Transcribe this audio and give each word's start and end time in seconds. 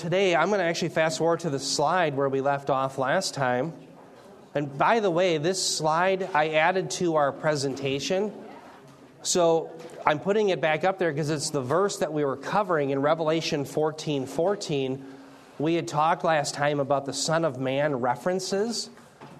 today 0.00 0.34
I'm 0.34 0.48
going 0.48 0.60
to 0.60 0.64
actually 0.64 0.88
fast 0.88 1.18
forward 1.18 1.40
to 1.40 1.50
the 1.50 1.58
slide 1.58 2.16
where 2.16 2.30
we 2.30 2.40
left 2.40 2.70
off 2.70 2.96
last 2.96 3.34
time. 3.34 3.74
And 4.54 4.76
by 4.78 5.00
the 5.00 5.10
way, 5.10 5.36
this 5.36 5.62
slide 5.62 6.30
I 6.32 6.50
added 6.50 6.90
to 6.92 7.16
our 7.16 7.32
presentation. 7.32 8.32
So 9.20 9.70
I'm 10.06 10.18
putting 10.18 10.48
it 10.48 10.58
back 10.62 10.84
up 10.84 10.98
there 10.98 11.12
because 11.12 11.28
it's 11.28 11.50
the 11.50 11.60
verse 11.60 11.98
that 11.98 12.10
we 12.14 12.24
were 12.24 12.38
covering 12.38 12.90
in 12.90 13.02
Revelation 13.02 13.66
14 13.66 14.24
14. 14.24 15.04
We 15.58 15.74
had 15.74 15.86
talked 15.86 16.24
last 16.24 16.54
time 16.54 16.80
about 16.80 17.04
the 17.04 17.12
Son 17.12 17.44
of 17.44 17.60
Man 17.60 17.96
references. 17.96 18.88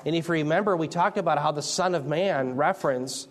And 0.04 0.14
if 0.14 0.28
you 0.28 0.34
remember, 0.34 0.76
we 0.76 0.88
talked 0.88 1.16
about 1.16 1.38
how 1.38 1.52
the 1.52 1.62
Son 1.62 1.94
of 1.94 2.04
Man 2.04 2.54
reference 2.54 3.28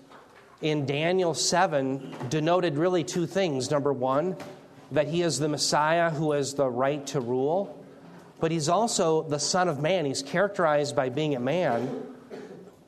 in 0.64 0.88
Daniel 0.88 1.36
7 1.36 2.12
denoted 2.30 2.76
really 2.76 3.04
two 3.04 3.28
things. 3.28 3.70
Number 3.70 3.94
one, 3.94 4.36
that 4.92 5.08
he 5.08 5.22
is 5.22 5.40
the 5.40 5.50
Messiah 5.50 6.10
who 6.10 6.32
has 6.32 6.54
the 6.54 6.70
right 6.70 7.06
to 7.08 7.20
rule, 7.20 7.76
but 8.40 8.52
he's 8.52 8.70
also 8.70 9.24
the 9.24 9.40
Son 9.40 9.68
of 9.68 9.80
Man. 9.80 10.06
He's 10.06 10.24
characterized 10.24 10.96
by 10.96 11.10
being 11.10 11.36
a 11.36 11.40
man, 11.40 12.04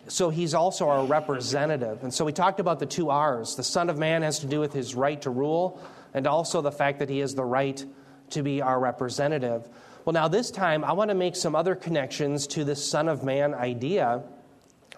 so 0.07 0.29
he's 0.29 0.53
also 0.53 0.89
our 0.89 1.05
representative. 1.05 2.03
And 2.03 2.13
so 2.13 2.25
we 2.25 2.33
talked 2.33 2.59
about 2.59 2.79
the 2.79 2.85
two 2.85 3.09
R's. 3.09 3.55
The 3.55 3.63
Son 3.63 3.89
of 3.89 3.97
Man 3.97 4.23
has 4.23 4.39
to 4.39 4.47
do 4.47 4.59
with 4.59 4.73
his 4.73 4.95
right 4.95 5.21
to 5.21 5.29
rule, 5.29 5.81
and 6.13 6.25
also 6.27 6.61
the 6.61 6.71
fact 6.71 6.99
that 6.99 7.09
he 7.09 7.19
has 7.19 7.35
the 7.35 7.45
right 7.45 7.83
to 8.31 8.43
be 8.43 8.61
our 8.61 8.79
representative. 8.79 9.67
Well, 10.05 10.13
now 10.13 10.27
this 10.27 10.49
time 10.49 10.83
I 10.83 10.93
want 10.93 11.09
to 11.09 11.15
make 11.15 11.35
some 11.35 11.55
other 11.55 11.75
connections 11.75 12.47
to 12.47 12.63
this 12.63 12.83
Son 12.89 13.07
of 13.07 13.23
Man 13.23 13.53
idea, 13.53 14.23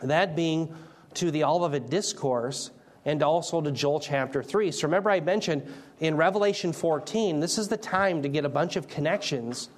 that 0.01 0.35
being 0.35 0.73
to 1.15 1.31
the 1.31 1.43
Olivet 1.43 1.89
Discourse 1.89 2.71
and 3.05 3.21
also 3.21 3.61
to 3.61 3.71
Joel 3.71 3.99
chapter 3.99 4.41
3. 4.41 4.71
So 4.71 4.87
remember, 4.87 5.09
I 5.09 5.19
mentioned 5.19 5.63
in 5.99 6.15
Revelation 6.15 6.73
14, 6.73 7.39
this 7.39 7.57
is 7.57 7.67
the 7.67 7.77
time 7.77 8.21
to 8.23 8.29
get 8.29 8.45
a 8.45 8.49
bunch 8.49 8.75
of 8.75 8.87
connections 8.87 9.69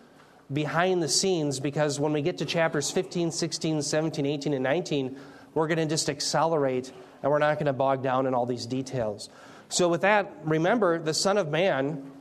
behind 0.51 1.01
the 1.01 1.09
scenes 1.09 1.59
because 1.59 1.99
when 1.99 2.13
we 2.13 2.21
get 2.21 2.37
to 2.37 2.45
chapters 2.45 2.91
15, 2.91 3.31
16, 3.31 3.81
17, 3.81 4.25
18, 4.25 4.53
and 4.53 4.63
19, 4.63 5.17
we're 5.53 5.67
going 5.67 5.79
to 5.79 5.85
just 5.85 6.09
accelerate 6.09 6.91
and 7.23 7.31
we're 7.31 7.39
not 7.39 7.55
going 7.55 7.65
to 7.65 7.73
bog 7.73 8.03
down 8.03 8.27
in 8.27 8.33
all 8.35 8.45
these 8.45 8.67
details. 8.67 9.29
So 9.69 9.89
with 9.89 10.01
that, 10.01 10.31
remember 10.43 10.99
the 10.99 11.13
Son 11.13 11.37
of 11.37 11.49
Man, 11.49 12.11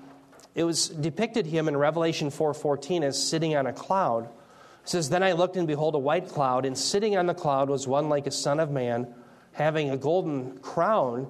it 0.55 0.65
was 0.65 0.89
depicted 0.89 1.47
him 1.47 1.69
in 1.69 1.77
Revelation 1.77 2.31
4:14 2.31 3.03
as 3.03 3.23
sitting 3.23 3.55
on 3.57 3.67
a 3.67 3.73
cloud. 3.73 4.25
It 4.25 4.89
says, 4.89 5.11
Then 5.11 5.23
I 5.23 5.33
looked 5.33 5.57
and 5.57 5.67
behold 5.67 5.95
a 5.95 5.99
white 5.99 6.29
cloud, 6.29 6.65
and 6.65 6.79
sitting 6.79 7.17
on 7.17 7.27
the 7.27 7.35
cloud 7.35 7.69
was 7.69 7.87
one 7.87 8.09
like 8.09 8.27
a 8.27 8.31
son 8.31 8.61
of 8.61 8.71
man 8.71 9.13
having 9.55 9.91
a 9.91 9.97
golden 9.97 10.59
crown 10.59 11.27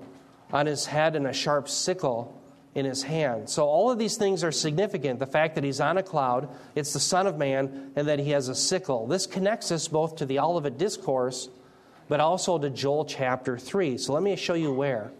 on 0.52 0.66
his 0.66 0.86
head 0.86 1.16
and 1.16 1.26
a 1.26 1.32
sharp 1.32 1.68
sickle 1.68 2.40
in 2.74 2.84
his 2.84 3.02
hand. 3.02 3.48
So, 3.48 3.64
all 3.66 3.90
of 3.90 3.98
these 3.98 4.16
things 4.16 4.42
are 4.42 4.50
significant. 4.50 5.20
The 5.20 5.26
fact 5.26 5.54
that 5.54 5.64
he's 5.64 5.80
on 5.80 5.96
a 5.96 6.02
cloud, 6.02 6.48
it's 6.74 6.92
the 6.92 7.00
Son 7.00 7.26
of 7.26 7.38
Man, 7.38 7.92
and 7.94 8.08
that 8.08 8.18
he 8.18 8.30
has 8.30 8.48
a 8.48 8.54
sickle. 8.54 9.06
This 9.06 9.26
connects 9.26 9.70
us 9.70 9.86
both 9.86 10.16
to 10.16 10.26
the 10.26 10.40
Olivet 10.40 10.76
Discourse, 10.76 11.48
but 12.08 12.20
also 12.20 12.58
to 12.58 12.70
Joel 12.70 13.04
chapter 13.04 13.56
3. 13.56 13.96
So, 13.98 14.12
let 14.12 14.22
me 14.22 14.34
show 14.36 14.54
you 14.54 14.72
where. 14.72 15.12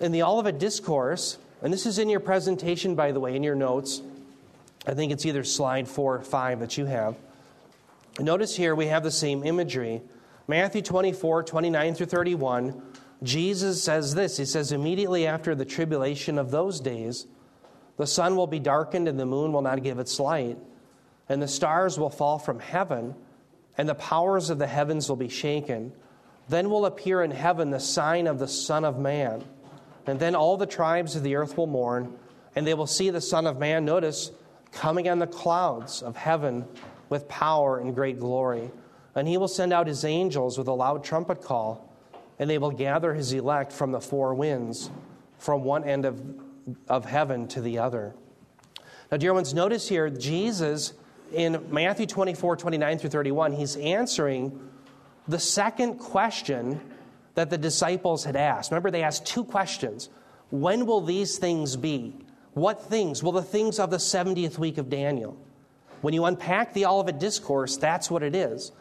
In 0.00 0.12
the 0.12 0.22
Olivet 0.22 0.58
Discourse, 0.58 1.38
and 1.60 1.72
this 1.72 1.84
is 1.84 1.98
in 1.98 2.08
your 2.08 2.20
presentation, 2.20 2.94
by 2.94 3.12
the 3.12 3.20
way, 3.20 3.36
in 3.36 3.42
your 3.42 3.56
notes, 3.56 4.00
I 4.86 4.94
think 4.94 5.12
it's 5.12 5.26
either 5.26 5.44
slide 5.44 5.88
four 5.88 6.16
or 6.16 6.22
five 6.22 6.60
that 6.60 6.78
you 6.78 6.86
have. 6.86 7.16
Notice 8.18 8.56
here 8.56 8.74
we 8.74 8.86
have 8.86 9.02
the 9.02 9.10
same 9.10 9.44
imagery. 9.44 10.00
Matthew 10.50 10.80
24, 10.80 11.42
29 11.42 11.94
through 11.94 12.06
31, 12.06 12.82
Jesus 13.22 13.82
says 13.82 14.14
this 14.14 14.38
He 14.38 14.46
says, 14.46 14.72
Immediately 14.72 15.26
after 15.26 15.54
the 15.54 15.66
tribulation 15.66 16.38
of 16.38 16.50
those 16.50 16.80
days, 16.80 17.26
the 17.98 18.06
sun 18.06 18.34
will 18.34 18.46
be 18.46 18.58
darkened 18.58 19.08
and 19.08 19.20
the 19.20 19.26
moon 19.26 19.52
will 19.52 19.60
not 19.60 19.82
give 19.82 19.98
its 19.98 20.18
light, 20.18 20.56
and 21.28 21.42
the 21.42 21.48
stars 21.48 21.98
will 21.98 22.08
fall 22.08 22.38
from 22.38 22.60
heaven, 22.60 23.14
and 23.76 23.86
the 23.86 23.94
powers 23.94 24.48
of 24.48 24.58
the 24.58 24.66
heavens 24.66 25.10
will 25.10 25.16
be 25.16 25.28
shaken. 25.28 25.92
Then 26.48 26.70
will 26.70 26.86
appear 26.86 27.22
in 27.22 27.30
heaven 27.30 27.70
the 27.70 27.78
sign 27.78 28.26
of 28.26 28.38
the 28.38 28.48
Son 28.48 28.86
of 28.86 28.98
Man. 28.98 29.44
And 30.06 30.18
then 30.18 30.34
all 30.34 30.56
the 30.56 30.64
tribes 30.64 31.14
of 31.14 31.22
the 31.22 31.36
earth 31.36 31.58
will 31.58 31.66
mourn, 31.66 32.16
and 32.56 32.66
they 32.66 32.72
will 32.72 32.86
see 32.86 33.10
the 33.10 33.20
Son 33.20 33.46
of 33.46 33.58
Man, 33.58 33.84
notice, 33.84 34.30
coming 34.72 35.10
on 35.10 35.18
the 35.18 35.26
clouds 35.26 36.02
of 36.02 36.16
heaven 36.16 36.64
with 37.10 37.28
power 37.28 37.78
and 37.78 37.94
great 37.94 38.18
glory. 38.18 38.70
And 39.14 39.26
he 39.26 39.36
will 39.36 39.48
send 39.48 39.72
out 39.72 39.86
his 39.86 40.04
angels 40.04 40.58
with 40.58 40.68
a 40.68 40.72
loud 40.72 41.02
trumpet 41.04 41.42
call, 41.42 41.92
and 42.38 42.48
they 42.48 42.58
will 42.58 42.70
gather 42.70 43.14
his 43.14 43.32
elect 43.32 43.72
from 43.72 43.92
the 43.92 44.00
four 44.00 44.34
winds, 44.34 44.90
from 45.38 45.64
one 45.64 45.84
end 45.84 46.04
of, 46.04 46.22
of 46.88 47.04
heaven 47.04 47.48
to 47.48 47.60
the 47.60 47.78
other. 47.78 48.14
Now, 49.10 49.16
dear 49.16 49.32
ones, 49.32 49.54
notice 49.54 49.88
here, 49.88 50.10
Jesus 50.10 50.92
in 51.32 51.66
Matthew 51.70 52.06
24, 52.06 52.56
29 52.56 52.98
through 52.98 53.10
31, 53.10 53.52
he's 53.52 53.76
answering 53.76 54.70
the 55.26 55.38
second 55.38 55.98
question 55.98 56.80
that 57.34 57.50
the 57.50 57.58
disciples 57.58 58.24
had 58.24 58.36
asked. 58.36 58.70
Remember, 58.70 58.90
they 58.90 59.02
asked 59.02 59.26
two 59.26 59.44
questions 59.44 60.08
When 60.50 60.86
will 60.86 61.00
these 61.00 61.38
things 61.38 61.76
be? 61.76 62.16
What 62.54 62.82
things? 62.82 63.22
Well, 63.22 63.32
the 63.32 63.42
things 63.42 63.78
of 63.78 63.90
the 63.90 63.98
70th 63.98 64.58
week 64.58 64.78
of 64.78 64.88
Daniel. 64.88 65.36
When 66.00 66.14
you 66.14 66.24
unpack 66.24 66.74
the 66.74 66.86
Olivet 66.86 67.18
Discourse, 67.18 67.76
that's 67.76 68.10
what 68.10 68.22
it 68.22 68.34
is. 68.34 68.72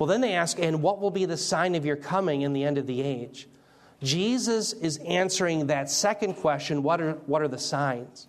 Well, 0.00 0.06
then 0.06 0.22
they 0.22 0.32
ask, 0.32 0.58
and 0.58 0.80
what 0.82 0.98
will 0.98 1.10
be 1.10 1.26
the 1.26 1.36
sign 1.36 1.74
of 1.74 1.84
your 1.84 1.94
coming 1.94 2.40
in 2.40 2.54
the 2.54 2.64
end 2.64 2.78
of 2.78 2.86
the 2.86 3.02
age? 3.02 3.46
Jesus 4.02 4.72
is 4.72 4.96
answering 5.06 5.66
that 5.66 5.90
second 5.90 6.36
question 6.36 6.82
what 6.82 7.02
are, 7.02 7.12
what 7.26 7.42
are 7.42 7.48
the 7.48 7.58
signs? 7.58 8.26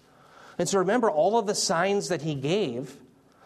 And 0.60 0.68
so 0.68 0.80
remember 0.80 1.10
all 1.10 1.40
of 1.40 1.48
the 1.48 1.56
signs 1.56 2.10
that 2.10 2.24
he 2.24 2.36
gave 2.36 2.98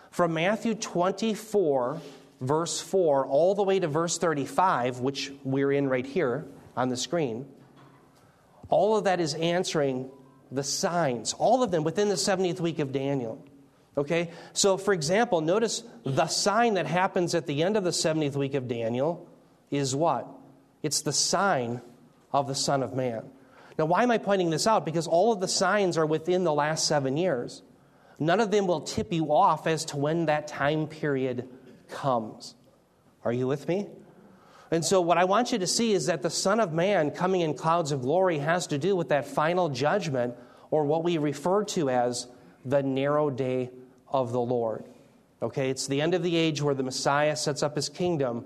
from 0.09 0.33
Matthew 0.33 0.73
24, 0.73 2.01
verse 2.41 2.81
4, 2.81 3.27
all 3.27 3.53
the 3.53 3.61
way 3.61 3.79
to 3.79 3.87
verse 3.87 4.17
35, 4.17 5.01
which 5.01 5.31
we're 5.43 5.71
in 5.71 5.87
right 5.87 6.05
here 6.05 6.47
on 6.75 6.89
the 6.89 6.97
screen. 6.97 7.45
All 8.69 8.97
of 8.97 9.03
that 9.03 9.19
is 9.19 9.35
answering 9.35 10.09
the 10.51 10.63
signs, 10.63 11.33
all 11.33 11.61
of 11.61 11.69
them 11.69 11.83
within 11.83 12.09
the 12.09 12.15
70th 12.15 12.59
week 12.59 12.79
of 12.79 12.91
Daniel. 12.91 13.45
Okay? 13.97 14.31
So, 14.53 14.77
for 14.77 14.93
example, 14.93 15.41
notice 15.41 15.83
the 16.03 16.27
sign 16.27 16.73
that 16.75 16.85
happens 16.85 17.33
at 17.33 17.47
the 17.47 17.63
end 17.63 17.77
of 17.77 17.83
the 17.83 17.91
70th 17.91 18.35
week 18.35 18.53
of 18.53 18.67
Daniel 18.67 19.27
is 19.71 19.95
what? 19.95 20.27
It's 20.83 21.01
the 21.01 21.13
sign 21.13 21.81
of 22.31 22.47
the 22.47 22.55
Son 22.55 22.83
of 22.83 22.93
Man. 22.93 23.23
Now, 23.77 23.85
why 23.85 24.03
am 24.03 24.11
I 24.11 24.17
pointing 24.17 24.49
this 24.49 24.67
out? 24.67 24.85
Because 24.85 25.07
all 25.07 25.31
of 25.31 25.39
the 25.39 25.47
signs 25.47 25.97
are 25.97 26.05
within 26.05 26.43
the 26.43 26.53
last 26.53 26.87
seven 26.87 27.17
years. 27.17 27.61
None 28.19 28.39
of 28.39 28.51
them 28.51 28.67
will 28.67 28.81
tip 28.81 29.11
you 29.11 29.33
off 29.33 29.67
as 29.67 29.85
to 29.85 29.97
when 29.97 30.27
that 30.27 30.47
time 30.47 30.87
period 30.87 31.49
comes. 31.89 32.55
Are 33.23 33.33
you 33.33 33.47
with 33.47 33.67
me? 33.67 33.87
And 34.71 34.83
so, 34.83 35.01
what 35.01 35.17
I 35.17 35.25
want 35.25 35.51
you 35.51 35.59
to 35.59 35.67
see 35.67 35.93
is 35.93 36.07
that 36.07 36.21
the 36.21 36.29
Son 36.29 36.59
of 36.59 36.73
Man 36.73 37.11
coming 37.11 37.41
in 37.41 37.53
clouds 37.53 37.91
of 37.91 38.01
glory 38.01 38.39
has 38.39 38.67
to 38.67 38.77
do 38.77 38.95
with 38.95 39.09
that 39.09 39.27
final 39.27 39.69
judgment, 39.69 40.35
or 40.71 40.85
what 40.85 41.03
we 41.03 41.17
refer 41.17 41.63
to 41.65 41.89
as 41.89 42.27
the 42.63 42.81
narrow 42.81 43.29
day 43.29 43.69
of 44.21 44.31
the 44.31 44.39
Lord. 44.39 44.85
Okay, 45.41 45.69
it's 45.69 45.87
the 45.87 46.01
end 46.01 46.13
of 46.13 46.23
the 46.23 46.35
age 46.35 46.61
where 46.61 46.73
the 46.73 46.83
Messiah 46.83 47.35
sets 47.35 47.61
up 47.61 47.75
his 47.75 47.89
kingdom 47.89 48.45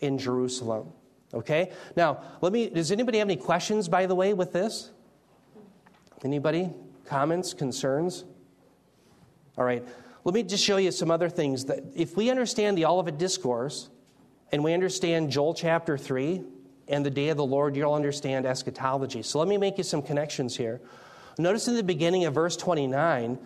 in 0.00 0.18
Jerusalem. 0.18 0.92
Okay? 1.32 1.72
Now, 1.96 2.20
let 2.40 2.52
me 2.52 2.68
does 2.68 2.92
anybody 2.92 3.18
have 3.18 3.28
any 3.28 3.36
questions 3.36 3.88
by 3.88 4.06
the 4.06 4.14
way 4.14 4.34
with 4.34 4.52
this? 4.52 4.90
Anybody? 6.24 6.70
Comments, 7.04 7.54
concerns? 7.54 8.24
All 9.56 9.64
right. 9.64 9.84
Let 10.24 10.34
me 10.34 10.42
just 10.42 10.64
show 10.64 10.76
you 10.76 10.90
some 10.90 11.10
other 11.10 11.28
things 11.28 11.66
that 11.66 11.80
if 11.94 12.16
we 12.16 12.30
understand 12.30 12.76
the 12.76 12.84
Olivet 12.84 13.16
discourse 13.16 13.90
and 14.50 14.64
we 14.64 14.74
understand 14.74 15.30
Joel 15.30 15.54
chapter 15.54 15.96
3 15.96 16.42
and 16.88 17.06
the 17.06 17.10
day 17.10 17.28
of 17.28 17.36
the 17.36 17.44
Lord, 17.44 17.76
you'll 17.76 17.94
understand 17.94 18.44
eschatology. 18.44 19.22
So 19.22 19.38
let 19.38 19.46
me 19.46 19.56
make 19.56 19.78
you 19.78 19.84
some 19.84 20.02
connections 20.02 20.56
here. 20.56 20.80
Notice 21.38 21.68
in 21.68 21.74
the 21.74 21.82
beginning 21.82 22.24
of 22.24 22.34
verse 22.34 22.56
29 22.56 23.38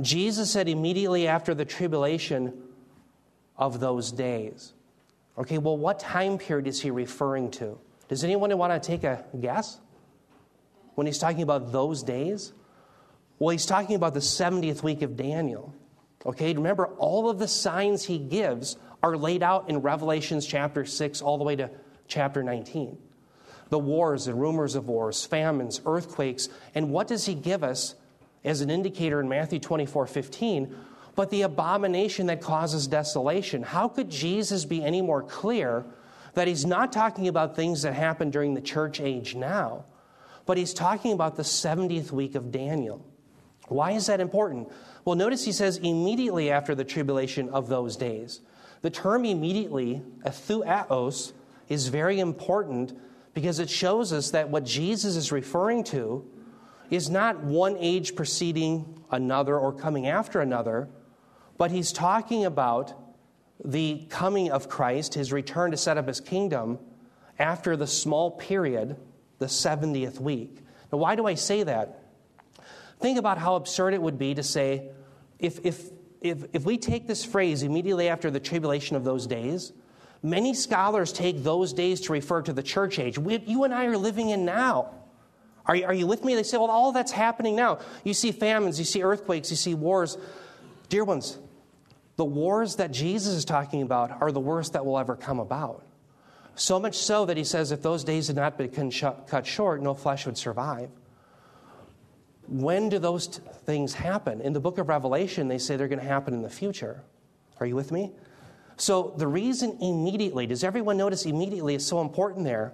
Jesus 0.00 0.50
said 0.50 0.68
immediately 0.68 1.26
after 1.26 1.54
the 1.54 1.64
tribulation 1.64 2.52
of 3.56 3.80
those 3.80 4.12
days. 4.12 4.72
Okay, 5.36 5.58
well, 5.58 5.76
what 5.76 5.98
time 5.98 6.38
period 6.38 6.66
is 6.66 6.80
he 6.80 6.90
referring 6.90 7.50
to? 7.52 7.78
Does 8.08 8.24
anyone 8.24 8.56
want 8.56 8.80
to 8.80 8.86
take 8.86 9.04
a 9.04 9.24
guess? 9.40 9.78
When 10.94 11.06
he's 11.06 11.18
talking 11.18 11.42
about 11.42 11.72
those 11.72 12.02
days? 12.02 12.52
Well, 13.38 13.50
he's 13.50 13.66
talking 13.66 13.94
about 13.94 14.14
the 14.14 14.20
70th 14.20 14.82
week 14.82 15.02
of 15.02 15.16
Daniel. 15.16 15.72
Okay, 16.26 16.52
remember, 16.52 16.86
all 16.98 17.30
of 17.30 17.38
the 17.38 17.46
signs 17.46 18.04
he 18.04 18.18
gives 18.18 18.76
are 19.02 19.16
laid 19.16 19.42
out 19.42 19.68
in 19.70 19.78
Revelations 19.78 20.44
chapter 20.44 20.84
6 20.84 21.22
all 21.22 21.38
the 21.38 21.44
way 21.44 21.54
to 21.56 21.70
chapter 22.08 22.42
19. 22.42 22.98
The 23.68 23.78
wars 23.78 24.26
and 24.26 24.40
rumors 24.40 24.74
of 24.74 24.88
wars, 24.88 25.24
famines, 25.24 25.80
earthquakes, 25.86 26.48
and 26.74 26.90
what 26.90 27.06
does 27.06 27.26
he 27.26 27.34
give 27.34 27.62
us 27.62 27.94
as 28.44 28.60
an 28.60 28.70
indicator 28.70 29.20
in 29.20 29.28
Matthew 29.28 29.58
24 29.58 30.06
15, 30.06 30.74
but 31.14 31.30
the 31.30 31.42
abomination 31.42 32.26
that 32.26 32.40
causes 32.40 32.86
desolation. 32.86 33.62
How 33.62 33.88
could 33.88 34.10
Jesus 34.10 34.64
be 34.64 34.84
any 34.84 35.02
more 35.02 35.22
clear 35.22 35.84
that 36.34 36.46
he's 36.46 36.64
not 36.64 36.92
talking 36.92 37.26
about 37.26 37.56
things 37.56 37.82
that 37.82 37.94
happened 37.94 38.32
during 38.32 38.54
the 38.54 38.60
church 38.60 39.00
age 39.00 39.34
now, 39.34 39.84
but 40.46 40.56
he's 40.56 40.72
talking 40.72 41.12
about 41.12 41.36
the 41.36 41.42
70th 41.42 42.12
week 42.12 42.34
of 42.34 42.52
Daniel? 42.52 43.04
Why 43.66 43.92
is 43.92 44.06
that 44.06 44.20
important? 44.20 44.70
Well, 45.04 45.16
notice 45.16 45.44
he 45.44 45.52
says 45.52 45.78
immediately 45.78 46.50
after 46.50 46.74
the 46.74 46.84
tribulation 46.84 47.48
of 47.50 47.68
those 47.68 47.96
days. 47.96 48.40
The 48.82 48.90
term 48.90 49.24
immediately, 49.24 50.02
eutheos, 50.24 51.32
is 51.68 51.88
very 51.88 52.20
important 52.20 52.96
because 53.34 53.58
it 53.58 53.68
shows 53.68 54.12
us 54.12 54.30
that 54.30 54.48
what 54.48 54.64
Jesus 54.64 55.16
is 55.16 55.32
referring 55.32 55.84
to 55.84 56.24
is 56.90 57.10
not 57.10 57.42
one 57.42 57.76
age 57.78 58.14
preceding 58.14 59.02
another 59.10 59.58
or 59.58 59.72
coming 59.72 60.06
after 60.06 60.40
another, 60.40 60.88
but 61.56 61.70
he's 61.70 61.92
talking 61.92 62.44
about 62.44 62.92
the 63.64 64.06
coming 64.08 64.50
of 64.50 64.68
Christ, 64.68 65.14
his 65.14 65.32
return 65.32 65.70
to 65.72 65.76
set 65.76 65.98
up 65.98 66.06
his 66.06 66.20
kingdom 66.20 66.78
after 67.38 67.76
the 67.76 67.86
small 67.86 68.30
period, 68.30 68.96
the 69.38 69.46
70th 69.46 70.20
week. 70.20 70.58
Now, 70.92 70.98
why 70.98 71.16
do 71.16 71.26
I 71.26 71.34
say 71.34 71.62
that? 71.64 72.02
Think 73.00 73.18
about 73.18 73.38
how 73.38 73.56
absurd 73.56 73.94
it 73.94 74.02
would 74.02 74.18
be 74.18 74.34
to 74.34 74.42
say, 74.42 74.90
if, 75.38 75.64
if, 75.64 75.90
if, 76.20 76.44
if 76.52 76.64
we 76.64 76.78
take 76.78 77.06
this 77.06 77.24
phrase 77.24 77.62
immediately 77.62 78.08
after 78.08 78.30
the 78.30 78.40
tribulation 78.40 78.96
of 78.96 79.04
those 79.04 79.26
days, 79.26 79.72
many 80.22 80.54
scholars 80.54 81.12
take 81.12 81.44
those 81.44 81.72
days 81.72 82.00
to 82.02 82.12
refer 82.12 82.42
to 82.42 82.52
the 82.52 82.62
church 82.62 82.98
age. 82.98 83.18
We, 83.18 83.38
you 83.46 83.64
and 83.64 83.72
I 83.72 83.86
are 83.86 83.96
living 83.96 84.30
in 84.30 84.44
now. 84.44 84.94
Are 85.68 85.76
you, 85.76 85.84
are 85.84 85.94
you 85.94 86.06
with 86.06 86.24
me? 86.24 86.34
They 86.34 86.42
say, 86.42 86.56
well, 86.56 86.70
all 86.70 86.92
that's 86.92 87.12
happening 87.12 87.54
now. 87.54 87.80
You 88.02 88.14
see 88.14 88.32
famines, 88.32 88.78
you 88.78 88.86
see 88.86 89.02
earthquakes, 89.02 89.50
you 89.50 89.56
see 89.56 89.74
wars. 89.74 90.16
Dear 90.88 91.04
ones, 91.04 91.38
the 92.16 92.24
wars 92.24 92.76
that 92.76 92.90
Jesus 92.90 93.34
is 93.34 93.44
talking 93.44 93.82
about 93.82 94.22
are 94.22 94.32
the 94.32 94.40
worst 94.40 94.72
that 94.72 94.84
will 94.84 94.98
ever 94.98 95.14
come 95.14 95.38
about. 95.38 95.84
So 96.54 96.80
much 96.80 96.96
so 96.96 97.26
that 97.26 97.36
he 97.36 97.44
says, 97.44 97.70
if 97.70 97.82
those 97.82 98.02
days 98.02 98.26
had 98.26 98.36
not 98.36 98.58
been 98.58 98.70
cut 98.70 99.46
short, 99.46 99.82
no 99.82 99.94
flesh 99.94 100.26
would 100.26 100.38
survive. 100.38 100.90
When 102.48 102.88
do 102.88 102.98
those 102.98 103.28
t- 103.28 103.42
things 103.66 103.92
happen? 103.92 104.40
In 104.40 104.54
the 104.54 104.60
book 104.60 104.78
of 104.78 104.88
Revelation, 104.88 105.48
they 105.48 105.58
say 105.58 105.76
they're 105.76 105.86
going 105.86 106.00
to 106.00 106.04
happen 106.04 106.32
in 106.32 106.42
the 106.42 106.50
future. 106.50 107.02
Are 107.60 107.66
you 107.66 107.76
with 107.76 107.92
me? 107.92 108.12
So, 108.78 109.12
the 109.16 109.26
reason 109.26 109.76
immediately, 109.80 110.46
does 110.46 110.64
everyone 110.64 110.96
notice 110.96 111.26
immediately 111.26 111.74
is 111.74 111.86
so 111.86 112.00
important 112.00 112.44
there, 112.44 112.72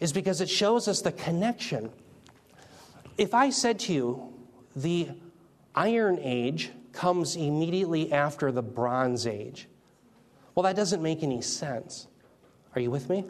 is 0.00 0.12
because 0.12 0.40
it 0.40 0.48
shows 0.48 0.88
us 0.88 1.02
the 1.02 1.12
connection. 1.12 1.92
If 3.18 3.34
I 3.34 3.50
said 3.50 3.78
to 3.80 3.92
you, 3.92 4.32
the 4.74 5.10
Iron 5.74 6.18
Age 6.20 6.70
comes 6.92 7.36
immediately 7.36 8.12
after 8.12 8.52
the 8.52 8.62
Bronze 8.62 9.26
Age. 9.26 9.68
Well, 10.54 10.64
that 10.64 10.76
doesn't 10.76 11.02
make 11.02 11.22
any 11.22 11.40
sense. 11.40 12.06
Are 12.74 12.80
you 12.80 12.90
with 12.90 13.08
me? 13.08 13.24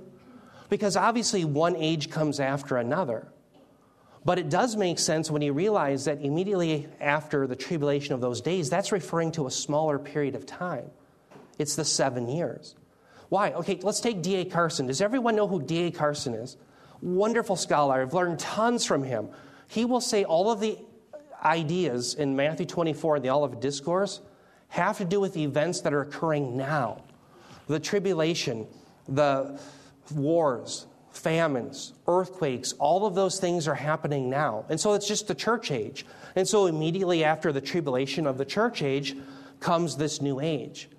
Because 0.68 0.96
obviously 0.96 1.44
one 1.44 1.76
age 1.76 2.10
comes 2.10 2.40
after 2.40 2.76
another. 2.76 3.28
But 4.24 4.38
it 4.38 4.48
does 4.48 4.76
make 4.76 4.98
sense 4.98 5.30
when 5.30 5.42
you 5.42 5.52
realize 5.52 6.04
that 6.04 6.20
immediately 6.20 6.88
after 7.00 7.46
the 7.46 7.56
tribulation 7.56 8.14
of 8.14 8.20
those 8.20 8.40
days, 8.40 8.70
that's 8.70 8.92
referring 8.92 9.32
to 9.32 9.46
a 9.46 9.50
smaller 9.50 9.98
period 9.98 10.34
of 10.34 10.46
time. 10.46 10.90
It's 11.58 11.74
the 11.74 11.84
seven 11.84 12.28
years. 12.28 12.76
Why? 13.28 13.52
Okay, 13.52 13.80
let's 13.82 14.00
take 14.00 14.22
D.A. 14.22 14.44
Carson. 14.44 14.86
Does 14.86 15.00
everyone 15.00 15.34
know 15.34 15.48
who 15.48 15.60
D.A. 15.60 15.90
Carson 15.90 16.34
is? 16.34 16.56
Wonderful 17.00 17.56
scholar. 17.56 18.00
I've 18.02 18.14
learned 18.14 18.38
tons 18.38 18.84
from 18.84 19.02
him. 19.02 19.28
He 19.72 19.86
will 19.86 20.02
say 20.02 20.24
all 20.24 20.50
of 20.50 20.60
the 20.60 20.76
ideas 21.42 22.12
in 22.12 22.36
Matthew 22.36 22.66
24 22.66 23.16
and 23.16 23.24
the 23.24 23.30
Olivet 23.30 23.62
Discourse 23.62 24.20
have 24.68 24.98
to 24.98 25.06
do 25.06 25.18
with 25.18 25.34
events 25.34 25.80
that 25.80 25.94
are 25.94 26.02
occurring 26.02 26.58
now 26.58 27.02
the 27.68 27.80
tribulation, 27.80 28.66
the 29.08 29.58
wars, 30.14 30.86
famines, 31.12 31.94
earthquakes, 32.06 32.74
all 32.74 33.06
of 33.06 33.14
those 33.14 33.40
things 33.40 33.66
are 33.66 33.74
happening 33.74 34.28
now. 34.28 34.66
And 34.68 34.78
so 34.78 34.92
it's 34.92 35.08
just 35.08 35.26
the 35.26 35.34
church 35.34 35.70
age. 35.70 36.04
And 36.36 36.46
so 36.46 36.66
immediately 36.66 37.24
after 37.24 37.50
the 37.50 37.60
tribulation 37.62 38.26
of 38.26 38.36
the 38.36 38.44
church 38.44 38.82
age 38.82 39.16
comes 39.58 39.96
this 39.96 40.20
new 40.20 40.38
age. 40.38 40.90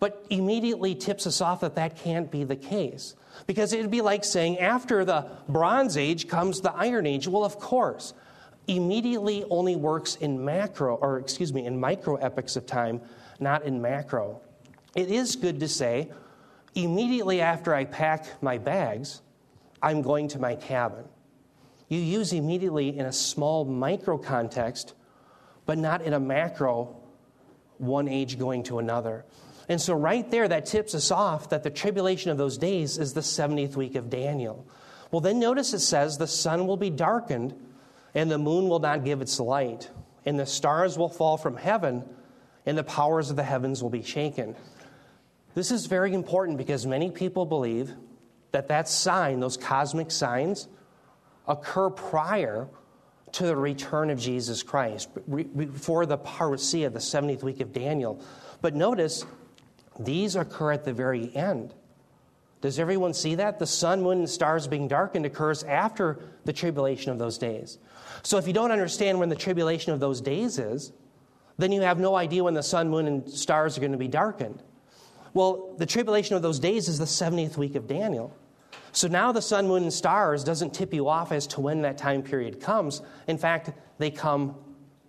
But 0.00 0.26
immediately 0.28 0.96
tips 0.96 1.24
us 1.24 1.40
off 1.40 1.60
that 1.60 1.76
that 1.76 1.96
can't 1.96 2.32
be 2.32 2.42
the 2.42 2.56
case. 2.56 3.14
Because 3.46 3.72
it'd 3.72 3.90
be 3.90 4.00
like 4.00 4.24
saying 4.24 4.58
after 4.58 5.04
the 5.04 5.26
Bronze 5.48 5.96
Age 5.96 6.28
comes 6.28 6.60
the 6.60 6.72
Iron 6.74 7.06
Age. 7.06 7.28
Well, 7.28 7.44
of 7.44 7.58
course 7.58 8.14
immediately 8.68 9.44
only 9.50 9.74
works 9.74 10.16
in 10.16 10.44
macro, 10.44 10.96
or 10.96 11.18
excuse 11.18 11.52
me, 11.52 11.66
in 11.66 11.80
micro 11.80 12.16
epochs 12.16 12.54
of 12.54 12.66
time, 12.66 13.00
not 13.40 13.64
in 13.64 13.80
macro. 13.80 14.40
It 14.94 15.10
is 15.10 15.36
good 15.36 15.58
to 15.60 15.68
say, 15.68 16.12
immediately 16.74 17.40
after 17.40 17.74
I 17.74 17.84
pack 17.86 18.42
my 18.42 18.58
bags, 18.58 19.22
I'm 19.82 20.02
going 20.02 20.28
to 20.28 20.38
my 20.38 20.54
cabin. 20.54 21.04
You 21.88 21.98
use 21.98 22.32
immediately 22.32 22.98
in 22.98 23.06
a 23.06 23.12
small 23.12 23.64
micro 23.64 24.18
context, 24.18 24.94
but 25.64 25.78
not 25.78 26.02
in 26.02 26.12
a 26.12 26.20
macro, 26.20 26.96
one 27.78 28.06
age 28.06 28.38
going 28.38 28.64
to 28.64 28.78
another. 28.78 29.24
And 29.68 29.80
so, 29.80 29.94
right 29.94 30.28
there, 30.30 30.48
that 30.48 30.66
tips 30.66 30.94
us 30.94 31.10
off 31.10 31.50
that 31.50 31.62
the 31.62 31.70
tribulation 31.70 32.30
of 32.30 32.38
those 32.38 32.56
days 32.56 32.96
is 32.96 33.12
the 33.12 33.20
70th 33.20 33.76
week 33.76 33.96
of 33.96 34.08
Daniel. 34.08 34.66
Well, 35.10 35.20
then 35.20 35.38
notice 35.38 35.74
it 35.74 35.80
says 35.80 36.16
the 36.16 36.26
sun 36.26 36.66
will 36.66 36.76
be 36.76 36.90
darkened 36.90 37.54
and 38.14 38.30
the 38.30 38.38
moon 38.38 38.68
will 38.68 38.78
not 38.78 39.04
give 39.04 39.20
its 39.20 39.38
light, 39.38 39.90
and 40.24 40.38
the 40.38 40.46
stars 40.46 40.96
will 40.96 41.08
fall 41.08 41.36
from 41.36 41.56
heaven, 41.56 42.04
and 42.66 42.76
the 42.76 42.84
powers 42.84 43.30
of 43.30 43.36
the 43.36 43.42
heavens 43.42 43.82
will 43.82 43.90
be 43.90 44.02
shaken. 44.02 44.56
This 45.54 45.70
is 45.70 45.86
very 45.86 46.14
important 46.14 46.58
because 46.58 46.86
many 46.86 47.10
people 47.10 47.44
believe 47.44 47.92
that 48.52 48.68
that 48.68 48.88
sign, 48.88 49.40
those 49.40 49.56
cosmic 49.56 50.10
signs, 50.10 50.68
occur 51.46 51.90
prior 51.90 52.68
to 53.32 53.46
the 53.46 53.56
return 53.56 54.10
of 54.10 54.18
Jesus 54.18 54.62
Christ, 54.62 55.10
before 55.28 56.06
the 56.06 56.18
parousia, 56.18 56.92
the 56.92 56.98
70th 56.98 57.42
week 57.42 57.60
of 57.60 57.72
Daniel. 57.72 58.22
But 58.62 58.74
notice, 58.74 59.26
these 59.98 60.36
occur 60.36 60.72
at 60.72 60.84
the 60.84 60.92
very 60.92 61.34
end. 61.34 61.74
Does 62.60 62.78
everyone 62.78 63.14
see 63.14 63.36
that? 63.36 63.58
The 63.58 63.66
sun, 63.66 64.02
moon, 64.02 64.18
and 64.18 64.28
stars 64.28 64.66
being 64.66 64.88
darkened 64.88 65.26
occurs 65.26 65.62
after 65.62 66.18
the 66.44 66.52
tribulation 66.52 67.12
of 67.12 67.18
those 67.18 67.38
days. 67.38 67.78
So 68.22 68.36
if 68.36 68.46
you 68.46 68.52
don't 68.52 68.72
understand 68.72 69.18
when 69.18 69.28
the 69.28 69.36
tribulation 69.36 69.92
of 69.92 70.00
those 70.00 70.20
days 70.20 70.58
is, 70.58 70.92
then 71.56 71.70
you 71.72 71.82
have 71.82 71.98
no 71.98 72.16
idea 72.16 72.42
when 72.42 72.54
the 72.54 72.62
sun, 72.62 72.88
moon, 72.88 73.06
and 73.06 73.28
stars 73.30 73.76
are 73.76 73.80
going 73.80 73.92
to 73.92 73.98
be 73.98 74.08
darkened. 74.08 74.62
Well, 75.34 75.74
the 75.78 75.86
tribulation 75.86 76.34
of 76.34 76.42
those 76.42 76.58
days 76.58 76.88
is 76.88 76.98
the 76.98 77.04
70th 77.04 77.56
week 77.56 77.74
of 77.74 77.86
Daniel. 77.86 78.36
So 78.92 79.06
now 79.06 79.30
the 79.30 79.42
sun, 79.42 79.68
moon, 79.68 79.84
and 79.84 79.92
stars 79.92 80.42
doesn't 80.42 80.74
tip 80.74 80.94
you 80.94 81.08
off 81.08 81.30
as 81.30 81.46
to 81.48 81.60
when 81.60 81.82
that 81.82 81.98
time 81.98 82.22
period 82.22 82.60
comes. 82.60 83.02
In 83.28 83.38
fact, 83.38 83.70
they 83.98 84.10
come 84.10 84.56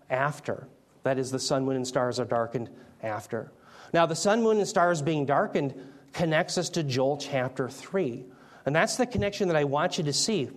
after. 0.09 0.67
That 1.03 1.17
is, 1.17 1.31
the 1.31 1.39
sun, 1.39 1.65
moon, 1.65 1.77
and 1.77 1.87
stars 1.87 2.19
are 2.19 2.25
darkened 2.25 2.69
after. 3.01 3.51
Now, 3.93 4.05
the 4.05 4.15
sun, 4.15 4.43
moon, 4.43 4.57
and 4.57 4.67
stars 4.67 5.01
being 5.01 5.25
darkened 5.25 5.73
connects 6.13 6.57
us 6.57 6.69
to 6.69 6.83
Joel 6.83 7.17
chapter 7.17 7.69
3. 7.69 8.23
And 8.65 8.75
that's 8.75 8.97
the 8.97 9.05
connection 9.05 9.47
that 9.47 9.57
I 9.57 9.63
want 9.63 9.97
you 9.97 10.03
to 10.05 10.13
see. 10.13 10.49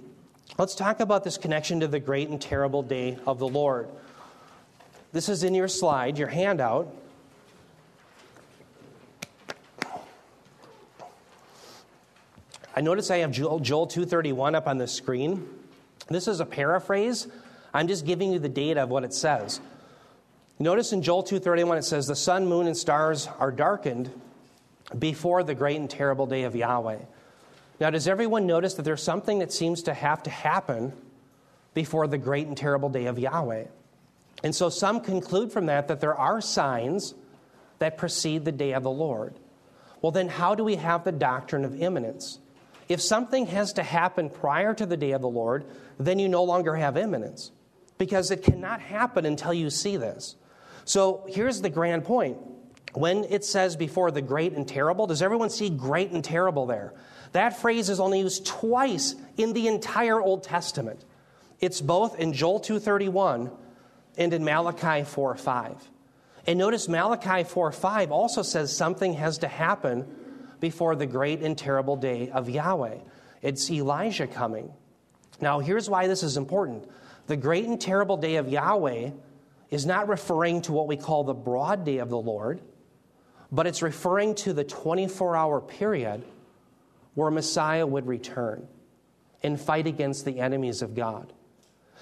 Let's 0.59 0.75
talk 0.75 1.01
about 1.01 1.25
this 1.25 1.39
connection 1.39 1.81
to 1.81 1.89
the 1.89 2.01
great 2.01 2.29
and 2.29 2.41
terrible 2.41 2.83
day 2.83 3.19
of 3.27 3.39
the 3.39 3.49
Lord. 3.49 3.89
This 5.13 5.29
is 5.29 5.45
in 5.45 5.55
your 5.55 5.69
slide, 5.69 6.19
your 6.19 6.29
handout. 6.29 6.95
I 12.75 12.81
notice 12.81 13.11
I 13.11 13.19
have 13.19 13.31
Joel 13.31 13.61
231 13.61 14.55
up 14.55 14.67
on 14.67 14.79
the 14.79 14.89
screen. 14.89 15.47
This 16.09 16.29
is 16.29 16.41
a 16.41 16.47
paraphrase. 16.47 17.29
I'm 17.75 17.89
just 17.89 18.07
giving 18.07 18.33
you 18.33 18.39
the 18.39 18.49
data 18.49 18.83
of 18.83 18.89
what 18.89 19.05
it 19.05 19.15
says. 19.15 19.61
Notice 20.59 20.93
in 20.93 21.03
Joel 21.03 21.23
231 21.23 21.79
it 21.79 21.83
says 21.83 22.07
the 22.07 22.17
sun, 22.17 22.47
moon 22.47 22.67
and 22.67 22.77
stars 22.77 23.29
are 23.39 23.51
darkened 23.51 24.11
before 24.99 25.43
the 25.43 25.55
great 25.55 25.79
and 25.79 25.89
terrible 25.89 26.27
day 26.27 26.45
of 26.45 26.55
Yahweh. 26.55 26.99
Now, 27.81 27.91
does 27.91 28.07
everyone 28.07 28.47
notice 28.47 28.75
that 28.75 28.83
there's 28.83 29.03
something 29.03 29.41
that 29.41 29.53
seems 29.53 29.83
to 29.85 29.95
have 29.95 30.23
to 30.25 30.31
happen 30.31 30.93
before 31.75 32.07
the 32.07 32.19
great 32.19 32.47
and 32.47 32.57
terrible 32.57 32.89
day 32.89 33.07
of 33.07 33.19
Yahweh? 33.19 33.65
And 34.45 34.55
so 34.55 34.69
some 34.69 35.01
conclude 35.01 35.53
from 35.53 35.67
that 35.67 35.89
that 35.89 36.01
there 36.01 36.15
are 36.15 36.41
signs 36.41 37.15
that 37.79 37.97
precede 37.97 38.45
the 38.45 38.53
day 38.53 38.73
of 38.73 38.83
the 38.83 38.91
Lord. 38.91 39.35
Well, 40.01 40.13
then, 40.13 40.29
how 40.29 40.55
do 40.55 40.65
we 40.65 40.77
have 40.77 41.05
the 41.05 41.13
doctrine 41.13 41.65
of 41.65 41.81
imminence? 41.81 42.39
If 42.89 43.01
something 43.01 43.47
has 43.47 43.73
to 43.75 43.83
happen 43.83 44.31
prior 44.31 44.75
to 44.75 44.85
the 44.85 44.97
day 44.97 45.13
of 45.13 45.23
the 45.23 45.29
Lord, 45.29 45.65
then 45.99 46.19
you 46.19 46.29
no 46.29 46.45
longer 46.45 46.77
have 46.77 46.97
imminence 46.97 47.51
because 47.99 48.31
it 48.31 48.43
cannot 48.43 48.81
happen 48.81 49.25
until 49.25 49.55
you 49.55 49.71
see 49.71 49.97
this. 49.97 50.37
So 50.85 51.25
here's 51.29 51.61
the 51.61 51.71
grand 51.71 52.05
point. 52.05 52.39
When 52.95 53.25
it 53.25 53.45
says 53.45 53.77
before 53.77 54.11
the 54.11 54.21
great 54.21 54.53
and 54.53 54.69
terrible, 54.69 55.07
does 55.07 55.23
everyone 55.23 55.51
see 55.51 55.71
great 55.71 56.11
and 56.11 56.23
terrible 56.23 56.67
there? 56.67 56.93
That 57.33 57.57
phrase 57.59 57.89
is 57.89 58.01
only 58.01 58.21
used 58.21 58.45
twice 58.45 59.15
in 59.39 59.55
the 59.55 59.69
entire 59.69 60.21
Old 60.21 60.43
Testament. 60.43 61.05
It's 61.61 61.81
both 61.81 62.19
in 62.19 62.33
Joel 62.33 62.61
2:31 62.61 63.51
and 64.19 64.35
in 64.35 64.45
Malachi 64.45 65.05
4:5. 65.05 65.91
And 66.47 66.59
notice 66.59 66.89
Malachi 66.89 67.45
4:5 67.45 68.11
also 68.11 68.43
says 68.43 68.77
something 68.77 69.15
has 69.15 69.39
to 69.39 69.49
happen 69.49 70.07
before 70.61 70.95
the 70.95 71.07
great 71.07 71.41
and 71.41 71.57
terrible 71.57 71.97
day 71.97 72.31
of 72.31 72.51
Yahweh. 72.51 72.99
It's 73.41 73.71
Elijah 73.71 74.27
coming. 74.27 74.73
Now, 75.41 75.61
here's 75.61 75.89
why 75.89 76.07
this 76.07 76.23
is 76.23 76.37
important. 76.37 76.89
The 77.27 77.37
great 77.37 77.67
and 77.67 77.81
terrible 77.81 78.17
day 78.17 78.37
of 78.37 78.49
Yahweh 78.49 79.11
is 79.73 79.87
not 79.87 80.07
referring 80.07 80.61
to 80.61 80.71
what 80.71 80.87
we 80.87 80.99
call 80.99 81.25
the 81.25 81.35
broad 81.35 81.85
day 81.85 81.97
of 81.97 82.11
the 82.11 82.19
Lord, 82.19 82.61
but 83.51 83.67
it's 83.67 83.81
referring 83.81 84.35
to 84.37 84.53
the 84.53 84.63
24 84.63 85.35
hour 85.35 85.61
period 85.63 86.23
where 87.15 87.31
Messiah 87.31 87.87
would 87.87 88.07
return 88.07 88.69
and 89.43 89.59
fight 89.59 89.87
against 89.87 90.27
the 90.27 90.41
enemies 90.41 90.83
of 90.83 90.95
God. 90.95 91.33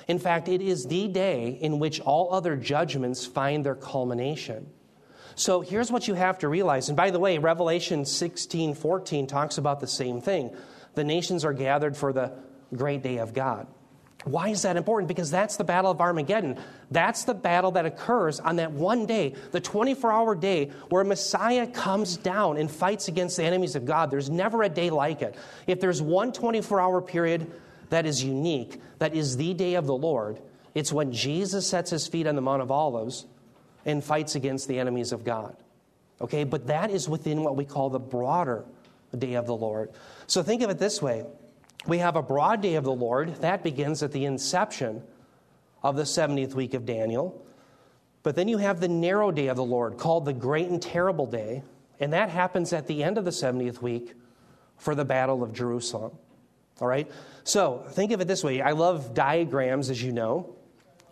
In 0.09 0.19
fact, 0.19 0.49
it 0.49 0.61
is 0.61 0.87
the 0.87 1.07
day 1.07 1.59
in 1.61 1.79
which 1.79 2.01
all 2.01 2.35
other 2.35 2.57
judgments 2.57 3.25
find 3.25 3.65
their 3.65 3.77
culmination. 3.77 4.69
So 5.37 5.61
here's 5.61 5.93
what 5.93 6.09
you 6.09 6.15
have 6.15 6.41
to 6.41 6.49
realize. 6.49 6.89
And 6.89 6.97
by 6.97 7.13
the 7.13 7.21
way, 7.21 7.39
Revelation 7.39 8.05
16 8.05 8.75
14 8.75 9.27
talks 9.29 9.59
about 9.59 9.79
the 9.79 9.87
same 9.87 10.21
thing. 10.21 10.55
The 10.95 11.05
nations 11.05 11.45
are 11.45 11.53
gathered 11.53 11.97
for 11.97 12.13
the 12.13 12.33
great 12.75 13.03
day 13.03 13.19
of 13.19 13.33
God. 13.33 13.69
Why 14.25 14.49
is 14.49 14.63
that 14.63 14.77
important? 14.77 15.09
Because 15.09 15.31
that's 15.31 15.57
the 15.57 15.65
battle 15.65 15.91
of 15.91 16.01
Armageddon. 16.01 16.59
That's 16.91 17.25
the 17.25 17.33
battle 17.33 17.71
that 17.73 17.87
occurs 17.87 18.39
on 18.39 18.57
that 18.57 18.71
one 18.73 19.07
day, 19.07 19.35
the 19.51 19.61
24 19.61 20.13
hour 20.13 20.35
day, 20.35 20.71
where 20.91 21.05
Messiah 21.05 21.67
comes 21.67 22.17
down 22.19 22.59
and 22.59 22.71
fights 22.71 23.09
against 23.09 23.39
the 23.39 23.45
enemies 23.45 23.77
of 23.77 23.87
God. 23.87 24.11
There's 24.11 24.29
never 24.29 24.63
a 24.63 24.69
day 24.69 24.91
like 24.91 25.23
it. 25.23 25.37
If 25.67 25.81
there's 25.81 26.03
one 26.03 26.33
24 26.33 26.81
hour 26.81 27.01
period 27.01 27.51
that 27.89 28.05
is 28.05 28.23
unique, 28.23 28.81
that 28.99 29.15
is 29.15 29.39
the 29.39 29.55
day 29.55 29.75
of 29.75 29.87
the 29.87 29.97
Lord, 29.97 30.39
it's 30.75 30.93
when 30.93 31.13
Jesus 31.13 31.67
sets 31.67 31.91
his 31.91 32.07
feet 32.07 32.27
on 32.27 32.37
the 32.37 32.43
Mount 32.43 32.63
of 32.63 32.71
Olives 32.71 33.27
and 33.87 34.05
fights 34.05 34.35
against 34.35 34.69
the 34.69 34.79
enemies 34.79 35.13
of 35.13 35.25
God. 35.25 35.57
Okay, 36.21 36.45
but 36.45 36.67
that 36.67 36.91
is 36.91 37.09
within 37.09 37.43
what 37.43 37.57
we 37.57 37.65
call 37.65 37.89
the 37.89 37.99
broader 37.99 38.65
day 39.17 39.35
of 39.35 39.47
the 39.47 39.57
Lord. 39.57 39.91
So 40.27 40.43
think 40.43 40.63
of 40.63 40.69
it 40.69 40.79
this 40.79 41.01
way 41.01 41.25
we 41.87 41.99
have 41.99 42.17
a 42.17 42.23
broad 42.23 42.61
day 42.61 42.75
of 42.75 42.85
the 42.85 42.93
Lord. 42.93 43.37
That 43.37 43.63
begins 43.63 44.03
at 44.03 44.13
the 44.13 44.25
inception 44.25 45.03
of 45.83 45.97
the 45.97 46.03
70th 46.03 46.55
week 46.55 46.75
of 46.75 46.85
Daniel. 46.85 47.45
But 48.23 48.37
then 48.37 48.49
you 48.49 48.59
have 48.59 48.81
the 48.81 48.89
narrow 48.89 49.31
day 49.31 49.47
of 49.47 49.57
the 49.57 49.65
Lord 49.65 49.97
called 49.97 50.25
the 50.27 50.33
great 50.33 50.69
and 50.69 50.81
terrible 50.81 51.27
day. 51.27 51.63
And 52.01 52.13
that 52.13 52.29
happens 52.31 52.73
at 52.73 52.87
the 52.87 53.03
end 53.03 53.19
of 53.19 53.25
the 53.25 53.31
70th 53.31 53.81
week 53.81 54.15
for 54.77 54.95
the 54.95 55.05
Battle 55.05 55.43
of 55.43 55.53
Jerusalem. 55.53 56.13
All 56.81 56.89
right? 56.89 57.11
So 57.45 57.85
think 57.91 58.13
of 58.13 58.21
it 58.21 58.29
this 58.29 58.45
way. 58.45 58.61
I 58.61 58.73
love 58.73 59.15
diagrams, 59.15 59.91
as 59.91 60.03
you 60.03 60.13
know. 60.13 60.55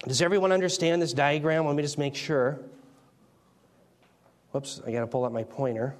Does 0.07 0.23
everyone 0.23 0.53
understand 0.53 1.03
this 1.03 1.13
diagram? 1.13 1.67
Let 1.67 1.77
me 1.77 1.83
just 1.83 1.99
make 1.99 2.15
sure. 2.15 2.61
Whoops, 4.53 4.81
I 4.87 4.93
got 4.93 5.01
to 5.01 5.07
pull 5.07 5.25
up 5.25 5.33
my 5.33 5.45
pointer. 5.45 5.95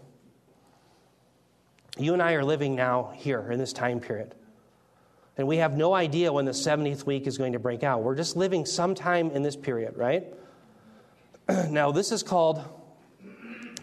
You 1.99 2.13
and 2.13 2.23
I 2.23 2.35
are 2.35 2.45
living 2.45 2.75
now 2.75 3.13
here 3.15 3.51
in 3.51 3.59
this 3.59 3.73
time 3.73 4.01
period. 4.01 4.35
And 5.39 5.47
we 5.47 5.59
have 5.59 5.77
no 5.77 5.95
idea 5.95 6.33
when 6.33 6.45
the 6.45 6.53
70th 6.53 7.07
week 7.07 7.29
is 7.29 7.39
going 7.39 7.53
to 7.53 7.61
break 7.61 7.85
out. 7.85 8.03
We're 8.03 8.17
just 8.17 8.37
living 8.37 8.67
sometime 8.67 9.31
in 9.31 9.43
this 9.43 9.55
period, 9.55 9.97
right? 9.97 10.27
now, 11.71 11.93
this 11.93 12.11
is 12.11 12.25
called 12.25 12.65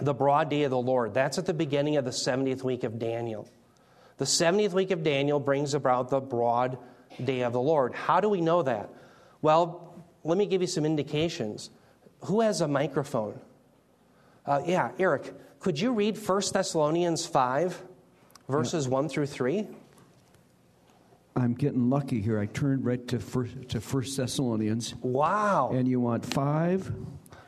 the 0.01 0.13
broad 0.13 0.49
day 0.49 0.63
of 0.63 0.71
the 0.71 0.77
Lord. 0.77 1.13
That's 1.13 1.37
at 1.37 1.45
the 1.45 1.53
beginning 1.53 1.95
of 1.95 2.03
the 2.03 2.11
70th 2.11 2.61
week 2.61 2.83
of 2.83 2.99
Daniel. 2.99 3.47
The 4.17 4.25
70th 4.25 4.73
week 4.73 4.91
of 4.91 5.01
Daniel 5.01 5.39
brings 5.39 5.73
about 5.73 6.09
the 6.09 6.19
broad 6.19 6.77
day 7.23 7.41
of 7.41 7.53
the 7.53 7.61
Lord. 7.61 7.93
How 7.93 8.19
do 8.19 8.27
we 8.27 8.41
know 8.41 8.61
that? 8.63 8.89
Well, 9.41 10.03
let 10.25 10.37
me 10.37 10.47
give 10.47 10.59
you 10.59 10.67
some 10.67 10.85
indications. 10.85 11.69
Who 12.25 12.41
has 12.41 12.59
a 12.59 12.67
microphone? 12.67 13.39
Uh, 14.45 14.61
yeah, 14.65 14.91
Eric, 14.99 15.33
could 15.59 15.79
you 15.79 15.93
read 15.93 16.17
1 16.17 16.41
Thessalonians 16.51 17.25
5, 17.25 17.81
verses 18.49 18.89
1 18.89 19.07
through 19.07 19.27
3? 19.27 19.67
I'm 21.35 21.53
getting 21.53 21.89
lucky 21.89 22.21
here. 22.21 22.39
I 22.39 22.45
turned 22.45 22.85
right 22.85 23.05
to 23.09 23.19
first 23.19 23.69
to 23.69 23.81
First 23.81 24.15
Thessalonians. 24.15 24.95
Wow. 25.01 25.71
And 25.73 25.87
you 25.87 25.99
want 25.99 26.25
five? 26.25 26.91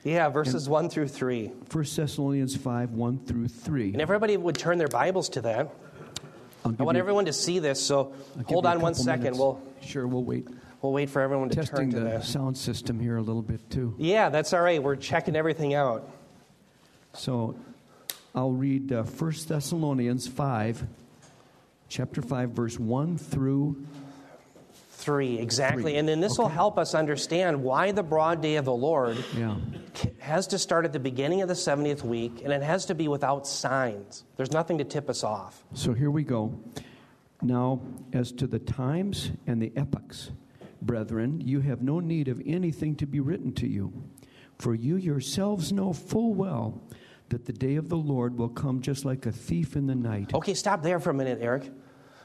Yeah, 0.03 0.29
verses 0.29 0.67
one 0.67 0.89
through 0.89 1.07
three. 1.07 1.51
First 1.69 1.95
Thessalonians 1.95 2.55
five, 2.55 2.91
one 2.91 3.19
through 3.19 3.47
three. 3.47 3.91
And 3.93 4.01
everybody 4.01 4.35
would 4.35 4.57
turn 4.57 4.77
their 4.77 4.87
Bibles 4.89 5.29
to 5.29 5.41
that. 5.41 5.73
I 6.65 6.83
want 6.83 6.97
everyone 6.97 7.25
to 7.25 7.33
see 7.33 7.59
this, 7.59 7.81
so 7.81 8.13
hold 8.47 8.65
on 8.65 8.81
one 8.81 8.93
second. 8.93 9.23
Minutes. 9.23 9.39
We'll 9.39 9.61
sure 9.81 10.05
we'll 10.05 10.25
wait. 10.25 10.47
We'll 10.81 10.91
wait 10.91 11.09
for 11.09 11.21
everyone 11.21 11.47
to 11.49 11.55
Testing 11.55 11.77
turn 11.77 11.89
to 11.91 11.99
the 11.99 12.05
that. 12.05 12.23
sound 12.25 12.57
system 12.57 12.99
here 12.99 13.15
a 13.17 13.21
little 13.21 13.41
bit 13.41 13.69
too. 13.69 13.95
Yeah, 13.97 14.29
that's 14.29 14.51
all 14.51 14.61
right. 14.61 14.83
We're 14.83 14.97
checking 14.97 15.35
everything 15.35 15.73
out. 15.73 16.09
So, 17.13 17.55
I'll 18.35 18.51
read 18.51 18.91
uh, 18.91 19.03
1 19.03 19.33
Thessalonians 19.47 20.27
five, 20.27 20.85
chapter 21.87 22.21
5, 22.21 22.51
verse 22.51 22.79
1 22.79 23.17
through 23.17 23.85
3. 24.91 25.39
Exactly. 25.39 25.83
Three. 25.83 25.95
And 25.95 26.07
then 26.07 26.19
this 26.19 26.33
okay. 26.33 26.43
will 26.43 26.49
help 26.49 26.77
us 26.77 26.93
understand 26.93 27.63
why 27.63 27.91
the 27.91 28.03
broad 28.03 28.41
day 28.41 28.55
of 28.55 28.65
the 28.65 28.73
Lord 28.73 29.17
yeah. 29.35 29.55
has 30.19 30.47
to 30.47 30.59
start 30.59 30.85
at 30.85 30.93
the 30.93 30.99
beginning 30.99 31.41
of 31.41 31.47
the 31.47 31.53
70th 31.53 32.03
week 32.03 32.41
and 32.43 32.51
it 32.51 32.61
has 32.63 32.85
to 32.87 32.95
be 32.95 33.07
without 33.07 33.47
signs. 33.47 34.23
There's 34.35 34.51
nothing 34.51 34.79
to 34.79 34.83
tip 34.83 35.09
us 35.09 35.23
off. 35.23 35.63
So 35.73 35.93
here 35.93 36.11
we 36.11 36.23
go. 36.23 36.59
Now, 37.41 37.81
as 38.13 38.31
to 38.33 38.47
the 38.47 38.59
times 38.59 39.31
and 39.45 39.61
the 39.61 39.71
epochs, 39.75 40.31
brethren, 40.81 41.39
you 41.41 41.61
have 41.61 41.81
no 41.81 41.99
need 41.99 42.27
of 42.27 42.41
anything 42.45 42.95
to 42.95 43.05
be 43.05 43.19
written 43.19 43.53
to 43.53 43.67
you, 43.67 43.93
for 44.57 44.73
you 44.73 44.95
yourselves 44.95 45.71
know 45.71 45.93
full 45.93 46.33
well 46.33 46.81
that 47.29 47.45
the 47.45 47.53
day 47.53 47.75
of 47.75 47.89
the 47.89 47.97
Lord 47.97 48.37
will 48.37 48.49
come 48.49 48.81
just 48.81 49.05
like 49.05 49.25
a 49.25 49.31
thief 49.31 49.75
in 49.75 49.87
the 49.87 49.95
night. 49.95 50.33
Okay, 50.33 50.53
stop 50.53 50.83
there 50.83 50.99
for 50.99 51.09
a 51.09 51.13
minute, 51.13 51.39
Eric. 51.41 51.69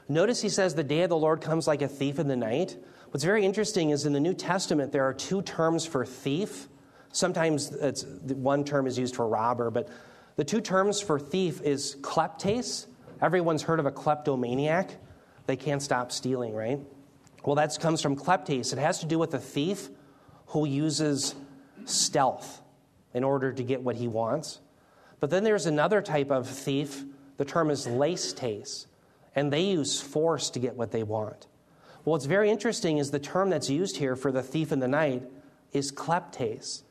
Notice 0.09 0.41
he 0.41 0.49
says 0.49 0.75
the 0.75 0.83
day 0.83 1.03
of 1.03 1.09
the 1.09 1.17
Lord 1.17 1.41
comes 1.41 1.67
like 1.67 1.81
a 1.81 1.87
thief 1.87 2.19
in 2.19 2.27
the 2.27 2.35
night. 2.35 2.77
What's 3.11 3.23
very 3.23 3.45
interesting 3.45 3.91
is 3.91 4.05
in 4.05 4.13
the 4.13 4.19
New 4.19 4.33
Testament, 4.33 4.91
there 4.91 5.03
are 5.03 5.13
two 5.13 5.41
terms 5.41 5.85
for 5.85 6.05
thief. 6.05 6.67
Sometimes 7.11 7.71
it's, 7.71 8.03
one 8.03 8.63
term 8.63 8.87
is 8.87 8.97
used 8.97 9.15
for 9.15 9.27
robber, 9.27 9.69
but 9.69 9.87
the 10.35 10.43
two 10.43 10.61
terms 10.61 10.99
for 10.99 11.19
thief 11.19 11.61
is 11.61 11.95
kleptes. 12.01 12.87
Everyone's 13.21 13.61
heard 13.61 13.79
of 13.79 13.85
a 13.85 13.91
kleptomaniac. 13.91 14.95
They 15.45 15.55
can't 15.55 15.81
stop 15.81 16.11
stealing, 16.11 16.53
right? 16.53 16.79
Well, 17.45 17.55
that 17.55 17.77
comes 17.79 18.01
from 18.01 18.15
kleptes. 18.15 18.73
It 18.73 18.79
has 18.79 18.99
to 18.99 19.05
do 19.05 19.19
with 19.19 19.33
a 19.33 19.39
thief 19.39 19.89
who 20.47 20.65
uses 20.65 21.35
stealth 21.85 22.61
in 23.13 23.23
order 23.23 23.53
to 23.53 23.63
get 23.63 23.81
what 23.81 23.95
he 23.95 24.07
wants. 24.07 24.59
But 25.23 25.29
then 25.29 25.45
there's 25.45 25.67
another 25.67 26.01
type 26.01 26.31
of 26.31 26.49
thief. 26.49 27.05
The 27.37 27.45
term 27.45 27.69
is 27.69 27.87
leistes 27.87 28.87
and 29.33 29.53
they 29.53 29.61
use 29.61 30.01
force 30.01 30.49
to 30.49 30.59
get 30.59 30.75
what 30.75 30.91
they 30.91 31.03
want. 31.03 31.47
Well, 32.03 32.11
what's 32.11 32.25
very 32.25 32.49
interesting 32.49 32.97
is 32.97 33.09
the 33.09 33.19
term 33.19 33.49
that's 33.49 33.69
used 33.69 33.95
here 33.95 34.17
for 34.17 34.33
the 34.33 34.43
thief 34.43 34.73
in 34.73 34.79
the 34.79 34.87
night 34.89 35.23
is 35.71 35.93
kleptes. 35.93 36.83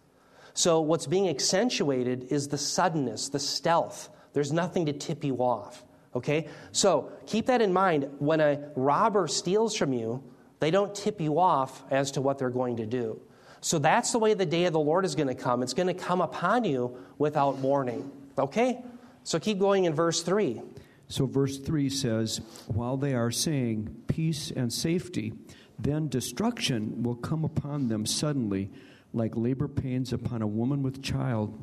So, 0.55 0.81
what's 0.81 1.07
being 1.07 1.29
accentuated 1.29 2.33
is 2.33 2.49
the 2.49 2.57
suddenness, 2.57 3.29
the 3.29 3.39
stealth. 3.39 4.09
There's 4.33 4.51
nothing 4.51 4.87
to 4.87 4.95
tip 4.95 5.25
you 5.25 5.37
off. 5.37 5.85
Okay? 6.17 6.49
So, 6.71 7.13
keep 7.27 7.45
that 7.49 7.61
in 7.61 7.71
mind. 7.71 8.09
When 8.19 8.41
a 8.41 8.71
robber 8.77 9.29
steals 9.29 9.77
from 9.77 9.93
you, 9.93 10.25
they 10.59 10.71
don't 10.71 10.95
tip 10.95 11.21
you 11.21 11.39
off 11.39 11.85
as 11.91 12.11
to 12.13 12.23
what 12.23 12.39
they're 12.39 12.49
going 12.49 12.79
to 12.79 12.87
do. 12.87 13.21
So, 13.61 13.79
that's 13.79 14.11
the 14.11 14.19
way 14.19 14.33
the 14.33 14.47
day 14.47 14.65
of 14.65 14.73
the 14.73 14.81
Lord 14.81 15.05
is 15.05 15.15
going 15.15 15.29
to 15.29 15.35
come. 15.35 15.63
It's 15.63 15.75
going 15.75 15.95
to 15.95 16.03
come 16.03 16.23
upon 16.23 16.65
you 16.65 16.97
without 17.19 17.59
warning. 17.59 18.11
Okay? 18.39 18.83
So, 19.25 19.39
keep 19.39 19.59
going 19.59 19.85
in 19.85 19.95
verse 19.95 20.23
3. 20.23 20.61
So, 21.09 21.27
verse 21.27 21.59
3 21.59 21.89
says, 21.89 22.41
While 22.67 22.97
they 22.97 23.15
are 23.15 23.31
saying 23.31 23.95
peace 24.07 24.51
and 24.51 24.73
safety, 24.73 25.33
then 25.79 26.09
destruction 26.09 27.03
will 27.03 27.17
come 27.17 27.45
upon 27.45 27.89
them 27.89 28.07
suddenly, 28.07 28.71
like 29.13 29.37
labor 29.37 29.69
pains 29.69 30.13
upon 30.13 30.43
a 30.43 30.47
woman 30.47 30.83
with 30.83 31.03
child, 31.03 31.63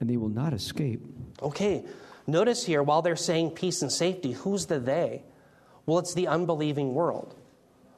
and 0.00 0.08
they 0.08 0.16
will 0.16 0.28
not 0.28 0.52
escape. 0.52 1.00
Okay, 1.42 1.84
notice 2.26 2.64
here, 2.64 2.82
while 2.82 3.02
they're 3.02 3.16
saying 3.16 3.50
peace 3.50 3.82
and 3.82 3.90
safety, 3.90 4.32
who's 4.32 4.66
the 4.66 4.78
they? 4.78 5.22
Well, 5.86 5.98
it's 5.98 6.14
the 6.14 6.28
unbelieving 6.28 6.94
world. 6.94 7.34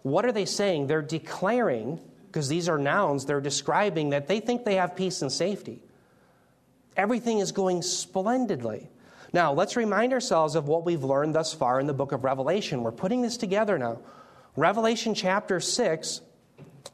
What 0.03 0.25
are 0.25 0.33
they 0.33 0.45
saying? 0.45 0.87
They're 0.87 1.03
declaring, 1.03 2.01
because 2.27 2.49
these 2.49 2.69
are 2.69 2.79
nouns, 2.79 3.27
they're 3.27 3.41
describing 3.41 4.11
that 4.11 4.29
they 4.29 4.41
think 4.41 4.65
they 4.65 4.77
have 4.77 4.97
peace 4.97 5.23
and 5.23 5.33
safety. 5.33 5.83
Everything 6.97 7.39
is 7.39 7.53
going 7.53 7.83
splendidly. 7.83 8.89
Now, 9.33 9.53
let's 9.53 9.77
remind 9.77 10.13
ourselves 10.13 10.55
of 10.55 10.69
what 10.69 10.85
we've 10.85 11.05
learned 11.05 11.35
thus 11.35 11.53
far 11.53 11.79
in 11.79 11.87
the 11.87 11.95
book 11.95 12.13
of 12.13 12.25
Revelation. 12.25 12.83
We're 12.83 12.93
putting 12.93 13.23
this 13.23 13.37
together 13.37 13.79
now. 13.79 13.99
Revelation 14.57 15.15
chapter 15.15 15.61
6, 15.61 16.23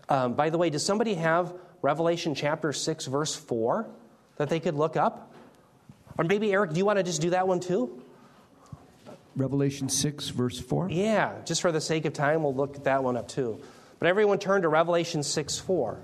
um, 0.09 0.35
by 0.35 0.51
the 0.51 0.59
way, 0.59 0.69
does 0.71 0.85
somebody 0.85 1.15
have 1.15 1.55
Revelation 1.81 2.35
chapter 2.35 2.73
6, 2.73 3.07
verse 3.07 3.35
4 3.35 3.87
that 4.37 4.49
they 4.49 4.59
could 4.59 4.75
look 4.75 4.97
up? 4.97 5.33
Or 6.19 6.25
maybe, 6.25 6.53
Eric, 6.53 6.73
do 6.73 6.79
you 6.79 6.85
want 6.85 6.99
to 6.99 7.03
just 7.05 7.21
do 7.21 7.31
that 7.31 7.47
one 7.47 7.61
too? 7.61 8.03
Revelation 9.37 9.89
6, 9.89 10.29
verse 10.31 10.59
4? 10.59 10.91
Yeah, 10.91 11.35
just 11.45 11.63
for 11.63 11.73
the 11.73 11.81
sake 11.81 12.05
of 12.05 12.13
time, 12.13 12.43
we'll 12.43 12.55
look 12.55 12.85
that 12.85 13.03
one 13.03 13.17
up 13.17 13.29
too. 13.29 13.61
But 13.99 14.09
everyone 14.09 14.39
turn 14.39 14.63
to 14.63 14.69
Revelation 14.69 15.23
6, 15.23 15.59
4. 15.61 16.01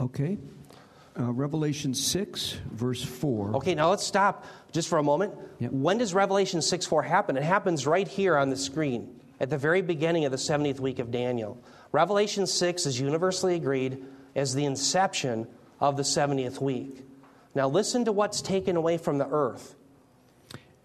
Okay. 0.00 0.38
Uh, 1.18 1.32
Revelation 1.32 1.94
6, 1.94 2.58
verse 2.72 3.02
4. 3.02 3.56
Okay, 3.56 3.74
now 3.74 3.90
let's 3.90 4.04
stop 4.04 4.44
just 4.72 4.88
for 4.88 4.98
a 4.98 5.02
moment. 5.02 5.32
Yep. 5.60 5.70
When 5.70 5.98
does 5.98 6.12
Revelation 6.12 6.60
6 6.60 6.86
4 6.86 7.02
happen? 7.02 7.36
It 7.36 7.42
happens 7.42 7.86
right 7.86 8.06
here 8.06 8.36
on 8.36 8.50
the 8.50 8.56
screen 8.56 9.20
at 9.40 9.48
the 9.48 9.58
very 9.58 9.80
beginning 9.80 10.24
of 10.24 10.32
the 10.32 10.38
70th 10.38 10.80
week 10.80 10.98
of 10.98 11.10
Daniel. 11.10 11.58
Revelation 11.92 12.46
6 12.46 12.86
is 12.86 13.00
universally 13.00 13.54
agreed 13.54 14.04
as 14.34 14.54
the 14.54 14.64
inception 14.64 15.46
of 15.80 15.96
the 15.96 16.02
70th 16.02 16.60
week. 16.60 17.02
Now 17.54 17.68
listen 17.68 18.04
to 18.06 18.12
what's 18.12 18.42
taken 18.42 18.76
away 18.76 18.98
from 18.98 19.18
the 19.18 19.28
earth. 19.28 19.76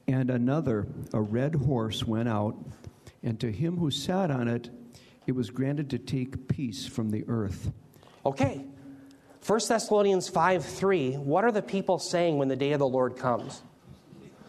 And 0.07 0.29
another, 0.29 0.87
a 1.13 1.21
red 1.21 1.55
horse, 1.55 2.03
went 2.03 2.29
out, 2.29 2.55
and 3.23 3.39
to 3.39 3.51
him 3.51 3.77
who 3.77 3.91
sat 3.91 4.31
on 4.31 4.47
it, 4.47 4.69
it 5.27 5.33
was 5.33 5.49
granted 5.49 5.89
to 5.91 5.97
take 5.97 6.47
peace 6.47 6.87
from 6.87 7.11
the 7.11 7.23
earth. 7.27 7.71
Okay. 8.25 8.65
1 9.45 9.59
Thessalonians 9.67 10.27
5 10.27 10.65
3, 10.65 11.13
what 11.13 11.43
are 11.43 11.51
the 11.51 11.61
people 11.61 11.99
saying 11.99 12.37
when 12.37 12.47
the 12.47 12.55
day 12.55 12.71
of 12.73 12.79
the 12.79 12.87
Lord 12.87 13.15
comes? 13.15 13.61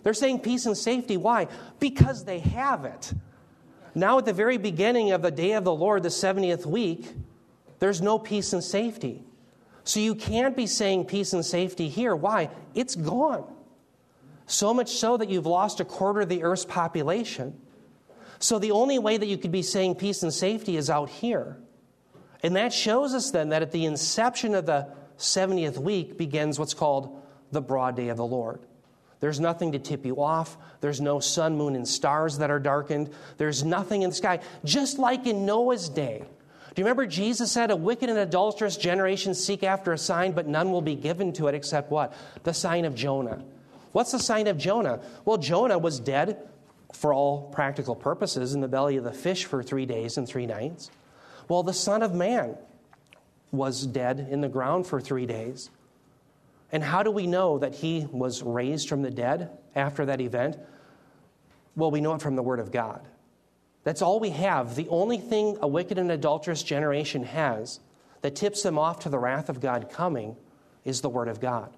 They're 0.03 0.15
saying 0.15 0.41
peace 0.41 0.67
and 0.67 0.77
safety. 0.77 1.17
Why? 1.17 1.49
Because 1.79 2.25
they 2.25 2.41
have 2.41 2.85
it. 2.85 3.13
Now, 3.95 4.19
at 4.19 4.25
the 4.25 4.33
very 4.33 4.57
beginning 4.57 5.13
of 5.13 5.23
the 5.23 5.31
day 5.31 5.53
of 5.53 5.65
the 5.65 5.75
Lord, 5.75 6.03
the 6.03 6.09
70th 6.09 6.65
week, 6.65 7.07
there's 7.81 8.01
no 8.01 8.19
peace 8.19 8.53
and 8.53 8.63
safety. 8.63 9.25
So 9.85 10.01
you 10.01 10.15
can't 10.15 10.57
be 10.57 10.67
saying 10.67 11.07
peace 11.07 11.33
and 11.33 11.45
safety 11.45 11.89
here. 11.89 12.15
Why? 12.15 12.51
It's 12.75 12.95
gone. 12.95 13.45
So 14.47 14.73
much 14.75 14.91
so 14.91 15.17
that 15.17 15.29
you've 15.29 15.47
lost 15.47 15.81
a 15.81 15.85
quarter 15.85 16.23
of 16.23 16.29
the 16.29 16.43
earth's 16.43 16.65
population. 16.65 17.59
So 18.41 18.59
the 18.59 18.73
only 18.73 18.99
way 18.99 19.17
that 19.17 19.27
you 19.27 19.37
could 19.39 19.53
be 19.53 19.63
saying 19.63 19.97
peace 19.97 20.23
and 20.23 20.33
safety 20.33 20.77
is 20.77 20.91
out 20.91 21.11
here. 21.11 21.57
And 22.43 22.57
that 22.57 22.73
shows 22.73 23.15
us 23.15 23.31
then 23.31 23.51
that 23.51 23.63
at 23.63 23.71
the 23.71 23.85
inception 23.85 24.55
of 24.55 24.67
the 24.67 24.89
70th 25.19 25.79
week 25.79 26.17
begins 26.17 26.59
what's 26.59 26.75
called 26.75 27.23
the 27.53 27.61
broad 27.61 27.97
day 27.97 28.09
of 28.09 28.17
the 28.17 28.25
Lord. 28.25 28.61
There's 29.21 29.39
nothing 29.39 29.73
to 29.73 29.79
tip 29.79 30.07
you 30.07 30.23
off. 30.23 30.57
There's 30.81 31.03
no 31.03 31.21
sun, 31.21 31.59
moon, 31.59 31.77
and 31.77 31.87
stars 31.87 32.39
that 32.39 32.51
are 32.51 32.59
darkened. 32.59 33.11
There's 33.37 33.63
nothing 33.63 34.01
in 34.01 34.11
the 34.11 34.17
sky. 34.17 34.41
Just 34.65 34.99
like 34.99 35.27
in 35.27 35.45
Noah's 35.45 35.91
day. 35.91 36.25
Do 36.75 36.81
you 36.81 36.85
remember 36.87 37.05
Jesus 37.05 37.53
said, 37.53 37.71
A 37.71 37.77
wicked 37.77 38.09
and 38.09 38.19
adulterous 38.19 38.79
generation 38.79 39.35
seek 39.35 39.63
after 39.63 39.93
a 39.93 39.99
sign, 39.99 40.33
but 40.33 40.47
none 40.47 40.73
will 40.73 40.81
be 40.81 40.95
given 40.95 41.35
to 41.35 41.49
it 41.49 41.55
except 41.55 41.91
what? 41.91 42.15
The 42.45 42.55
sign 42.55 42.87
of 42.87 42.95
Jonah. 42.95 43.45
What's 43.93 44.13
the 44.13 44.19
sign 44.19 44.47
of 44.47 44.57
Jonah? 44.57 45.01
Well, 45.27 45.37
Jonah 45.37 45.79
was 45.79 46.01
dead 46.01 46.39
for 46.93 47.15
all 47.15 47.51
practical 47.51 47.95
purposes 47.95 48.55
in 48.55 48.61
the 48.61 48.69
belly 48.69 48.97
of 48.97 49.05
the 49.05 49.13
fish 49.13 49.45
for 49.45 49.63
three 49.63 49.87
days 49.87 50.17
and 50.17 50.27
three 50.29 50.47
nights. 50.47 50.91
Well, 51.49 51.63
the 51.63 51.73
Son 51.73 52.03
of 52.03 52.15
Man 52.15 52.57
was 53.53 53.87
dead 53.87 54.29
in 54.31 54.41
the 54.41 54.49
ground 54.49 54.87
for 54.87 55.01
three 55.01 55.27
days. 55.27 55.71
And 56.73 56.85
how 56.85 57.03
do 57.03 57.11
we 57.11 57.27
know 57.27 57.59
that 57.59 57.75
he 57.75 58.07
was 58.13 58.43
raised 58.43 58.89
from 58.89 59.03
the 59.03 59.11
dead 59.11 59.51
after 59.75 60.07
that 60.07 60.21
event? 60.21 60.57
Well, 61.75 61.91
we 61.91 62.01
know 62.01 62.15
it 62.15 62.23
from 62.23 62.37
the 62.37 62.43
Word 62.43 62.61
of 62.61 62.71
God. 62.71 63.07
That's 63.83 64.03
all 64.03 64.21
we 64.21 64.31
have. 64.31 64.77
The 64.77 64.89
only 64.89 65.19
thing 65.19 65.57
a 65.61 65.67
wicked 65.67 65.99
and 65.99 66.13
adulterous 66.13 66.63
generation 66.63 67.25
has 67.25 67.81
that 68.23 68.37
tips 68.37 68.63
them 68.63 68.79
off 68.79 69.01
to 69.01 69.09
the 69.09 69.19
wrath 69.19 69.49
of 69.49 69.61
God 69.61 69.91
coming 69.91 70.37
is 70.85 71.01
the 71.01 71.09
Word 71.09 71.29
of 71.29 71.41
God. 71.41 71.75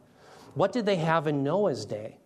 What 0.55 0.73
did 0.73 0.85
they 0.85 0.97
have 0.97 1.27
in 1.27 1.43
Noah's 1.43 1.87
day? 1.87 2.19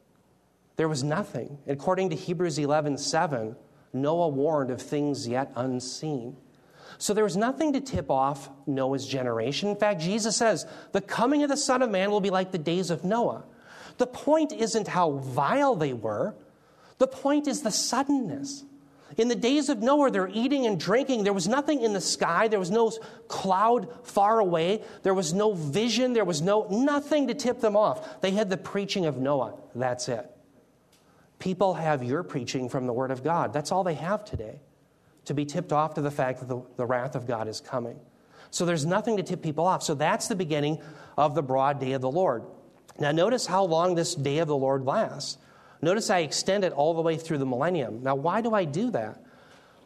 There 0.76 0.88
was 0.88 1.02
nothing. 1.02 1.58
According 1.66 2.10
to 2.10 2.16
Hebrews 2.16 2.58
11 2.58 2.98
7, 2.98 3.56
Noah 3.92 4.28
warned 4.28 4.70
of 4.70 4.80
things 4.80 5.26
yet 5.26 5.50
unseen. 5.56 6.36
So 6.98 7.12
there 7.14 7.24
was 7.24 7.36
nothing 7.36 7.72
to 7.74 7.80
tip 7.80 8.10
off 8.10 8.48
Noah's 8.66 9.06
generation. 9.06 9.68
In 9.68 9.76
fact, 9.76 10.00
Jesus 10.00 10.36
says, 10.36 10.66
the 10.92 11.00
coming 11.00 11.42
of 11.42 11.50
the 11.50 11.56
Son 11.56 11.82
of 11.82 11.90
Man 11.90 12.10
will 12.10 12.20
be 12.20 12.30
like 12.30 12.52
the 12.52 12.58
days 12.58 12.90
of 12.90 13.04
Noah. 13.04 13.44
The 13.98 14.06
point 14.06 14.52
isn't 14.52 14.88
how 14.88 15.12
vile 15.12 15.74
they 15.74 15.92
were, 15.92 16.34
the 16.98 17.06
point 17.06 17.46
is 17.46 17.62
the 17.62 17.70
suddenness. 17.70 18.64
In 19.16 19.28
the 19.28 19.34
days 19.34 19.68
of 19.68 19.82
Noah, 19.82 20.10
they're 20.10 20.30
eating 20.32 20.66
and 20.66 20.80
drinking. 20.80 21.24
There 21.24 21.32
was 21.32 21.46
nothing 21.46 21.82
in 21.82 21.92
the 21.92 22.00
sky. 22.00 22.48
There 22.48 22.58
was 22.58 22.70
no 22.70 22.90
cloud 23.28 23.88
far 24.04 24.40
away. 24.40 24.82
There 25.04 25.14
was 25.14 25.32
no 25.32 25.52
vision. 25.52 26.12
There 26.12 26.24
was 26.24 26.42
no 26.42 26.66
nothing 26.70 27.28
to 27.28 27.34
tip 27.34 27.60
them 27.60 27.76
off. 27.76 28.20
They 28.20 28.32
had 28.32 28.50
the 28.50 28.56
preaching 28.56 29.06
of 29.06 29.16
Noah. 29.16 29.54
That's 29.74 30.08
it. 30.08 30.35
People 31.38 31.74
have 31.74 32.02
your 32.02 32.22
preaching 32.22 32.68
from 32.68 32.86
the 32.86 32.92
Word 32.92 33.10
of 33.10 33.22
God. 33.22 33.52
That's 33.52 33.72
all 33.72 33.84
they 33.84 33.94
have 33.94 34.24
today 34.24 34.60
to 35.26 35.34
be 35.34 35.44
tipped 35.44 35.72
off 35.72 35.94
to 35.94 36.00
the 36.00 36.10
fact 36.10 36.40
that 36.40 36.48
the, 36.48 36.62
the 36.76 36.86
wrath 36.86 37.14
of 37.14 37.26
God 37.26 37.48
is 37.48 37.60
coming. 37.60 37.98
So 38.50 38.64
there's 38.64 38.86
nothing 38.86 39.16
to 39.18 39.22
tip 39.22 39.42
people 39.42 39.66
off. 39.66 39.82
So 39.82 39.94
that's 39.94 40.28
the 40.28 40.36
beginning 40.36 40.80
of 41.18 41.34
the 41.34 41.42
broad 41.42 41.80
day 41.80 41.92
of 41.92 42.00
the 42.00 42.10
Lord. 42.10 42.44
Now, 42.98 43.12
notice 43.12 43.46
how 43.46 43.64
long 43.64 43.94
this 43.94 44.14
day 44.14 44.38
of 44.38 44.48
the 44.48 44.56
Lord 44.56 44.84
lasts. 44.84 45.36
Notice 45.82 46.08
I 46.08 46.20
extend 46.20 46.64
it 46.64 46.72
all 46.72 46.94
the 46.94 47.02
way 47.02 47.16
through 47.16 47.38
the 47.38 47.46
millennium. 47.46 48.02
Now, 48.02 48.14
why 48.14 48.40
do 48.40 48.54
I 48.54 48.64
do 48.64 48.90
that? 48.92 49.22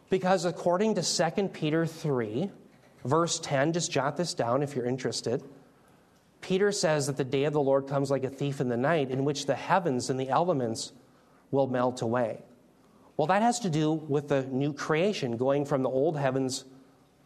Because 0.09 0.45
according 0.45 0.95
to 0.95 1.01
2 1.35 1.49
Peter 1.49 1.85
3, 1.85 2.49
verse 3.03 3.39
10, 3.39 3.73
just 3.73 3.91
jot 3.91 4.15
this 4.15 4.33
down 4.33 4.63
if 4.63 4.75
you're 4.75 4.85
interested. 4.85 5.43
Peter 6.39 6.71
says 6.71 7.07
that 7.07 7.17
the 7.17 7.23
day 7.23 7.43
of 7.43 7.53
the 7.53 7.61
Lord 7.61 7.87
comes 7.87 8.09
like 8.09 8.23
a 8.23 8.29
thief 8.29 8.61
in 8.61 8.69
the 8.69 8.77
night, 8.77 9.11
in 9.11 9.25
which 9.25 9.45
the 9.45 9.55
heavens 9.55 10.09
and 10.09 10.19
the 10.19 10.29
elements 10.29 10.91
will 11.51 11.67
melt 11.67 12.01
away. 12.01 12.41
Well, 13.17 13.27
that 13.27 13.41
has 13.41 13.59
to 13.59 13.69
do 13.69 13.91
with 13.91 14.29
the 14.29 14.43
new 14.43 14.73
creation, 14.73 15.37
going 15.37 15.65
from 15.65 15.83
the 15.83 15.89
old 15.89 16.17
heavens 16.17 16.65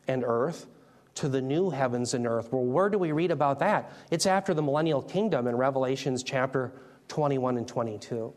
and 0.07 0.23
earth 0.25 0.67
to 1.15 1.29
the 1.29 1.41
new 1.41 1.69
heavens 1.69 2.13
and 2.13 2.27
earth. 2.27 2.51
Well, 2.51 2.63
where 2.63 2.89
do 2.89 2.97
we 2.97 3.11
read 3.11 3.31
about 3.31 3.59
that? 3.59 3.91
It's 4.11 4.25
after 4.25 4.53
the 4.53 4.61
millennial 4.61 5.01
kingdom 5.01 5.47
in 5.47 5.55
Revelations 5.55 6.23
chapter 6.23 6.73
21 7.07 7.57
and 7.57 7.67
22. 7.67 8.33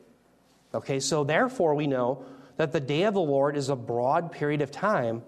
Okay, 0.74 1.01
so 1.01 1.24
therefore 1.24 1.74
we 1.74 1.87
know 1.87 2.24
that 2.57 2.72
the 2.72 2.81
day 2.81 3.05
of 3.05 3.14
the 3.14 3.20
Lord 3.20 3.57
is 3.57 3.68
a 3.68 3.77
broad 3.77 4.31
period 4.31 4.62
of 4.62 4.70
time 4.70 5.22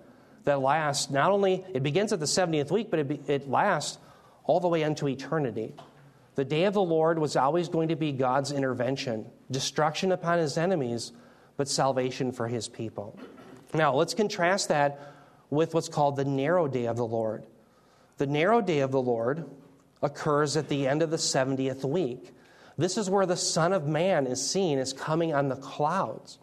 that 0.44 0.60
lasts 0.60 1.10
not 1.10 1.30
only, 1.30 1.64
it 1.74 1.82
begins 1.82 2.12
at 2.12 2.20
the 2.20 2.26
70th 2.26 2.70
week, 2.70 2.90
but 2.90 3.00
it, 3.00 3.08
be, 3.08 3.20
it 3.26 3.48
lasts 3.48 3.98
all 4.44 4.60
the 4.60 4.68
way 4.68 4.82
into 4.82 5.08
eternity. 5.08 5.74
The 6.40 6.44
day 6.46 6.64
of 6.64 6.72
the 6.72 6.80
Lord 6.80 7.18
was 7.18 7.36
always 7.36 7.68
going 7.68 7.88
to 7.88 7.96
be 7.96 8.12
God's 8.12 8.50
intervention, 8.50 9.26
destruction 9.50 10.10
upon 10.10 10.38
his 10.38 10.56
enemies 10.56 11.12
but 11.58 11.68
salvation 11.68 12.32
for 12.32 12.48
his 12.48 12.66
people. 12.66 13.18
Now, 13.74 13.94
let's 13.94 14.14
contrast 14.14 14.68
that 14.68 14.98
with 15.50 15.74
what's 15.74 15.90
called 15.90 16.16
the 16.16 16.24
narrow 16.24 16.66
day 16.66 16.86
of 16.86 16.96
the 16.96 17.04
Lord. 17.04 17.44
The 18.16 18.26
narrow 18.26 18.62
day 18.62 18.78
of 18.78 18.90
the 18.90 19.02
Lord 19.02 19.44
occurs 20.00 20.56
at 20.56 20.70
the 20.70 20.88
end 20.88 21.02
of 21.02 21.10
the 21.10 21.18
70th 21.18 21.84
week. 21.84 22.32
This 22.78 22.96
is 22.96 23.10
where 23.10 23.26
the 23.26 23.36
Son 23.36 23.74
of 23.74 23.86
Man 23.86 24.26
is 24.26 24.50
seen 24.50 24.78
as 24.78 24.94
coming 24.94 25.34
on 25.34 25.50
the 25.50 25.56
clouds. 25.56 26.38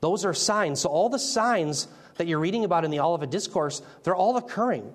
Those 0.00 0.24
are 0.24 0.32
signs. 0.32 0.80
So, 0.80 0.88
all 0.88 1.10
the 1.10 1.18
signs 1.18 1.88
that 2.14 2.26
you're 2.26 2.40
reading 2.40 2.64
about 2.64 2.86
in 2.86 2.90
the 2.90 3.00
Olivet 3.00 3.30
Discourse, 3.30 3.82
they're 4.02 4.16
all 4.16 4.38
occurring. 4.38 4.94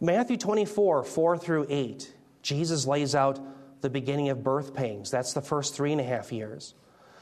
Matthew 0.00 0.36
24, 0.36 1.04
4 1.04 1.38
through 1.38 1.66
8, 1.70 2.12
Jesus 2.42 2.86
lays 2.86 3.14
out 3.14 3.40
the 3.80 3.90
beginning 3.90 4.28
of 4.28 4.42
birth 4.42 4.74
pains. 4.74 5.10
That's 5.10 5.32
the 5.32 5.42
first 5.42 5.74
three 5.74 5.92
and 5.92 6.00
a 6.00 6.04
half 6.04 6.32
years. 6.32 6.74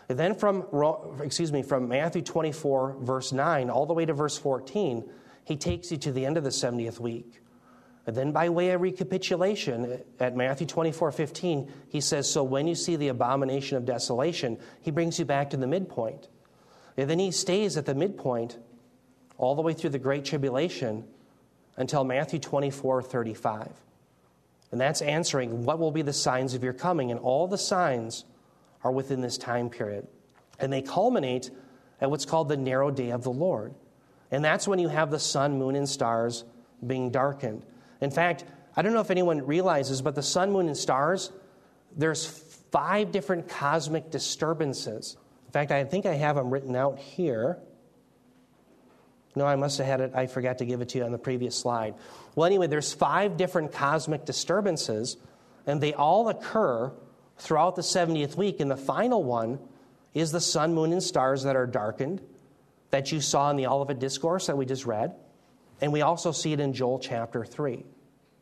And 0.09 0.19
then 0.19 0.35
from, 0.35 0.65
excuse 1.23 1.53
me, 1.53 1.63
from 1.63 1.89
Matthew 1.89 2.23
24, 2.23 2.97
verse 3.01 3.33
9, 3.33 3.71
all 3.71 3.87
the 3.87 3.95
way 3.95 4.05
to 4.07 4.13
verse 4.13 4.37
14, 4.37 5.09
he 5.45 5.57
takes 5.57 5.91
you 5.91 5.97
to 5.99 6.13
the 6.13 6.27
end 6.27 6.37
of 6.37 6.45
the 6.45 6.51
70th 6.51 6.99
week. 6.99 7.41
And 8.07 8.17
then, 8.17 8.33
by 8.33 8.49
way 8.49 8.71
of 8.71 8.81
recapitulation, 8.81 10.03
at 10.19 10.35
Matthew 10.35 10.67
24, 10.67 11.13
15, 11.13 11.73
he 11.89 12.01
says, 12.01 12.29
So 12.29 12.43
when 12.43 12.67
you 12.67 12.75
see 12.75 12.97
the 12.97 13.09
abomination 13.09 13.77
of 13.77 13.85
desolation, 13.85 14.59
he 14.81 14.91
brings 14.91 15.19
you 15.19 15.25
back 15.25 15.51
to 15.51 15.57
the 15.57 15.67
midpoint. 15.67 16.29
And 16.97 17.09
then 17.09 17.19
he 17.19 17.31
stays 17.31 17.77
at 17.77 17.87
the 17.87 17.95
midpoint 17.95 18.59
all 19.39 19.55
the 19.55 19.63
way 19.63 19.75
through 19.75 19.91
the 19.91 19.99
Great 19.99 20.25
Tribulation 20.25 21.05
until 21.77 22.05
Matthew 22.05 22.39
24, 22.39 23.03
35. 23.03 23.69
And 24.73 24.81
that's 24.81 25.03
answering 25.03 25.65
what 25.65 25.79
will 25.79 25.91
be 25.91 26.03
the 26.03 26.13
signs 26.13 26.55
of 26.55 26.63
your 26.63 26.73
coming. 26.73 27.11
And 27.11 27.19
all 27.21 27.47
the 27.49 27.59
signs 27.59 28.25
are 28.85 28.93
within 28.93 29.21
this 29.21 29.37
time 29.37 29.69
period. 29.69 30.07
And 30.59 30.73
they 30.73 30.83
culminate 30.83 31.51
at 32.01 32.11
what's 32.11 32.25
called 32.25 32.49
the 32.49 32.57
narrow 32.57 32.91
day 32.91 33.11
of 33.11 33.23
the 33.23 33.31
Lord. 33.33 33.75
And 34.31 34.45
that's 34.45 34.69
when 34.69 34.79
you 34.79 34.89
have 34.89 35.11
the 35.11 35.19
sun, 35.19 35.59
moon, 35.59 35.75
and 35.75 35.89
stars 35.89 36.45
being 36.87 37.11
darkened. 37.11 37.65
In 38.01 38.11
fact, 38.11 38.45
I 38.77 38.83
don't 38.83 38.93
know 38.93 39.01
if 39.01 39.11
anyone 39.11 39.45
realizes, 39.45 40.01
but 40.01 40.15
the 40.15 40.23
sun, 40.23 40.53
moon, 40.53 40.69
and 40.69 40.77
stars, 40.77 41.33
there's 41.97 42.27
five 42.71 43.11
different 43.11 43.49
cosmic 43.49 44.11
disturbances. 44.11 45.17
In 45.47 45.53
fact, 45.53 45.73
I 45.73 45.85
think 45.85 46.07
I 46.07 46.15
have 46.15 46.37
them 46.37 46.51
written 46.51 46.77
out 46.77 46.99
here. 46.99 47.59
No, 49.35 49.47
I 49.47 49.57
must 49.57 49.79
have 49.79 49.87
had 49.87 50.01
it. 50.01 50.13
I 50.15 50.27
forgot 50.27 50.59
to 50.59 50.65
give 50.65 50.81
it 50.81 50.89
to 50.91 50.99
you 50.99 51.05
on 51.05 51.13
the 51.13 51.19
previous 51.19 51.57
slide. 51.57 51.95
Well, 52.41 52.47
anyway, 52.47 52.69
there's 52.69 52.95
five 52.95 53.37
different 53.37 53.71
cosmic 53.71 54.25
disturbances, 54.25 55.19
and 55.67 55.79
they 55.79 55.93
all 55.93 56.31
occur 56.31 56.91
throughout 57.37 57.77
the 57.77 57.83
70th 57.83 58.35
week. 58.35 58.61
And 58.61 58.71
the 58.71 58.79
final 58.79 59.23
one 59.23 59.59
is 60.15 60.33
the 60.33 60.41
sun, 60.41 60.73
moon, 60.73 60.91
and 60.93 61.03
stars 61.03 61.43
that 61.43 61.55
are 61.55 61.67
darkened 61.67 62.23
that 62.93 63.13
you 63.13 63.21
saw 63.21 63.51
in 63.51 63.59
the 63.59 63.67
Olivet 63.67 63.99
Discourse 63.99 64.47
that 64.47 64.57
we 64.57 64.65
just 64.65 64.87
read. 64.87 65.15
And 65.83 65.93
we 65.93 66.01
also 66.01 66.33
see 66.33 66.55
it 66.55 66.61
in 66.61 66.73
Joel 66.73 66.99
chapter 66.99 67.45
3. 67.45 67.85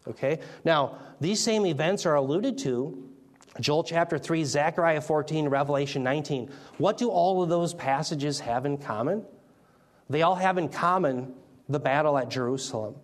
Okay? 0.06 0.38
Now, 0.64 1.00
these 1.20 1.42
same 1.42 1.66
events 1.66 2.06
are 2.06 2.14
alluded 2.14 2.58
to 2.58 3.10
Joel 3.58 3.82
chapter 3.82 4.16
3, 4.16 4.44
Zechariah 4.44 5.00
14, 5.00 5.48
Revelation 5.48 6.04
19. 6.04 6.52
What 6.76 6.98
do 6.98 7.08
all 7.10 7.42
of 7.42 7.48
those 7.48 7.74
passages 7.74 8.38
have 8.38 8.64
in 8.64 8.78
common? 8.78 9.24
They 10.08 10.22
all 10.22 10.36
have 10.36 10.56
in 10.56 10.68
common 10.68 11.34
the 11.68 11.80
battle 11.80 12.16
at 12.16 12.28
Jerusalem. 12.28 12.94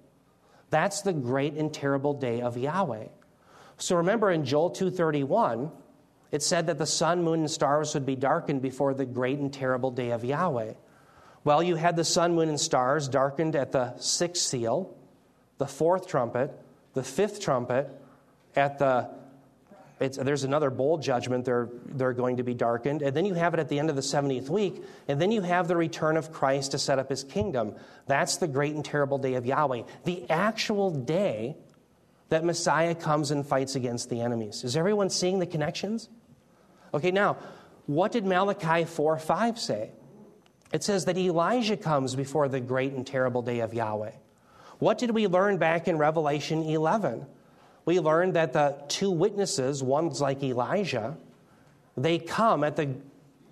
That's 0.74 1.02
the 1.02 1.12
great 1.12 1.54
and 1.54 1.72
terrible 1.72 2.14
day 2.14 2.40
of 2.40 2.56
Yahweh. 2.56 3.06
So 3.76 3.94
remember 3.94 4.32
in 4.32 4.44
Joel 4.44 4.70
2:31, 4.70 5.70
it 6.32 6.42
said 6.42 6.66
that 6.66 6.78
the 6.78 6.84
sun, 6.84 7.22
moon 7.22 7.38
and 7.38 7.50
stars 7.50 7.94
would 7.94 8.04
be 8.04 8.16
darkened 8.16 8.60
before 8.60 8.92
the 8.92 9.06
great 9.06 9.38
and 9.38 9.52
terrible 9.52 9.92
day 9.92 10.10
of 10.10 10.24
Yahweh. 10.24 10.72
Well, 11.44 11.62
you 11.62 11.76
had 11.76 11.94
the 11.94 12.02
sun, 12.02 12.34
moon 12.34 12.48
and 12.48 12.58
stars 12.58 13.06
darkened 13.06 13.54
at 13.54 13.70
the 13.70 13.96
sixth 13.98 14.42
seal, 14.42 14.92
the 15.58 15.68
fourth 15.68 16.08
trumpet, 16.08 16.50
the 16.94 17.04
fifth 17.04 17.38
trumpet, 17.38 17.88
at 18.56 18.80
the 18.80 19.10
there's 19.98 20.44
another 20.44 20.70
bowl 20.70 20.98
judgment. 20.98 21.44
They're, 21.44 21.68
they're 21.86 22.12
going 22.12 22.38
to 22.38 22.42
be 22.42 22.54
darkened. 22.54 23.02
And 23.02 23.16
then 23.16 23.24
you 23.24 23.34
have 23.34 23.54
it 23.54 23.60
at 23.60 23.68
the 23.68 23.78
end 23.78 23.90
of 23.90 23.96
the 23.96 24.02
70th 24.02 24.48
week 24.48 24.82
and 25.06 25.20
then 25.20 25.30
you 25.30 25.42
have 25.42 25.68
the 25.68 25.76
return 25.76 26.16
of 26.16 26.32
christ 26.32 26.72
to 26.72 26.78
set 26.78 26.98
up 26.98 27.08
his 27.08 27.22
kingdom. 27.24 27.74
That's 28.06 28.36
the 28.38 28.48
great 28.48 28.74
and 28.74 28.84
terrible 28.84 29.18
day 29.18 29.34
of 29.34 29.46
yahweh. 29.46 29.82
The 30.04 30.28
actual 30.28 30.90
day 30.90 31.56
that 32.28 32.44
messiah 32.44 32.94
comes 32.94 33.30
and 33.30 33.46
fights 33.46 33.76
against 33.76 34.10
the 34.10 34.20
enemies. 34.20 34.64
Is 34.64 34.76
everyone 34.76 35.10
seeing 35.10 35.38
the 35.38 35.46
connections? 35.46 36.08
Okay 36.92 37.10
now 37.10 37.36
what 37.86 38.12
did 38.12 38.24
malachi 38.24 38.84
4 38.84 39.18
5 39.18 39.58
say? 39.58 39.90
It 40.72 40.82
says 40.82 41.04
that 41.04 41.16
elijah 41.16 41.76
comes 41.76 42.16
before 42.16 42.48
the 42.48 42.60
great 42.60 42.92
and 42.92 43.06
terrible 43.06 43.42
day 43.42 43.60
of 43.60 43.72
yahweh. 43.72 44.12
What 44.80 44.98
did 44.98 45.12
we 45.12 45.28
learn 45.28 45.58
back 45.58 45.86
in 45.86 45.98
Revelation 45.98 46.62
11? 46.64 47.26
We 47.84 48.00
learned 48.00 48.34
that 48.34 48.52
the 48.52 48.76
two 48.88 49.10
witnesses, 49.10 49.82
one's 49.82 50.20
like 50.20 50.42
Elijah, 50.42 51.16
they 51.96 52.18
come 52.18 52.64
at 52.64 52.76
the, 52.76 52.94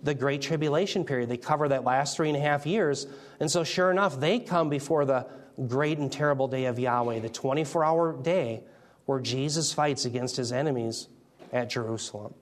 the 0.02 0.14
Great 0.14 0.42
Tribulation 0.42 1.04
period. 1.04 1.28
They 1.28 1.36
cover 1.36 1.68
that 1.68 1.84
last 1.84 2.16
three 2.16 2.28
and 2.28 2.36
a 2.36 2.40
half 2.40 2.66
years. 2.66 3.06
And 3.40 3.50
so, 3.50 3.62
sure 3.64 3.90
enough, 3.90 4.18
they 4.18 4.38
come 4.38 4.68
before 4.68 5.04
the 5.04 5.26
great 5.68 5.98
and 5.98 6.10
terrible 6.10 6.48
day 6.48 6.64
of 6.64 6.78
Yahweh, 6.78 7.20
the 7.20 7.28
24 7.28 7.84
hour 7.84 8.12
day 8.12 8.62
where 9.06 9.20
Jesus 9.20 9.72
fights 9.72 10.04
against 10.04 10.36
his 10.36 10.52
enemies 10.52 11.08
at 11.52 11.68
Jerusalem. 11.68 12.34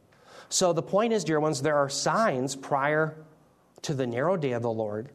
So, 0.48 0.72
the 0.72 0.82
point 0.82 1.12
is, 1.12 1.24
dear 1.24 1.40
ones, 1.40 1.62
there 1.62 1.76
are 1.76 1.88
signs 1.88 2.54
prior 2.54 3.16
to 3.82 3.94
the 3.94 4.06
narrow 4.06 4.36
day 4.36 4.52
of 4.52 4.62
the 4.62 4.70
Lord, 4.70 5.08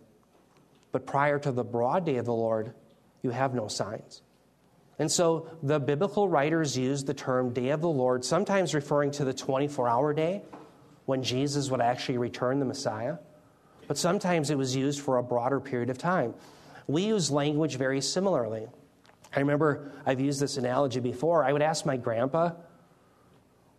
but 0.92 1.06
prior 1.06 1.40
to 1.40 1.52
the 1.52 1.64
broad 1.64 2.06
day 2.06 2.18
of 2.18 2.26
the 2.26 2.34
Lord, 2.34 2.74
you 3.22 3.32
have 3.32 3.54
no 3.54 3.68
signs. 3.68 4.22
And 4.98 5.12
so 5.12 5.48
the 5.62 5.80
biblical 5.80 6.30
writers 6.30 6.78
use 6.78 7.04
the 7.04 7.14
term 7.14 7.52
day 7.52 7.70
of 7.70 7.82
the 7.82 7.90
Lord, 7.90 8.24
sometimes 8.24 8.74
referring 8.74 9.12
to 9.12 9.26
the 9.26 9.34
24 9.34 9.90
hour 9.90 10.14
day 10.14 10.42
when 11.06 11.22
Jesus 11.22 11.70
would 11.70 11.82
actually 11.82 12.18
return 12.18 12.60
the 12.60 12.66
Messiah, 12.66 13.18
but 13.88 13.98
sometimes 13.98 14.50
it 14.50 14.58
was 14.58 14.76
used 14.76 15.02
for 15.02 15.18
a 15.18 15.24
broader 15.24 15.60
period 15.60 15.90
of 15.90 15.98
time. 15.98 16.34
We 16.88 17.04
use 17.04 17.30
language 17.30 17.78
very 17.78 18.02
similarly. 18.02 18.68
I 19.36 19.40
remember 19.40 19.92
I've 20.06 20.22
used 20.22 20.40
this 20.40 20.58
analogy 20.58 21.00
before. 21.00 21.44
I 21.44 21.52
would 21.52 21.62
ask 21.62 21.86
my 21.86 21.98
grandpa 21.98 22.52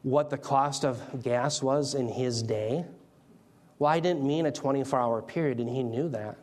what 0.03 0.31
the 0.31 0.39
cost 0.39 0.85
of 0.85 1.23
gas 1.23 1.63
was 1.63 1.95
in 1.95 2.09
his 2.09 2.43
day. 2.43 2.85
Well, 3.79 3.91
I 3.91 4.01
didn't 4.01 4.25
mean 4.25 4.47
a 4.47 4.53
24 4.53 4.99
hour 4.99 5.23
period, 5.23 5.61
and 5.61 5.69
he 5.69 5.83
knew 5.83 6.09
that 6.11 6.37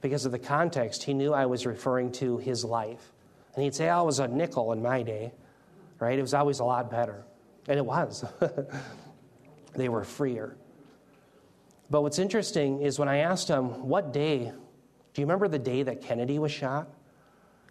because 0.00 0.24
of 0.24 0.32
the 0.32 0.38
context, 0.38 1.02
he 1.02 1.14
knew 1.14 1.32
I 1.32 1.46
was 1.46 1.66
referring 1.66 2.12
to 2.12 2.38
his 2.38 2.64
life. 2.64 3.13
And 3.54 3.64
he'd 3.64 3.74
say, 3.74 3.88
oh, 3.90 4.02
it 4.02 4.06
was 4.06 4.18
a 4.18 4.28
nickel 4.28 4.72
in 4.72 4.82
my 4.82 5.02
day, 5.02 5.32
right? 5.98 6.18
It 6.18 6.22
was 6.22 6.34
always 6.34 6.60
a 6.60 6.64
lot 6.64 6.90
better. 6.90 7.24
And 7.68 7.78
it 7.78 7.84
was. 7.84 8.24
they 9.74 9.88
were 9.88 10.04
freer. 10.04 10.56
But 11.90 12.02
what's 12.02 12.18
interesting 12.18 12.80
is 12.82 12.98
when 12.98 13.08
I 13.08 13.18
asked 13.18 13.48
him, 13.48 13.88
what 13.88 14.12
day, 14.12 14.52
do 15.12 15.22
you 15.22 15.26
remember 15.26 15.48
the 15.48 15.58
day 15.58 15.82
that 15.82 16.02
Kennedy 16.02 16.38
was 16.38 16.50
shot? 16.50 16.88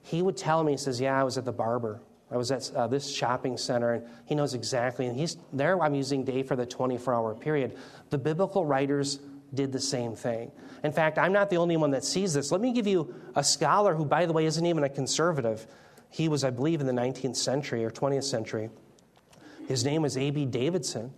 He 0.03 0.21
would 0.21 0.37
tell 0.37 0.63
me, 0.63 0.73
he 0.73 0.77
says, 0.77 0.99
yeah, 1.01 1.19
I 1.19 1.23
was 1.23 1.37
at 1.37 1.45
the 1.45 1.51
barber. 1.51 2.01
I 2.31 2.37
was 2.37 2.51
at 2.51 2.71
uh, 2.75 2.87
this 2.87 3.13
shopping 3.13 3.57
center, 3.57 3.93
and 3.93 4.07
he 4.25 4.33
knows 4.33 4.53
exactly. 4.53 5.05
And 5.07 5.17
he's 5.17 5.37
there. 5.51 5.81
I'm 5.81 5.93
using 5.93 6.23
day 6.23 6.41
for 6.41 6.55
the 6.55 6.65
24 6.65 7.13
hour 7.13 7.35
period. 7.35 7.77
The 8.09 8.17
biblical 8.17 8.65
writers 8.65 9.19
did 9.53 9.71
the 9.71 9.79
same 9.79 10.15
thing. 10.15 10.51
In 10.83 10.91
fact, 10.91 11.17
I'm 11.17 11.31
not 11.31 11.49
the 11.49 11.57
only 11.57 11.77
one 11.77 11.91
that 11.91 12.03
sees 12.03 12.33
this. 12.33 12.51
Let 12.51 12.61
me 12.61 12.73
give 12.73 12.87
you 12.87 13.13
a 13.35 13.43
scholar 13.43 13.95
who, 13.95 14.05
by 14.05 14.25
the 14.25 14.33
way, 14.33 14.45
isn't 14.45 14.65
even 14.65 14.83
a 14.83 14.89
conservative. 14.89 15.65
He 16.09 16.27
was, 16.27 16.43
I 16.43 16.49
believe, 16.49 16.81
in 16.81 16.87
the 16.87 16.93
19th 16.93 17.37
century 17.37 17.85
or 17.85 17.89
20th 17.89 18.25
century. 18.25 18.69
His 19.67 19.85
name 19.85 20.01
was 20.01 20.17
A.B. 20.17 20.45
Davidson. 20.45 21.13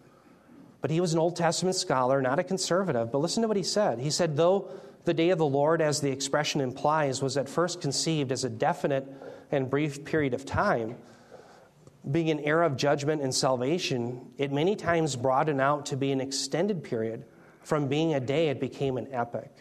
But 0.82 0.92
he 0.92 1.02
was 1.02 1.14
an 1.14 1.20
Old 1.20 1.36
Testament 1.36 1.76
scholar, 1.76 2.22
not 2.22 2.38
a 2.38 2.44
conservative. 2.44 3.12
But 3.12 3.18
listen 3.18 3.42
to 3.42 3.48
what 3.48 3.58
he 3.58 3.64
said. 3.64 4.00
He 4.00 4.12
said, 4.12 4.38
though 4.38 4.70
the 5.04 5.16
day 5.16 5.32
of 5.32 5.40
the 5.40 5.46
Lord, 5.46 5.82
as 5.82 6.00
the 6.00 6.12
expression 6.12 6.62
implies, 6.62 7.22
was 7.24 7.38
at 7.38 7.50
first 7.50 7.82
conceived 7.82 8.32
as 8.32 8.44
a 8.44 8.50
definite 8.50 9.08
and 9.52 9.70
brief 9.70 10.06
period 10.06 10.36
of 10.36 10.46
time, 10.46 10.96
being 12.12 12.30
an 12.30 12.40
era 12.42 12.68
of 12.68 12.78
judgment 12.78 13.24
and 13.24 13.34
salvation, 13.34 14.32
it 14.38 14.52
many 14.52 14.76
times 14.76 15.16
broadened 15.16 15.60
out 15.60 15.88
to 15.88 15.98
be 15.98 16.12
an 16.12 16.22
extended 16.22 16.84
period 16.84 17.26
from 17.66 17.88
being 17.88 18.14
a 18.14 18.20
day, 18.20 18.50
it 18.50 18.60
became 18.60 18.98
an 18.98 19.08
epoch. 19.12 19.52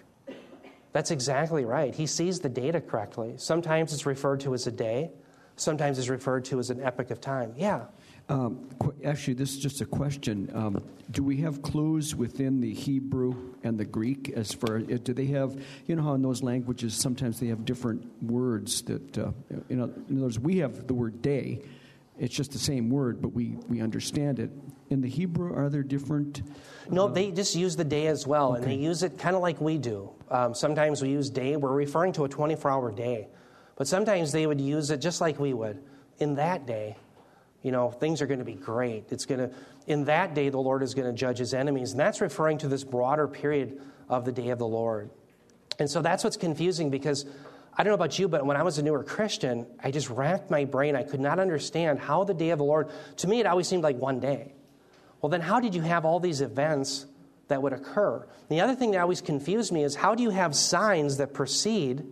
That's 0.93 1.11
exactly 1.11 1.64
right. 1.64 1.95
He 1.95 2.07
sees 2.07 2.38
the 2.38 2.49
data 2.49 2.81
correctly. 2.81 3.35
Sometimes 3.38 3.93
it's 3.93 4.07
referred 4.07 4.40
to 4.40 4.55
as 4.55 4.67
a 4.67 4.73
day, 4.73 5.11
sometimes 5.57 5.99
it's 5.99 6.09
referred 6.09 6.45
to 6.47 6.59
as 6.59 6.71
an 6.71 6.83
epoch 6.83 7.11
of 7.11 7.21
time. 7.21 7.55
Yeah. 7.57 7.87
Um, 8.29 8.69
actually, 9.05 9.35
this 9.35 9.53
is 9.53 9.59
just 9.59 9.81
a 9.81 9.87
question. 9.87 10.51
Um, 10.55 10.83
do 11.11 11.23
we 11.23 11.38
have 11.38 11.62
clues 11.62 12.14
within 12.14 12.61
the 12.61 12.73
Hebrew 12.73 13.55
and 13.62 13.79
the 13.79 13.85
Greek 13.85 14.33
as 14.35 14.53
far 14.53 14.77
uh, 14.77 14.99
do 15.03 15.12
they 15.12 15.27
have? 15.27 15.61
You 15.87 15.97
know 15.97 16.03
how 16.03 16.14
in 16.14 16.23
those 16.23 16.43
languages 16.43 16.95
sometimes 16.95 17.38
they 17.38 17.49
have 17.49 17.64
different 17.64 18.03
words 18.23 18.83
that 18.83 19.19
uh, 19.19 19.31
you 19.69 19.77
know. 19.77 19.93
In 20.09 20.17
other 20.17 20.23
words, 20.23 20.38
we 20.38 20.59
have 20.59 20.87
the 20.87 20.95
word 20.95 21.21
day. 21.21 21.62
It's 22.18 22.35
just 22.35 22.53
the 22.53 22.59
same 22.59 22.90
word, 22.90 23.20
but 23.20 23.33
we 23.33 23.57
we 23.68 23.81
understand 23.81 24.38
it. 24.38 24.50
In 24.90 25.00
the 25.00 25.09
Hebrew, 25.09 25.53
are 25.55 25.68
there 25.68 25.83
different? 25.83 26.42
No, 26.88 27.09
they 27.09 27.31
just 27.31 27.57
use 27.57 27.74
the 27.74 27.85
day 27.85 28.07
as 28.07 28.27
well, 28.27 28.53
okay. 28.53 28.62
and 28.62 28.70
they 28.70 28.77
use 28.77 29.03
it 29.03 29.18
kind 29.18 29.35
of 29.35 29.42
like 29.42 29.61
we 29.61 29.79
do. 29.79 30.11
Um, 30.31 30.55
sometimes 30.55 31.03
we 31.03 31.09
use 31.09 31.31
day, 31.31 31.57
we're 31.57 31.72
referring 31.72 32.12
to 32.14 32.24
a 32.24 32.29
24 32.29 32.70
hour 32.70 32.92
day. 32.92 33.29
But 33.77 33.88
sometimes 33.88 34.33
they 34.33 34.46
would 34.46 34.61
use 34.61 34.90
it 34.90 34.98
just 34.98 35.20
like 35.20 35.38
we 35.38 35.53
would. 35.53 35.83
In 36.18 36.37
that 36.37 36.66
day, 36.66 36.96
you 37.62 37.72
know, 37.72 37.90
things 37.90 38.22
are 38.22 38.27
going 38.27 38.38
to 38.38 38.44
be 38.44 38.55
great. 38.55 39.07
It's 39.11 39.27
going 39.27 39.40
to, 39.40 39.55
in 39.87 40.05
that 40.05 40.35
day, 40.35 40.48
the 40.48 40.59
Lord 40.59 40.83
is 40.83 40.94
going 40.94 41.12
to 41.12 41.18
judge 41.18 41.38
his 41.38 41.55
enemies. 41.55 41.92
And 41.92 42.00
that's 42.00 42.20
referring 42.20 42.59
to 42.59 42.68
this 42.68 42.85
broader 42.85 43.27
period 43.27 43.81
of 44.09 44.24
the 44.24 44.33
day 44.33 44.50
of 44.50 44.59
the 44.59 44.66
Lord. 44.66 45.11
And 45.79 45.90
so 45.90 46.03
that's 46.03 46.22
what's 46.22 46.37
confusing 46.37 46.90
because 46.90 47.27
I 47.77 47.83
don't 47.83 47.91
know 47.91 47.97
about 47.97 48.19
you, 48.19 48.29
but 48.29 48.47
when 48.47 48.57
I 48.57 48.63
was 48.63 48.79
a 48.79 48.83
newer 48.83 49.03
Christian, 49.03 49.67
I 49.83 49.91
just 49.91 50.09
racked 50.09 50.51
my 50.51 50.65
brain. 50.65 50.95
I 50.95 51.03
could 51.03 51.21
not 51.21 51.39
understand 51.39 51.99
how 51.99 52.25
the 52.25 52.35
day 52.35 52.51
of 52.51 52.59
the 52.59 52.65
Lord, 52.65 52.91
to 53.17 53.27
me, 53.27 53.41
it 53.41 53.47
always 53.47 53.67
seemed 53.67 53.83
like 53.83 53.97
one 53.97 54.21
day. 54.21 54.53
Well, 55.21 55.31
then 55.31 55.41
how 55.41 55.59
did 55.59 55.75
you 55.75 55.83
have 55.83 56.05
all 56.05 56.21
these 56.21 56.41
events 56.41 57.07
that 57.49 57.63
would 57.63 57.73
occur? 57.73 58.27
The 58.49 58.61
other 58.61 58.75
thing 58.75 58.93
that 58.93 59.01
always 59.01 59.21
confused 59.21 59.73
me 59.73 59.83
is 59.83 59.97
how 59.97 60.15
do 60.15 60.23
you 60.23 60.31
have 60.31 60.55
signs 60.55 61.17
that 61.17 61.33
precede 61.33 62.05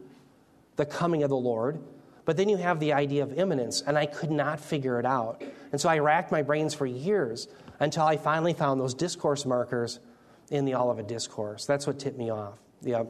the 0.77 0.87
coming 0.87 1.23
of 1.23 1.31
the 1.31 1.37
Lord, 1.37 1.81
but 2.25 2.37
then 2.37 2.49
you 2.49 2.57
have 2.57 2.81
the 2.81 2.95
idea 2.95 3.23
of 3.23 3.39
imminence? 3.39 3.83
And 3.83 3.97
I 3.97 4.07
could 4.07 4.31
not 4.31 4.59
figure 4.59 4.99
it 4.99 5.07
out. 5.07 5.43
And 5.71 5.81
so 5.81 5.89
I 5.89 5.99
racked 5.99 6.33
my 6.33 6.43
brains 6.43 6.75
for 6.75 6.87
years 6.87 7.49
until 7.79 8.05
I 8.05 8.17
finally 8.17 8.55
found 8.55 8.81
those 8.81 8.95
discourse 8.95 9.45
markers 9.45 10.01
in 10.51 10.65
the 10.65 10.75
Olivet 10.75 11.09
Discourse. 11.09 11.67
That's 11.67 11.87
what 11.87 11.99
tipped 11.99 12.19
me 12.19 12.31
off. 12.31 12.59
Yeah. 12.83 13.05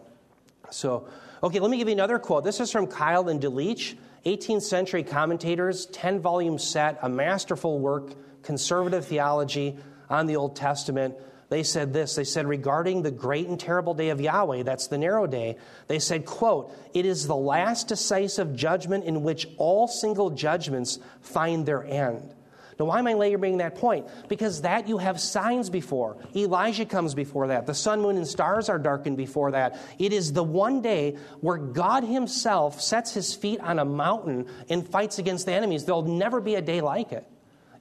So, 0.71 1.09
okay, 1.42 1.61
let 1.61 1.70
me 1.70 1.78
give 1.78 1.88
you 1.88 1.94
another 1.94 2.18
quote. 2.18 2.44
This 2.44 2.61
is 2.61 2.70
from 2.70 2.87
Keil 2.87 3.31
and 3.31 3.40
Delitzsch, 3.40 3.96
18th 4.24 4.62
century 4.62 5.02
commentators, 5.02 5.87
10 5.87 6.20
volume 6.20 6.59
set, 6.59 6.98
a 7.02 7.09
masterful 7.09 7.78
work, 7.78 8.14
conservative 8.42 9.07
theology 9.07 9.76
on 10.09 10.26
the 10.26 10.37
Old 10.37 10.55
Testament, 10.55 11.14
they 11.52 11.62
said 11.62 11.92
this. 11.92 12.14
They 12.14 12.24
said, 12.24 12.46
regarding 12.46 13.02
the 13.02 13.11
great 13.11 13.46
and 13.46 13.61
terrible 13.61 13.92
day 13.92 14.09
of 14.09 14.22
Yahweh, 14.22 14.62
that's 14.62 14.87
the 14.87 14.96
narrow 14.96 15.26
day, 15.26 15.59
they 15.87 15.98
said, 15.98 16.24
quote, 16.24 16.74
it 16.94 17.05
is 17.05 17.26
the 17.26 17.37
last 17.37 17.88
decisive 17.88 18.57
judgment 18.57 19.05
in 19.05 19.22
which 19.22 19.46
all 19.59 19.87
single 19.87 20.31
judgments 20.31 20.98
find 21.20 21.66
their 21.66 21.85
end. 21.85 22.35
Now, 22.79 22.87
why 22.87 22.99
am 22.99 23.07
I 23.07 23.15
laboring 23.15 23.59
that 23.59 23.77
point? 23.77 24.07
Because 24.29 24.63
that 24.63 24.89
you 24.89 24.99
have 24.99 25.21
signs 25.21 25.71
before. 25.71 26.17
Elijah 26.35 26.87
comes 26.87 27.15
before 27.15 27.49
that. 27.49 27.67
The 27.67 27.75
sun, 27.75 28.01
moon, 28.01 28.17
and 28.17 28.27
stars 28.27 28.69
are 28.69 28.79
darkened 28.79 29.17
before 29.17 29.53
that. 29.53 29.79
It 29.99 30.13
is 30.13 30.33
the 30.33 30.43
one 30.43 30.83
day 30.83 31.17
where 31.41 31.59
God 31.59 32.05
Himself 32.05 32.81
sets 32.81 33.13
His 33.15 33.35
feet 33.35 33.61
on 33.61 33.79
a 33.79 33.85
mountain 33.85 34.47
and 34.69 34.89
fights 34.89 35.19
against 35.19 35.47
the 35.47 35.53
enemies. 35.53 35.85
There'll 35.85 36.03
never 36.03 36.41
be 36.41 36.55
a 36.55 36.63
day 36.63 36.81
like 36.81 37.13
it. 37.13 37.27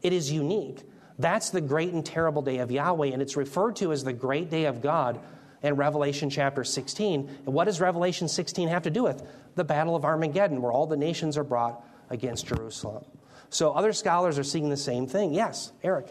It 0.01 0.13
is 0.13 0.31
unique. 0.31 0.81
That's 1.19 1.51
the 1.51 1.61
great 1.61 1.93
and 1.93 2.05
terrible 2.05 2.41
day 2.41 2.57
of 2.59 2.71
Yahweh, 2.71 3.07
and 3.07 3.21
it's 3.21 3.37
referred 3.37 3.75
to 3.77 3.91
as 3.91 4.03
the 4.03 4.13
great 4.13 4.49
day 4.49 4.65
of 4.65 4.81
God 4.81 5.19
in 5.61 5.75
Revelation 5.75 6.29
chapter 6.29 6.63
16. 6.63 7.29
And 7.45 7.53
what 7.53 7.65
does 7.65 7.79
Revelation 7.79 8.27
16 8.27 8.69
have 8.69 8.83
to 8.83 8.89
do 8.89 9.03
with? 9.03 9.21
The 9.55 9.63
battle 9.63 9.95
of 9.95 10.03
Armageddon, 10.03 10.61
where 10.61 10.71
all 10.71 10.87
the 10.87 10.97
nations 10.97 11.37
are 11.37 11.43
brought 11.43 11.85
against 12.09 12.47
Jerusalem. 12.47 13.05
So 13.51 13.73
other 13.73 13.91
scholars 13.91 14.39
are 14.39 14.43
seeing 14.43 14.69
the 14.69 14.77
same 14.77 15.07
thing. 15.07 15.33
Yes, 15.33 15.73
Eric. 15.83 16.07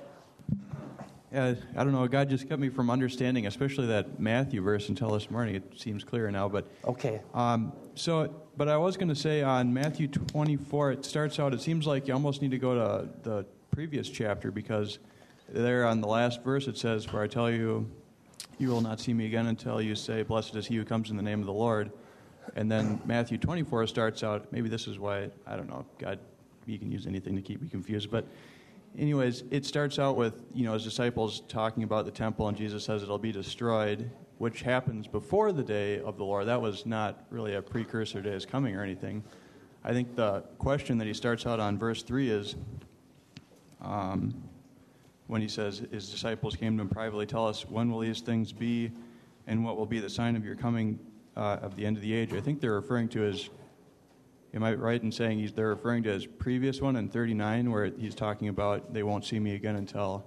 Yeah, 1.33 1.55
I 1.75 1.85
don't 1.85 1.93
know. 1.93 2.07
God 2.07 2.29
just 2.29 2.49
kept 2.49 2.61
me 2.61 2.69
from 2.69 2.91
understanding, 2.91 3.47
especially 3.47 3.87
that 3.87 4.21
Matthew 4.21 4.61
verse 4.61 4.91
until 4.91 5.11
this 5.11 5.31
morning. 5.31 5.55
It 5.55 5.73
seems 5.75 6.05
clearer 6.05 6.31
now, 6.31 6.49
but 6.49 6.67
okay. 6.85 7.21
Um, 7.33 7.73
so, 7.95 8.35
but 8.59 8.69
I 8.69 8.77
was 8.77 8.97
going 8.97 9.09
to 9.09 9.15
say 9.15 9.43
on 9.43 9.73
Matthew 9.73 10.09
24, 10.09 10.93
it 10.93 11.05
starts 11.05 11.39
out. 11.39 11.55
It 11.55 11.63
seems 11.63 11.87
like 11.87 12.09
you 12.09 12.15
almost 12.15 12.43
need 12.43 12.51
to 12.51 12.59
go 12.59 12.75
to 12.75 13.09
the 13.23 13.47
previous 13.71 14.09
chapter 14.11 14.51
because 14.51 14.99
there 15.49 15.87
on 15.87 16.01
the 16.03 16.09
last 16.09 16.43
verse 16.43 16.67
it 16.69 16.77
says, 16.77 17.07
"For 17.07 17.23
I 17.23 17.27
tell 17.27 17.51
you, 17.51 17.89
you 18.59 18.69
will 18.69 18.83
not 18.83 19.01
see 19.01 19.15
me 19.15 19.27
again 19.27 19.47
until 19.47 19.81
you 19.81 19.95
say, 19.95 20.23
Blessed 20.23 20.57
is 20.57 20.67
he 20.67 20.77
who 20.77 20.85
comes 20.85 21.11
in 21.11 21.17
the 21.17 21.23
name 21.23 21.41
of 21.41 21.47
the 21.47 21.53
Lord." 21.53 21.91
And 22.57 22.71
then 22.71 23.01
Matthew 23.05 23.39
24 23.39 23.87
starts 23.87 24.25
out. 24.25 24.51
Maybe 24.53 24.69
this 24.69 24.89
is 24.89 24.99
why 24.99 25.31
I 25.47 25.57
don't 25.57 25.69
know. 25.69 25.87
God, 25.99 26.19
you 26.71 26.79
can 26.79 26.91
use 26.91 27.07
anything 27.07 27.37
to 27.37 27.43
keep 27.43 27.61
me 27.61 27.69
confused, 27.69 28.11
but 28.11 28.27
anyways, 28.99 29.45
it 29.51 29.65
starts 29.67 29.99
out 29.99 30.17
with 30.17 30.43
you 30.55 30.65
know 30.65 30.73
his 30.73 30.85
disciples 30.85 31.43
talking 31.49 31.83
about 31.83 32.05
the 32.05 32.11
temple, 32.11 32.49
and 32.49 32.57
Jesus 32.57 32.85
says 32.85 33.03
it'll 33.03 33.19
be 33.19 33.33
destroyed, 33.33 34.11
which 34.39 34.63
happens 34.63 35.07
before 35.07 35.53
the 35.53 35.63
day 35.63 36.01
of 36.01 36.17
the 36.17 36.25
Lord. 36.25 36.47
That 36.47 36.61
was 36.61 36.87
not 36.87 37.25
really 37.31 37.55
a 37.55 37.63
precursor 37.63 38.23
to 38.23 38.31
his 38.31 38.47
coming 38.47 38.77
or 38.77 38.83
anything. 38.83 39.23
I 39.85 39.93
think 39.93 40.15
the 40.15 40.43
question 40.59 40.99
that 40.99 41.07
he 41.07 41.15
starts 41.15 41.47
out 41.47 41.61
on 41.61 41.79
verse 41.79 42.03
three 42.03 42.31
is. 42.31 42.57
Um, 43.81 44.35
when 45.31 45.41
he 45.41 45.47
says 45.47 45.87
his 45.93 46.11
disciples 46.11 46.57
came 46.57 46.77
to 46.77 46.83
him 46.83 46.89
privately, 46.89 47.25
tell 47.25 47.47
us 47.47 47.65
when 47.69 47.93
will 47.93 48.01
these 48.01 48.21
things 48.21 48.53
be, 48.53 48.91
and 49.47 49.65
what 49.65 49.77
will 49.77 49.87
be 49.87 50.01
the 50.01 50.11
sign 50.11 50.35
of 50.35 50.45
your 50.45 50.57
coming 50.57 50.99
uh, 51.37 51.59
of 51.63 51.77
the 51.77 51.87
end 51.87 51.97
of 51.97 52.03
the 52.03 52.13
age. 52.13 52.33
I 52.33 52.41
think 52.41 52.61
they're 52.61 52.75
referring 52.75 53.09
to 53.11 53.21
his 53.21 53.49
Am 54.53 54.65
I 54.65 54.75
right 54.75 55.01
in 55.01 55.13
saying 55.13 55.39
he's, 55.39 55.53
they're 55.53 55.69
referring 55.69 56.03
to 56.05 56.13
his 56.13 56.27
previous 56.27 56.81
one 56.81 56.97
in 56.97 57.09
39, 57.09 57.71
where 57.71 57.87
he's 57.87 58.15
talking 58.15 58.49
about 58.49 58.93
they 58.93 59.03
won't 59.03 59.25
see 59.25 59.39
me 59.39 59.55
again 59.55 59.77
until. 59.77 60.25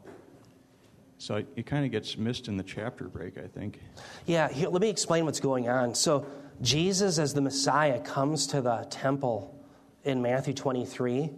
So 1.18 1.36
it, 1.36 1.48
it 1.56 1.66
kind 1.66 1.86
of 1.86 1.92
gets 1.92 2.18
missed 2.18 2.48
in 2.48 2.58
the 2.58 2.64
chapter 2.64 3.06
break, 3.06 3.38
I 3.38 3.48
think. 3.48 3.80
Yeah, 4.26 4.50
here, 4.50 4.70
let 4.70 4.82
me 4.82 4.90
explain 4.90 5.26
what's 5.26 5.40
going 5.40 5.68
on. 5.68 5.94
So 5.94 6.26
Jesus, 6.62 7.20
as 7.20 7.34
the 7.34 7.42
Messiah, 7.42 8.00
comes 8.00 8.48
to 8.48 8.62
the 8.62 8.88
temple 8.90 9.58
in 10.04 10.22
Matthew 10.22 10.54
23, 10.54 11.30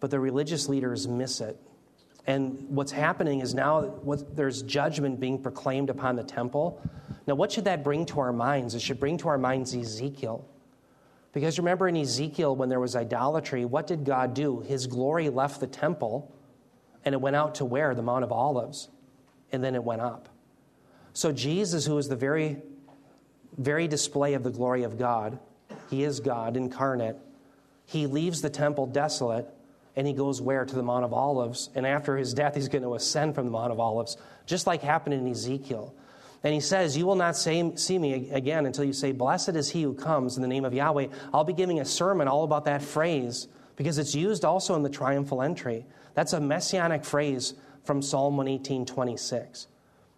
but 0.00 0.10
the 0.10 0.20
religious 0.20 0.68
leaders 0.68 1.08
miss 1.08 1.40
it. 1.40 1.58
And 2.26 2.68
what's 2.68 2.92
happening 2.92 3.40
is 3.40 3.54
now 3.54 3.82
what, 3.82 4.36
there's 4.36 4.62
judgment 4.62 5.18
being 5.18 5.42
proclaimed 5.42 5.90
upon 5.90 6.14
the 6.14 6.22
temple. 6.22 6.80
Now, 7.26 7.34
what 7.34 7.50
should 7.50 7.64
that 7.64 7.82
bring 7.82 8.06
to 8.06 8.20
our 8.20 8.32
minds? 8.32 8.74
It 8.74 8.82
should 8.82 9.00
bring 9.00 9.18
to 9.18 9.28
our 9.28 9.38
minds 9.38 9.74
Ezekiel. 9.74 10.48
Because 11.32 11.58
remember 11.58 11.88
in 11.88 11.96
Ezekiel, 11.96 12.54
when 12.54 12.68
there 12.68 12.80
was 12.80 12.94
idolatry, 12.94 13.64
what 13.64 13.86
did 13.86 14.04
God 14.04 14.34
do? 14.34 14.60
His 14.60 14.86
glory 14.86 15.30
left 15.30 15.60
the 15.60 15.66
temple 15.66 16.34
and 17.04 17.14
it 17.14 17.20
went 17.20 17.36
out 17.36 17.56
to 17.56 17.64
where? 17.64 17.94
The 17.94 18.02
Mount 18.02 18.24
of 18.24 18.32
Olives. 18.32 18.88
And 19.50 19.64
then 19.64 19.74
it 19.74 19.82
went 19.82 20.02
up. 20.02 20.28
So 21.14 21.32
Jesus, 21.32 21.86
who 21.86 21.98
is 21.98 22.08
the 22.08 22.16
very, 22.16 22.58
very 23.56 23.88
display 23.88 24.34
of 24.34 24.42
the 24.42 24.50
glory 24.50 24.82
of 24.82 24.98
God, 24.98 25.38
he 25.90 26.04
is 26.04 26.20
God 26.20 26.56
incarnate, 26.56 27.16
he 27.84 28.06
leaves 28.06 28.40
the 28.40 28.50
temple 28.50 28.86
desolate 28.86 29.48
and 29.94 30.06
he 30.06 30.14
goes 30.14 30.40
where? 30.40 30.64
To 30.64 30.74
the 30.74 30.82
Mount 30.82 31.04
of 31.04 31.12
Olives. 31.12 31.68
And 31.74 31.86
after 31.86 32.16
his 32.16 32.32
death, 32.32 32.54
he's 32.54 32.68
going 32.68 32.84
to 32.84 32.94
ascend 32.94 33.34
from 33.34 33.44
the 33.44 33.50
Mount 33.50 33.72
of 33.72 33.80
Olives, 33.80 34.16
just 34.46 34.66
like 34.66 34.82
happened 34.82 35.14
in 35.14 35.28
Ezekiel. 35.28 35.94
And 36.44 36.52
he 36.52 36.60
says, 36.60 36.96
You 36.96 37.06
will 37.06 37.16
not 37.16 37.36
say, 37.36 37.72
see 37.76 37.98
me 37.98 38.30
again 38.30 38.66
until 38.66 38.84
you 38.84 38.92
say, 38.92 39.12
Blessed 39.12 39.50
is 39.50 39.70
he 39.70 39.82
who 39.82 39.94
comes 39.94 40.36
in 40.36 40.42
the 40.42 40.48
name 40.48 40.64
of 40.64 40.74
Yahweh. 40.74 41.08
I'll 41.32 41.44
be 41.44 41.52
giving 41.52 41.80
a 41.80 41.84
sermon 41.84 42.28
all 42.28 42.44
about 42.44 42.64
that 42.64 42.82
phrase 42.82 43.48
because 43.76 43.98
it's 43.98 44.14
used 44.14 44.44
also 44.44 44.74
in 44.74 44.82
the 44.82 44.90
triumphal 44.90 45.42
entry. 45.42 45.86
That's 46.14 46.32
a 46.32 46.40
messianic 46.40 47.04
phrase 47.04 47.54
from 47.84 48.02
Psalm 48.02 48.36
118 48.36 48.86
26. 48.86 49.68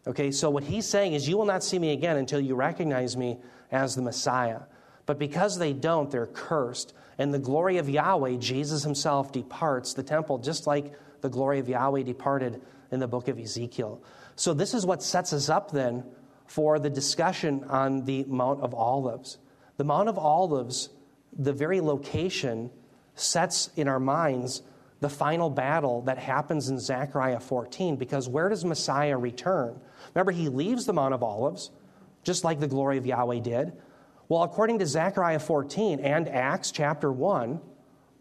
Okay, 0.07 0.31
so 0.31 0.51
what 0.51 0.65
he's 0.65 0.87
saying 0.87 1.13
is, 1.13 1.29
You 1.29 1.37
will 1.37 1.47
not 1.47 1.63
see 1.63 1.79
me 1.79 1.93
again 1.93 2.17
until 2.17 2.41
you 2.41 2.55
recognize 2.55 3.17
me 3.17 3.39
as 3.71 3.95
the 3.95 4.03
Messiah. 4.03 4.61
But 5.07 5.19
because 5.19 5.59
they 5.59 5.73
don't, 5.75 6.11
they're 6.11 6.27
cursed. 6.27 6.95
And 7.19 7.33
the 7.33 7.39
glory 7.39 7.77
of 7.77 7.89
Yahweh, 7.89 8.37
Jesus 8.37 8.83
himself, 8.83 9.31
departs 9.31 9.93
the 9.93 10.03
temple, 10.03 10.39
just 10.39 10.67
like 10.67 10.95
the 11.21 11.29
glory 11.29 11.59
of 11.59 11.69
Yahweh 11.69 12.03
departed 12.03 12.63
in 12.91 13.01
the 13.01 13.09
book 13.09 13.29
of 13.29 13.39
Ezekiel. 13.39 14.03
So, 14.37 14.55
this 14.55 14.75
is 14.75 14.85
what 14.85 15.03
sets 15.03 15.33
us 15.33 15.49
up 15.49 15.71
then 15.71 16.05
for 16.47 16.79
the 16.79 16.91
discussion 16.91 17.65
on 17.65 18.05
the 18.05 18.25
Mount 18.25 18.61
of 18.61 18.75
Olives. 18.75 19.39
The 19.77 19.85
Mount 19.85 20.09
of 20.09 20.19
Olives, 20.19 20.91
the 21.37 21.53
very 21.53 21.81
location, 21.81 22.71
sets 23.15 23.71
in 23.77 23.89
our 23.89 24.01
minds 24.01 24.63
the 25.01 25.09
final 25.09 25.51
battle 25.51 26.01
that 26.03 26.19
happens 26.19 26.69
in 26.69 26.79
Zechariah 26.79 27.41
14 27.41 27.97
because 27.97 28.29
where 28.29 28.49
does 28.49 28.65
Messiah 28.65 29.19
return? 29.19 29.79
Remember, 30.15 30.33
he 30.33 30.49
leaves 30.49 30.87
the 30.87 30.93
Mount 30.93 31.13
of 31.13 31.23
Olives, 31.23 31.71
just 32.23 32.43
like 32.43 32.59
the 32.59 32.67
glory 32.67 32.97
of 32.97 33.05
Yahweh 33.05 33.41
did. 33.41 33.73
Well, 34.29 34.43
according 34.43 34.79
to 34.79 34.87
Zechariah 34.87 35.41
14 35.41 36.01
and 36.01 36.29
Acts 36.29 36.71
chapter 36.71 37.13
1, 37.13 37.61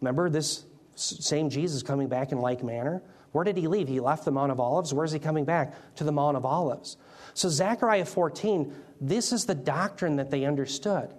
remember 0.01 0.29
this 0.29 0.65
same 0.95 1.49
Jesus 1.49 1.83
coming 1.83 2.09
back 2.09 2.33
in 2.33 2.39
like 2.39 2.63
manner? 2.63 3.01
Where 3.33 3.43
did 3.43 3.57
he 3.57 3.67
leave? 3.67 3.87
He 3.87 3.99
left 3.99 4.25
the 4.25 4.31
Mount 4.31 4.51
of 4.51 4.59
Olives. 4.59 4.93
Where's 4.93 5.11
he 5.11 5.19
coming 5.19 5.43
back? 5.43 5.73
To 5.95 6.03
the 6.03 6.11
Mount 6.11 6.37
of 6.37 6.45
Olives. 6.45 6.97
So, 7.33 7.49
Zechariah 7.49 8.05
14, 8.05 8.73
this 9.01 9.33
is 9.33 9.45
the 9.45 9.55
doctrine 9.55 10.15
that 10.15 10.29
they 10.31 10.45
understood. 10.45 11.13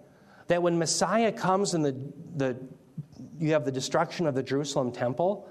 That 0.47 0.63
when 0.63 0.79
Messiah 0.79 1.33
comes 1.33 1.75
and 1.75 1.85
the, 1.85 1.97
the, 2.37 2.57
you 3.39 3.53
have 3.53 3.65
the 3.65 3.73
destruction 3.73 4.27
of 4.27 4.35
the 4.35 4.43
Jerusalem 4.43 4.93
temple, 4.93 5.49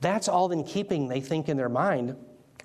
that's 0.00 0.28
all 0.28 0.52
in 0.52 0.62
keeping, 0.62 1.08
they 1.08 1.20
think, 1.20 1.48
in 1.48 1.56
their 1.56 1.68
mind 1.68 2.16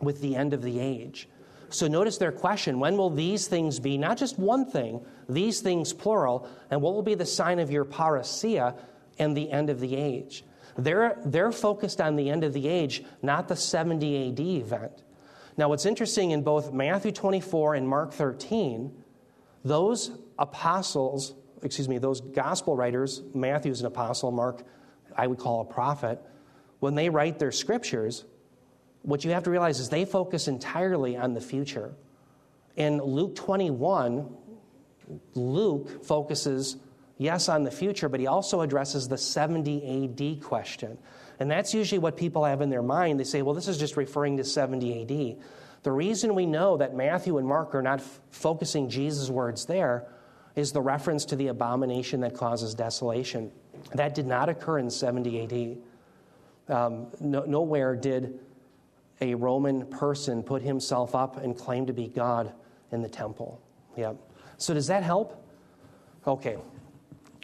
with 0.01 0.21
the 0.21 0.35
end 0.35 0.53
of 0.53 0.61
the 0.61 0.79
age. 0.79 1.27
So 1.69 1.87
notice 1.87 2.17
their 2.17 2.31
question 2.31 2.79
when 2.79 2.95
will 2.95 3.09
these 3.09 3.47
things 3.47 3.79
be? 3.79 3.97
Not 3.97 4.17
just 4.17 4.37
one 4.37 4.69
thing, 4.69 5.03
these 5.27 5.61
things 5.61 5.93
plural, 5.93 6.47
and 6.69 6.81
what 6.81 6.93
will 6.93 7.01
be 7.01 7.15
the 7.15 7.25
sign 7.25 7.57
of 7.57 7.71
your 7.71 7.85
parousia 7.85 8.77
and 9.17 9.35
the 9.35 9.49
end 9.49 9.69
of 9.69 9.79
the 9.79 9.95
age? 9.95 10.43
They're, 10.77 11.17
they're 11.25 11.51
focused 11.51 11.99
on 12.01 12.15
the 12.15 12.29
end 12.29 12.43
of 12.43 12.53
the 12.53 12.67
age, 12.67 13.03
not 13.21 13.47
the 13.47 13.55
70 13.55 14.29
AD 14.29 14.39
event. 14.39 15.03
Now, 15.57 15.69
what's 15.69 15.85
interesting 15.85 16.31
in 16.31 16.43
both 16.43 16.71
Matthew 16.71 17.11
24 17.11 17.75
and 17.75 17.87
Mark 17.87 18.13
13, 18.13 18.91
those 19.63 20.11
apostles, 20.39 21.33
excuse 21.61 21.89
me, 21.89 21.97
those 21.97 22.21
gospel 22.21 22.75
writers, 22.75 23.21
Matthew's 23.33 23.81
an 23.81 23.87
apostle, 23.87 24.31
Mark, 24.31 24.63
I 25.15 25.27
would 25.27 25.39
call 25.39 25.61
a 25.61 25.65
prophet, 25.65 26.21
when 26.79 26.95
they 26.95 27.09
write 27.09 27.37
their 27.37 27.51
scriptures, 27.51 28.25
what 29.03 29.23
you 29.25 29.31
have 29.31 29.43
to 29.43 29.51
realize 29.51 29.79
is 29.79 29.89
they 29.89 30.05
focus 30.05 30.47
entirely 30.47 31.17
on 31.17 31.33
the 31.33 31.41
future. 31.41 31.93
In 32.75 32.99
Luke 33.01 33.35
21, 33.35 34.35
Luke 35.35 36.03
focuses 36.05 36.77
yes, 37.21 37.49
on 37.49 37.63
the 37.63 37.71
future, 37.71 38.09
but 38.09 38.19
he 38.19 38.25
also 38.25 38.61
addresses 38.61 39.07
the 39.07 39.17
70 39.17 40.05
AD 40.05 40.43
question. 40.43 40.97
And 41.39 41.49
that's 41.49 41.71
usually 41.73 41.99
what 41.99 42.17
people 42.17 42.43
have 42.43 42.61
in 42.61 42.69
their 42.71 42.81
mind. 42.81 43.19
They 43.19 43.23
say, 43.23 43.43
well, 43.43 43.53
this 43.53 43.67
is 43.67 43.77
just 43.77 43.95
referring 43.95 44.37
to 44.37 44.43
70 44.43 45.01
AD. 45.01 45.43
The 45.83 45.91
reason 45.91 46.33
we 46.33 46.47
know 46.47 46.77
that 46.77 46.95
Matthew 46.95 47.37
and 47.37 47.47
Mark 47.47 47.75
are 47.75 47.81
not 47.83 47.99
f- 47.99 48.19
focusing 48.31 48.89
Jesus' 48.89 49.29
words 49.29 49.65
there 49.65 50.07
is 50.55 50.71
the 50.71 50.81
reference 50.81 51.25
to 51.25 51.35
the 51.35 51.47
abomination 51.47 52.21
that 52.21 52.35
causes 52.35 52.73
desolation. 52.73 53.51
That 53.93 54.15
did 54.15 54.25
not 54.25 54.49
occur 54.49 54.79
in 54.79 54.89
70 54.89 55.77
AD. 56.67 56.75
Um, 56.75 57.07
no, 57.19 57.43
nowhere 57.43 57.95
did 57.95 58.39
a 59.21 59.35
Roman 59.35 59.85
person 59.85 60.41
put 60.41 60.63
himself 60.63 61.13
up 61.13 61.37
and 61.37 61.55
claim 61.55 61.85
to 61.85 61.93
be 61.93 62.07
God 62.07 62.51
in 62.91 63.03
the 63.03 63.09
temple. 63.09 63.61
Yeah. 63.95 64.13
So, 64.57 64.73
does 64.73 64.87
that 64.87 65.03
help? 65.03 65.43
Okay. 66.25 66.57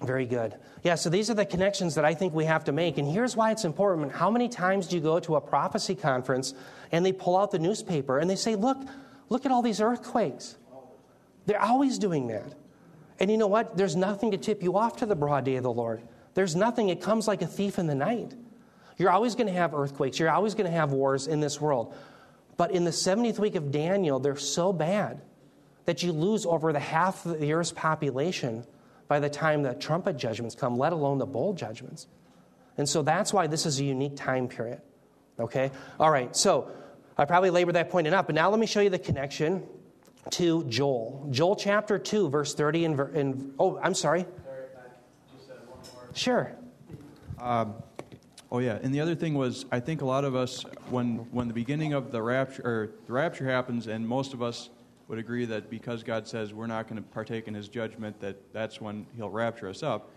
Very 0.03 0.25
good. 0.27 0.55
Yeah, 0.83 0.95
so 0.95 1.09
these 1.09 1.29
are 1.29 1.33
the 1.33 1.45
connections 1.45 1.95
that 1.95 2.05
I 2.05 2.13
think 2.13 2.33
we 2.33 2.45
have 2.45 2.63
to 2.65 2.71
make. 2.71 2.97
And 2.97 3.07
here's 3.07 3.35
why 3.35 3.51
it's 3.51 3.65
important. 3.65 4.11
How 4.11 4.29
many 4.29 4.47
times 4.47 4.87
do 4.87 4.95
you 4.95 5.01
go 5.01 5.19
to 5.19 5.35
a 5.35 5.41
prophecy 5.41 5.95
conference 5.95 6.53
and 6.91 7.05
they 7.05 7.11
pull 7.11 7.35
out 7.35 7.51
the 7.51 7.59
newspaper 7.59 8.19
and 8.19 8.29
they 8.29 8.35
say, 8.35 8.55
look, 8.55 8.77
look 9.29 9.45
at 9.45 9.51
all 9.51 9.63
these 9.63 9.81
earthquakes? 9.81 10.55
They're 11.47 11.61
always 11.61 11.97
doing 11.97 12.27
that. 12.27 12.53
And 13.19 13.31
you 13.31 13.37
know 13.37 13.47
what? 13.47 13.75
There's 13.75 13.95
nothing 13.95 14.31
to 14.31 14.37
tip 14.37 14.61
you 14.61 14.77
off 14.77 14.97
to 14.97 15.07
the 15.07 15.15
broad 15.15 15.45
day 15.45 15.55
of 15.55 15.63
the 15.63 15.71
Lord. 15.71 16.01
There's 16.35 16.55
nothing. 16.55 16.89
It 16.89 17.01
comes 17.01 17.27
like 17.27 17.41
a 17.41 17.47
thief 17.47 17.79
in 17.79 17.87
the 17.87 17.95
night. 17.95 18.35
You're 18.97 19.09
always 19.09 19.33
going 19.33 19.47
to 19.47 19.53
have 19.53 19.73
earthquakes. 19.73 20.19
You're 20.19 20.29
always 20.29 20.53
going 20.53 20.69
to 20.69 20.77
have 20.77 20.91
wars 20.91 21.25
in 21.25 21.39
this 21.39 21.59
world. 21.59 21.95
But 22.57 22.71
in 22.71 22.83
the 22.83 22.91
70th 22.91 23.39
week 23.39 23.55
of 23.55 23.71
Daniel, 23.71 24.19
they're 24.19 24.35
so 24.35 24.71
bad 24.71 25.21
that 25.85 26.03
you 26.03 26.11
lose 26.11 26.45
over 26.45 26.71
the 26.71 26.79
half 26.79 27.25
of 27.25 27.39
the 27.39 27.53
earth's 27.53 27.71
population 27.71 28.65
by 29.07 29.19
the 29.19 29.29
time 29.29 29.63
the 29.63 29.73
trumpet 29.73 30.17
judgments 30.17 30.55
come, 30.55 30.77
let 30.77 30.93
alone 30.93 31.17
the 31.17 31.25
bowl 31.25 31.53
judgments. 31.53 32.07
And 32.77 32.87
so 32.87 33.01
that's 33.01 33.33
why 33.33 33.47
this 33.47 33.65
is 33.65 33.79
a 33.79 33.83
unique 33.83 34.15
time 34.15 34.47
period. 34.47 34.81
Okay? 35.39 35.71
All 35.99 36.11
right, 36.11 36.35
so 36.35 36.69
I 37.17 37.25
probably 37.25 37.49
labored 37.49 37.75
that 37.75 37.89
point 37.89 38.07
enough, 38.07 38.25
but 38.25 38.35
now 38.35 38.49
let 38.49 38.59
me 38.59 38.65
show 38.65 38.81
you 38.81 38.89
the 38.89 38.99
connection 38.99 39.63
to 40.31 40.63
Joel. 40.65 41.27
Joel 41.31 41.55
chapter 41.55 41.97
2, 41.97 42.29
verse 42.29 42.53
30 42.53 42.85
and, 42.85 42.99
and 42.99 43.53
oh, 43.59 43.79
I'm 43.81 43.93
sorry. 43.93 44.25
Sure. 46.13 46.51
Um, 47.39 47.75
Oh 48.49 48.59
yeah, 48.59 48.79
and 48.81 48.93
the 48.93 49.01
other 49.01 49.15
thing 49.15 49.33
was, 49.33 49.65
I 49.71 49.81
think 49.81 50.01
a 50.01 50.05
lot 50.05 50.23
of 50.23 50.33
us, 50.33 50.63
when 50.89 51.17
when 51.31 51.49
the 51.49 51.53
beginning 51.53 51.91
of 51.91 52.11
the 52.11 52.21
rapture 52.21 52.61
or 52.63 52.89
the 53.05 53.11
rapture 53.11 53.45
happens, 53.45 53.87
and 53.87 54.07
most 54.07 54.33
of 54.33 54.41
us 54.41 54.69
would 55.07 55.19
agree 55.19 55.45
that 55.45 55.69
because 55.69 56.03
God 56.03 56.27
says 56.27 56.53
we're 56.53 56.67
not 56.67 56.87
going 56.87 57.01
to 57.01 57.09
partake 57.09 57.47
in 57.47 57.53
His 57.53 57.69
judgment, 57.69 58.19
that 58.19 58.53
that's 58.53 58.81
when 58.81 59.05
He'll 59.15 59.29
rapture 59.29 59.69
us 59.69 59.83
up. 59.83 60.09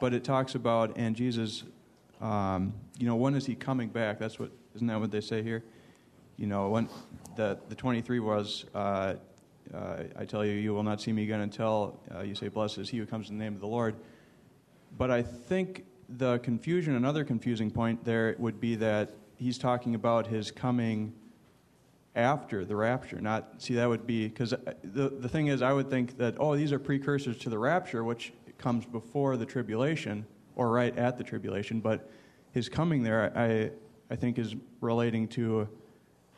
But 0.00 0.12
it 0.14 0.24
talks 0.24 0.54
about 0.54 0.96
and 0.96 1.14
Jesus, 1.14 1.64
um, 2.20 2.74
you 2.98 3.06
know, 3.06 3.16
when 3.16 3.34
is 3.34 3.46
He 3.46 3.54
coming 3.54 3.88
back? 3.88 4.18
That's 4.18 4.38
what 4.38 4.50
isn't 4.74 4.86
that 4.86 5.00
what 5.00 5.10
they 5.10 5.20
say 5.20 5.42
here? 5.42 5.62
You 6.36 6.46
know, 6.46 6.68
when 6.68 6.88
the 7.36 7.58
the 7.68 7.74
twenty 7.74 8.00
three 8.00 8.20
was. 8.20 8.64
Uh, 8.74 9.14
uh, 9.72 10.02
I 10.16 10.24
tell 10.26 10.44
you, 10.44 10.52
you 10.52 10.74
will 10.74 10.82
not 10.82 11.00
see 11.00 11.12
me 11.12 11.22
again 11.22 11.40
until 11.40 11.98
uh, 12.14 12.20
you 12.20 12.34
say, 12.34 12.48
Blessed 12.48 12.78
is 12.78 12.90
he 12.90 12.98
who 12.98 13.06
comes 13.06 13.30
in 13.30 13.38
the 13.38 13.44
name 13.44 13.54
of 13.54 13.60
the 13.60 13.66
Lord. 13.66 13.94
But 14.98 15.10
I 15.10 15.22
think 15.22 15.86
the 16.08 16.38
confusion, 16.40 16.94
another 16.94 17.24
confusing 17.24 17.70
point 17.70 18.04
there 18.04 18.36
would 18.38 18.60
be 18.60 18.74
that 18.76 19.14
he's 19.36 19.58
talking 19.58 19.94
about 19.94 20.26
his 20.26 20.50
coming 20.50 21.14
after 22.14 22.64
the 22.64 22.76
rapture. 22.76 23.20
Not 23.20 23.62
see 23.62 23.74
that 23.74 23.88
would 23.88 24.06
be 24.06 24.28
because 24.28 24.52
uh, 24.52 24.74
the 24.84 25.08
the 25.08 25.28
thing 25.28 25.48
is, 25.48 25.62
I 25.62 25.72
would 25.72 25.90
think 25.90 26.18
that 26.18 26.36
oh, 26.38 26.56
these 26.56 26.72
are 26.72 26.78
precursors 26.78 27.38
to 27.38 27.50
the 27.50 27.58
rapture, 27.58 28.04
which 28.04 28.32
comes 28.58 28.84
before 28.84 29.36
the 29.36 29.46
tribulation 29.46 30.26
or 30.56 30.70
right 30.70 30.96
at 30.98 31.18
the 31.18 31.24
tribulation. 31.24 31.80
But 31.80 32.10
his 32.52 32.68
coming 32.68 33.02
there, 33.02 33.32
I 33.36 33.70
I 34.12 34.16
think, 34.16 34.38
is 34.38 34.54
relating 34.80 35.28
to 35.28 35.68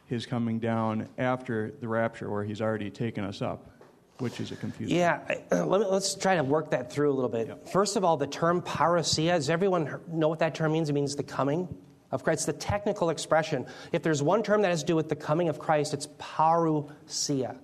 his 0.06 0.26
coming 0.26 0.58
down 0.58 1.08
after 1.18 1.72
the 1.80 1.88
rapture, 1.88 2.30
where 2.30 2.44
he's 2.44 2.60
already 2.60 2.90
taken 2.90 3.24
us 3.24 3.42
up 3.42 3.70
which 4.18 4.38
is 4.38 4.52
a 4.52 4.56
confusion. 4.56 4.96
Yeah, 4.96 5.20
uh, 5.50 5.66
let 5.66 5.80
me, 5.80 5.86
let's 5.88 6.14
try 6.14 6.36
to 6.36 6.44
work 6.44 6.70
that 6.70 6.92
through 6.92 7.12
a 7.12 7.14
little 7.14 7.28
bit. 7.28 7.48
Yep. 7.48 7.68
First 7.68 7.96
of 7.96 8.04
all, 8.04 8.16
the 8.16 8.28
term 8.28 8.62
parousia, 8.62 9.34
does 9.34 9.50
everyone 9.50 10.00
know 10.08 10.28
what 10.28 10.38
that 10.38 10.54
term 10.54 10.72
means? 10.72 10.88
It 10.88 10.92
means 10.92 11.16
the 11.16 11.24
coming 11.24 11.68
of 12.14 12.22
Christ. 12.22 12.38
It's 12.38 12.46
the 12.46 12.52
technical 12.52 13.10
expression. 13.10 13.66
If 13.90 14.04
there's 14.04 14.22
one 14.22 14.44
term 14.44 14.62
that 14.62 14.68
has 14.68 14.80
to 14.80 14.86
do 14.86 14.96
with 14.96 15.08
the 15.08 15.16
coming 15.16 15.48
of 15.48 15.58
Christ, 15.58 15.92
it's 15.92 16.06
parousia. 16.18 17.58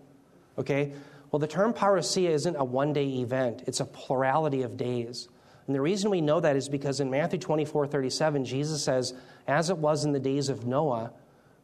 Okay? 0.58 0.92
Well, 1.30 1.38
the 1.38 1.46
term 1.46 1.72
parousia 1.72 2.28
isn't 2.30 2.56
a 2.56 2.64
one 2.64 2.92
day 2.92 3.06
event, 3.20 3.62
it's 3.68 3.78
a 3.78 3.84
plurality 3.84 4.62
of 4.62 4.76
days. 4.76 5.28
And 5.66 5.74
the 5.74 5.80
reason 5.80 6.10
we 6.10 6.20
know 6.20 6.40
that 6.40 6.56
is 6.56 6.68
because 6.68 6.98
in 6.98 7.08
Matthew 7.08 7.38
24 7.38 7.86
37, 7.86 8.44
Jesus 8.44 8.82
says, 8.82 9.14
As 9.46 9.70
it 9.70 9.78
was 9.78 10.04
in 10.04 10.10
the 10.10 10.18
days 10.18 10.48
of 10.48 10.66
Noah, 10.66 11.12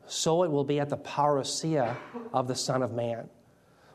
so 0.06 0.44
it 0.44 0.50
will 0.50 0.62
be 0.62 0.78
at 0.78 0.88
the 0.88 0.96
parousia 0.96 1.96
of 2.32 2.46
the 2.46 2.54
Son 2.54 2.84
of 2.84 2.92
Man. 2.92 3.28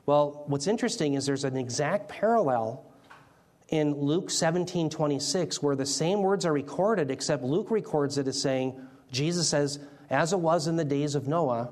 Well, 0.05 0.43
what's 0.47 0.67
interesting 0.67 1.13
is 1.13 1.25
there's 1.25 1.45
an 1.45 1.55
exact 1.55 2.09
parallel 2.09 2.85
in 3.71 3.93
Luke 3.93 4.29
17 4.29 4.89
26, 4.89 5.63
where 5.63 5.75
the 5.75 5.85
same 5.85 6.21
words 6.21 6.45
are 6.45 6.53
recorded, 6.53 7.09
except 7.09 7.41
Luke 7.41 7.71
records 7.71 8.17
it 8.17 8.27
as 8.27 8.39
saying, 8.39 8.79
Jesus 9.11 9.47
says, 9.47 9.79
As 10.09 10.33
it 10.33 10.39
was 10.39 10.67
in 10.67 10.75
the 10.75 10.85
days 10.85 11.15
of 11.15 11.27
Noah, 11.27 11.71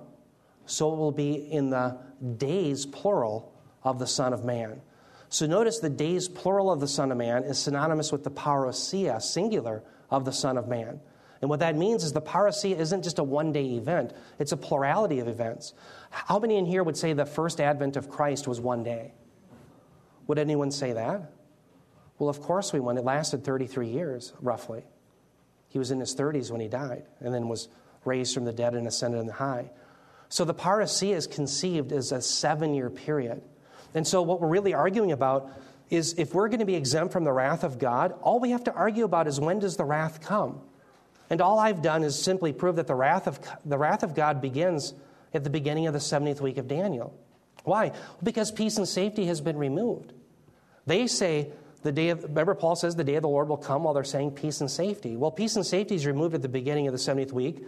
so 0.65 0.93
it 0.93 0.97
will 0.97 1.11
be 1.11 1.33
in 1.33 1.69
the 1.69 1.97
days, 2.37 2.85
plural, 2.85 3.53
of 3.83 3.99
the 3.99 4.07
Son 4.07 4.33
of 4.33 4.45
Man. 4.45 4.81
So 5.29 5.45
notice 5.45 5.79
the 5.79 5.89
days, 5.89 6.27
plural, 6.27 6.71
of 6.71 6.79
the 6.79 6.87
Son 6.87 7.11
of 7.11 7.17
Man 7.17 7.43
is 7.43 7.59
synonymous 7.59 8.11
with 8.11 8.23
the 8.23 8.31
parousia, 8.31 9.21
singular, 9.21 9.83
of 10.09 10.25
the 10.25 10.31
Son 10.31 10.57
of 10.57 10.67
Man. 10.67 10.99
And 11.41 11.49
what 11.49 11.59
that 11.59 11.75
means 11.77 12.03
is 12.03 12.13
the 12.13 12.21
parousia 12.21 12.77
isn't 12.77 13.03
just 13.03 13.19
a 13.19 13.23
one 13.23 13.51
day 13.51 13.75
event, 13.75 14.13
it's 14.39 14.51
a 14.51 14.57
plurality 14.57 15.19
of 15.19 15.27
events. 15.27 15.73
How 16.09 16.39
many 16.39 16.57
in 16.57 16.65
here 16.65 16.83
would 16.83 16.97
say 16.97 17.13
the 17.13 17.25
first 17.25 17.59
advent 17.59 17.97
of 17.97 18.09
Christ 18.09 18.47
was 18.47 18.59
one 18.59 18.83
day? 18.83 19.13
Would 20.27 20.39
anyone 20.39 20.71
say 20.71 20.93
that? 20.93 21.31
Well, 22.19 22.29
of 22.29 22.41
course 22.41 22.73
we 22.73 22.79
would. 22.79 22.97
It 22.97 23.05
lasted 23.05 23.43
33 23.43 23.87
years, 23.87 24.33
roughly. 24.41 24.83
He 25.69 25.79
was 25.79 25.89
in 25.89 25.99
his 25.99 26.15
30s 26.15 26.51
when 26.51 26.61
he 26.61 26.67
died, 26.67 27.03
and 27.19 27.33
then 27.33 27.47
was 27.47 27.69
raised 28.05 28.33
from 28.33 28.45
the 28.45 28.53
dead 28.53 28.75
and 28.75 28.87
ascended 28.87 29.25
the 29.27 29.33
high. 29.33 29.71
So 30.27 30.45
the 30.45 30.53
parousia 30.53 31.15
is 31.15 31.27
conceived 31.27 31.91
as 31.91 32.11
a 32.11 32.21
seven 32.21 32.73
year 32.73 32.89
period. 32.89 33.41
And 33.95 34.07
so 34.07 34.21
what 34.21 34.41
we're 34.41 34.49
really 34.49 34.73
arguing 34.73 35.11
about 35.11 35.51
is 35.89 36.13
if 36.19 36.35
we're 36.35 36.49
going 36.49 36.59
to 36.59 36.65
be 36.65 36.75
exempt 36.75 37.13
from 37.13 37.23
the 37.23 37.31
wrath 37.31 37.63
of 37.63 37.79
God, 37.79 38.13
all 38.21 38.39
we 38.39 38.51
have 38.51 38.65
to 38.65 38.73
argue 38.73 39.05
about 39.05 39.27
is 39.27 39.39
when 39.39 39.57
does 39.57 39.77
the 39.77 39.85
wrath 39.85 40.21
come? 40.21 40.61
And 41.31 41.41
all 41.41 41.57
I've 41.57 41.81
done 41.81 42.03
is 42.03 42.21
simply 42.21 42.53
prove 42.53 42.75
that 42.75 42.87
the 42.87 42.95
wrath 42.95 43.27
of, 43.27 43.39
the 43.65 43.77
wrath 43.77 44.03
of 44.03 44.13
God 44.13 44.41
begins 44.41 44.93
at 45.33 45.43
the 45.43 45.49
beginning 45.49 45.87
of 45.87 45.93
the 45.93 45.99
70th 45.99 46.41
week 46.41 46.57
of 46.57 46.67
Daniel. 46.67 47.17
Why? 47.63 47.91
Because 48.21 48.51
peace 48.51 48.77
and 48.77 48.87
safety 48.87 49.25
has 49.25 49.41
been 49.41 49.57
removed. 49.57 50.13
They 50.85 51.07
say 51.07 51.51
the 51.81 51.91
day 51.91 52.09
of, 52.09 52.23
remember 52.23 52.55
Paul 52.55 52.75
says 52.75 52.95
the 52.95 53.03
day 53.03 53.15
of 53.15 53.21
the 53.21 53.29
Lord 53.29 53.47
will 53.47 53.57
come 53.57 53.83
while 53.83 53.93
they're 53.93 54.03
saying 54.03 54.31
peace 54.31 54.61
and 54.61 54.69
safety. 54.69 55.15
Well, 55.15 55.31
peace 55.31 55.55
and 55.55 55.65
safety 55.65 55.95
is 55.95 56.05
removed 56.05 56.35
at 56.35 56.41
the 56.41 56.49
beginning 56.49 56.87
of 56.87 56.93
the 56.93 56.99
70th 56.99 57.31
week. 57.31 57.65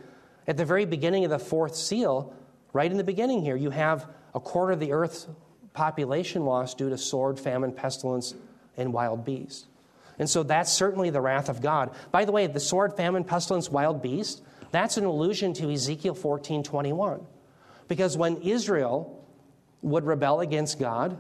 At 0.47 0.58
the 0.58 0.65
very 0.65 0.86
beginning 0.86 1.24
of 1.24 1.32
the 1.32 1.39
fourth 1.39 1.76
seal, 1.76 2.34
right 2.74 2.89
in 2.89 2.97
the 2.97 3.04
beginning 3.04 3.41
here, 3.41 3.56
you 3.56 3.69
have 3.69 4.08
a 4.34 4.39
quarter 4.39 4.74
of 4.74 4.80
the 4.80 4.91
earth's 4.91 5.28
population 5.74 6.45
lost 6.45 6.78
due 6.78 6.89
to 6.89 6.97
sword, 6.97 7.39
famine, 7.39 7.71
pestilence, 7.71 8.36
and 8.76 8.91
wild 8.91 9.24
beasts. 9.24 9.67
And 10.19 10.30
so 10.30 10.43
that's 10.43 10.71
certainly 10.71 11.10
the 11.10 11.21
wrath 11.21 11.50
of 11.50 11.62
God. 11.62 11.91
By 12.12 12.26
the 12.26 12.32
way, 12.32 12.47
the 12.47 12.60
sword, 12.60 12.95
famine, 12.97 13.24
pestilence, 13.24 13.69
wild 13.69 14.02
beast, 14.02 14.43
that's 14.71 14.97
an 14.97 15.06
allusion 15.06 15.54
to 15.56 15.71
Ezekiel 15.71 16.15
14 16.15 16.63
21. 16.63 17.26
Because 17.88 18.17
when 18.17 18.38
Israel 18.38 19.26
would 19.82 20.06
rebel 20.06 20.41
against 20.41 20.80
God, 20.80 21.17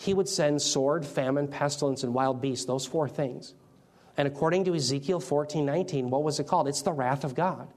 he 0.00 0.14
would 0.14 0.28
send 0.28 0.62
sword, 0.62 1.04
famine, 1.04 1.48
pestilence, 1.48 2.04
and 2.04 2.14
wild 2.14 2.40
beasts, 2.40 2.64
those 2.64 2.86
four 2.86 3.08
things. 3.08 3.54
And 4.16 4.28
according 4.28 4.64
to 4.66 4.74
Ezekiel 4.74 5.18
14 5.18 5.66
19, 5.66 6.08
what 6.08 6.22
was 6.22 6.38
it 6.38 6.46
called? 6.46 6.68
It's 6.68 6.82
the 6.82 6.92
wrath 6.92 7.24
of 7.24 7.34
God. 7.34 7.68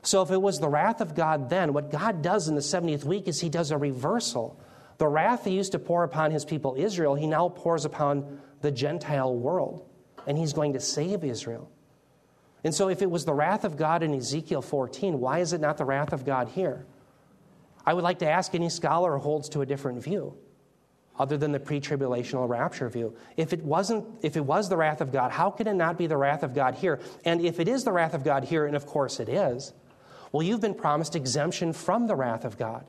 So 0.00 0.22
if 0.22 0.30
it 0.30 0.40
was 0.40 0.58
the 0.58 0.70
wrath 0.70 1.02
of 1.02 1.14
God 1.14 1.50
then, 1.50 1.74
what 1.74 1.90
God 1.90 2.22
does 2.22 2.48
in 2.48 2.54
the 2.54 2.62
70th 2.62 3.04
week 3.04 3.28
is 3.28 3.40
he 3.40 3.50
does 3.50 3.70
a 3.70 3.76
reversal. 3.76 4.58
The 4.96 5.06
wrath 5.06 5.44
he 5.44 5.50
used 5.50 5.72
to 5.72 5.78
pour 5.78 6.02
upon 6.02 6.30
his 6.30 6.46
people 6.46 6.74
Israel, 6.78 7.14
he 7.14 7.26
now 7.26 7.50
pours 7.50 7.84
upon 7.84 8.40
the 8.62 8.70
Gentile 8.70 9.34
world. 9.34 9.86
And 10.26 10.38
he's 10.38 10.54
going 10.54 10.72
to 10.72 10.80
save 10.80 11.24
Israel. 11.24 11.70
And 12.64 12.74
so 12.74 12.88
if 12.88 13.02
it 13.02 13.10
was 13.10 13.26
the 13.26 13.34
wrath 13.34 13.64
of 13.64 13.76
God 13.76 14.02
in 14.02 14.14
Ezekiel 14.14 14.62
14, 14.62 15.20
why 15.20 15.40
is 15.40 15.52
it 15.52 15.60
not 15.60 15.76
the 15.76 15.84
wrath 15.84 16.14
of 16.14 16.24
God 16.24 16.48
here? 16.48 16.86
I 17.84 17.92
would 17.92 18.04
like 18.04 18.20
to 18.20 18.30
ask 18.30 18.54
any 18.54 18.70
scholar 18.70 19.12
who 19.12 19.18
holds 19.18 19.50
to 19.50 19.60
a 19.60 19.66
different 19.66 20.02
view 20.02 20.38
other 21.18 21.36
than 21.36 21.52
the 21.52 21.60
pre-tribulational 21.60 22.48
rapture 22.48 22.88
view. 22.88 23.16
If 23.36 23.52
it 23.52 23.62
wasn't 23.64 24.06
if 24.22 24.36
it 24.36 24.44
was 24.44 24.68
the 24.68 24.76
wrath 24.76 25.00
of 25.00 25.12
God, 25.12 25.32
how 25.32 25.50
can 25.50 25.66
it 25.66 25.74
not 25.74 25.98
be 25.98 26.06
the 26.06 26.16
wrath 26.16 26.42
of 26.42 26.54
God 26.54 26.74
here? 26.74 27.00
And 27.24 27.40
if 27.40 27.60
it 27.60 27.68
is 27.68 27.84
the 27.84 27.92
wrath 27.92 28.14
of 28.14 28.24
God 28.24 28.44
here, 28.44 28.66
and 28.66 28.76
of 28.76 28.86
course 28.86 29.20
it 29.20 29.28
is, 29.28 29.72
well 30.32 30.42
you've 30.42 30.60
been 30.60 30.74
promised 30.74 31.16
exemption 31.16 31.72
from 31.72 32.06
the 32.06 32.16
wrath 32.16 32.44
of 32.44 32.56
God. 32.58 32.84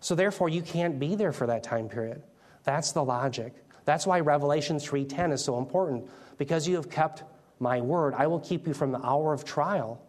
So 0.00 0.14
therefore 0.14 0.48
you 0.48 0.62
can't 0.62 0.98
be 0.98 1.14
there 1.14 1.32
for 1.32 1.46
that 1.46 1.62
time 1.62 1.88
period. 1.88 2.22
That's 2.64 2.92
the 2.92 3.04
logic. 3.04 3.54
That's 3.84 4.06
why 4.06 4.20
Revelation 4.20 4.78
3:10 4.78 5.32
is 5.32 5.44
so 5.44 5.58
important 5.58 6.08
because 6.38 6.68
you 6.68 6.76
have 6.76 6.90
kept 6.90 7.24
my 7.58 7.80
word, 7.80 8.14
I 8.14 8.26
will 8.26 8.40
keep 8.40 8.66
you 8.66 8.74
from 8.74 8.90
the 8.90 9.04
hour 9.04 9.32
of 9.32 9.44
trial 9.44 10.00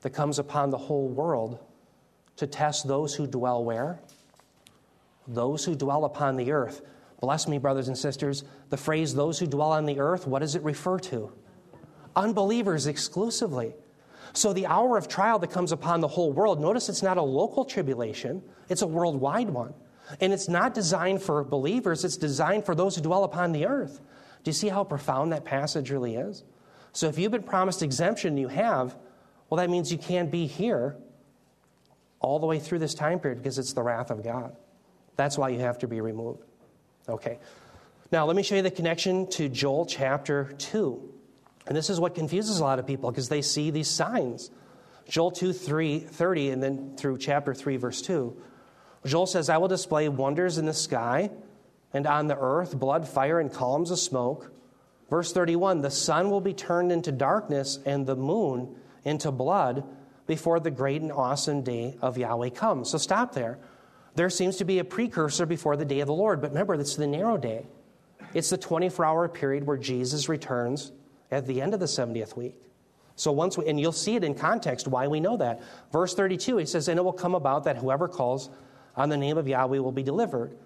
that 0.00 0.10
comes 0.10 0.38
upon 0.38 0.70
the 0.70 0.78
whole 0.78 1.08
world 1.08 1.60
to 2.36 2.46
test 2.46 2.88
those 2.88 3.14
who 3.14 3.26
dwell 3.26 3.64
where? 3.64 4.00
Those 5.26 5.64
who 5.64 5.74
dwell 5.74 6.04
upon 6.04 6.36
the 6.36 6.52
earth. 6.52 6.82
Bless 7.20 7.46
me, 7.46 7.58
brothers 7.58 7.88
and 7.88 7.96
sisters. 7.96 8.42
The 8.70 8.76
phrase, 8.76 9.14
those 9.14 9.38
who 9.38 9.46
dwell 9.46 9.72
on 9.72 9.86
the 9.86 10.00
earth, 10.00 10.26
what 10.26 10.40
does 10.40 10.56
it 10.56 10.62
refer 10.62 10.98
to? 11.00 11.32
Unbelievers 12.16 12.86
exclusively. 12.86 13.74
So, 14.32 14.52
the 14.52 14.66
hour 14.66 14.96
of 14.96 15.08
trial 15.08 15.38
that 15.40 15.50
comes 15.50 15.72
upon 15.72 16.00
the 16.00 16.08
whole 16.08 16.32
world, 16.32 16.60
notice 16.60 16.88
it's 16.88 17.02
not 17.02 17.18
a 17.18 17.22
local 17.22 17.64
tribulation, 17.64 18.42
it's 18.68 18.82
a 18.82 18.86
worldwide 18.86 19.50
one. 19.50 19.74
And 20.20 20.32
it's 20.32 20.48
not 20.48 20.74
designed 20.74 21.22
for 21.22 21.44
believers, 21.44 22.04
it's 22.04 22.16
designed 22.16 22.66
for 22.66 22.74
those 22.74 22.96
who 22.96 23.02
dwell 23.02 23.24
upon 23.24 23.52
the 23.52 23.66
earth. 23.66 24.00
Do 24.42 24.48
you 24.48 24.54
see 24.54 24.68
how 24.68 24.84
profound 24.84 25.32
that 25.32 25.44
passage 25.44 25.90
really 25.90 26.16
is? 26.16 26.44
So, 26.92 27.08
if 27.08 27.18
you've 27.18 27.32
been 27.32 27.42
promised 27.42 27.82
exemption, 27.82 28.36
you 28.36 28.48
have, 28.48 28.96
well, 29.48 29.58
that 29.58 29.70
means 29.70 29.92
you 29.92 29.98
can't 29.98 30.30
be 30.30 30.46
here 30.46 30.96
all 32.20 32.38
the 32.38 32.46
way 32.46 32.58
through 32.58 32.78
this 32.78 32.94
time 32.94 33.20
period 33.20 33.38
because 33.38 33.58
it's 33.58 33.74
the 33.74 33.82
wrath 33.82 34.10
of 34.10 34.24
God. 34.24 34.56
That's 35.16 35.38
why 35.38 35.50
you 35.50 35.60
have 35.60 35.78
to 35.78 35.88
be 35.88 36.00
removed. 36.00 36.42
Okay. 37.08 37.38
Now, 38.10 38.26
let 38.26 38.36
me 38.36 38.42
show 38.42 38.56
you 38.56 38.62
the 38.62 38.70
connection 38.70 39.28
to 39.30 39.48
Joel 39.48 39.86
chapter 39.86 40.52
2. 40.58 41.12
And 41.66 41.76
this 41.76 41.90
is 41.90 42.00
what 42.00 42.14
confuses 42.14 42.58
a 42.58 42.64
lot 42.64 42.78
of 42.78 42.86
people 42.86 43.10
because 43.10 43.28
they 43.28 43.42
see 43.42 43.70
these 43.70 43.88
signs. 43.88 44.50
Joel 45.08 45.30
2 45.30 45.52
3, 45.52 46.00
30, 46.00 46.50
and 46.50 46.62
then 46.62 46.96
through 46.96 47.18
chapter 47.18 47.54
3, 47.54 47.76
verse 47.76 48.02
2. 48.02 48.36
Joel 49.06 49.26
says, 49.26 49.48
I 49.48 49.58
will 49.58 49.68
display 49.68 50.08
wonders 50.08 50.58
in 50.58 50.66
the 50.66 50.74
sky 50.74 51.30
and 51.92 52.06
on 52.06 52.26
the 52.26 52.38
earth, 52.38 52.78
blood, 52.78 53.08
fire, 53.08 53.40
and 53.40 53.52
columns 53.52 53.90
of 53.90 53.98
smoke. 53.98 54.52
Verse 55.10 55.32
31 55.32 55.82
The 55.82 55.90
sun 55.90 56.30
will 56.30 56.40
be 56.40 56.54
turned 56.54 56.92
into 56.92 57.12
darkness 57.12 57.78
and 57.84 58.06
the 58.06 58.16
moon 58.16 58.76
into 59.04 59.30
blood 59.30 59.84
before 60.26 60.60
the 60.60 60.70
great 60.70 61.02
and 61.02 61.12
awesome 61.12 61.62
day 61.62 61.96
of 62.00 62.16
Yahweh 62.16 62.50
comes. 62.50 62.90
So 62.90 62.98
stop 62.98 63.34
there. 63.34 63.58
There 64.14 64.30
seems 64.30 64.56
to 64.56 64.64
be 64.64 64.78
a 64.78 64.84
precursor 64.84 65.46
before 65.46 65.76
the 65.76 65.84
day 65.84 66.00
of 66.00 66.06
the 66.06 66.14
Lord, 66.14 66.40
but 66.40 66.50
remember, 66.50 66.74
it's 66.74 66.96
the 66.96 67.06
narrow 67.06 67.36
day. 67.36 67.66
It's 68.34 68.50
the 68.50 68.58
24 68.58 69.04
hour 69.04 69.28
period 69.28 69.66
where 69.66 69.76
Jesus 69.76 70.28
returns 70.28 70.92
at 71.30 71.46
the 71.46 71.60
end 71.60 71.74
of 71.74 71.80
the 71.80 71.86
70th 71.86 72.36
week. 72.36 72.56
So 73.16 73.32
once 73.32 73.58
we, 73.58 73.68
and 73.68 73.78
you'll 73.78 73.92
see 73.92 74.16
it 74.16 74.24
in 74.24 74.34
context 74.34 74.88
why 74.88 75.06
we 75.06 75.20
know 75.20 75.36
that. 75.36 75.62
Verse 75.92 76.14
32, 76.14 76.58
he 76.58 76.66
says, 76.66 76.88
And 76.88 76.98
it 76.98 77.02
will 77.02 77.12
come 77.12 77.34
about 77.34 77.64
that 77.64 77.76
whoever 77.76 78.08
calls 78.08 78.50
on 78.96 79.08
the 79.08 79.16
name 79.16 79.38
of 79.38 79.48
Yahweh 79.48 79.78
will 79.78 79.92
be 79.92 80.02
delivered. 80.02 80.56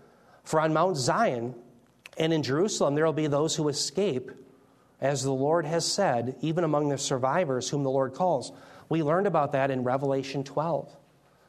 For 0.44 0.61
on 0.61 0.72
Mount 0.72 0.97
Zion 0.97 1.55
and 2.18 2.32
in 2.32 2.42
Jerusalem 2.42 2.94
there 2.94 3.05
will 3.05 3.12
be 3.12 3.26
those 3.26 3.55
who 3.57 3.68
escape, 3.68 4.30
as 5.01 5.22
the 5.22 5.32
Lord 5.32 5.66
has 5.66 5.84
said, 5.84 6.36
even 6.40 6.64
among 6.64 6.88
the 6.88 6.99
survivors 6.99 7.68
whom 7.68 7.82
the 7.82 7.90
Lord 7.90 8.14
calls. 8.14 8.53
We 8.88 9.03
learned 9.03 9.26
about 9.26 9.53
that 9.53 9.70
in 9.70 9.82
Revelation 9.82 10.44
12, 10.44 10.97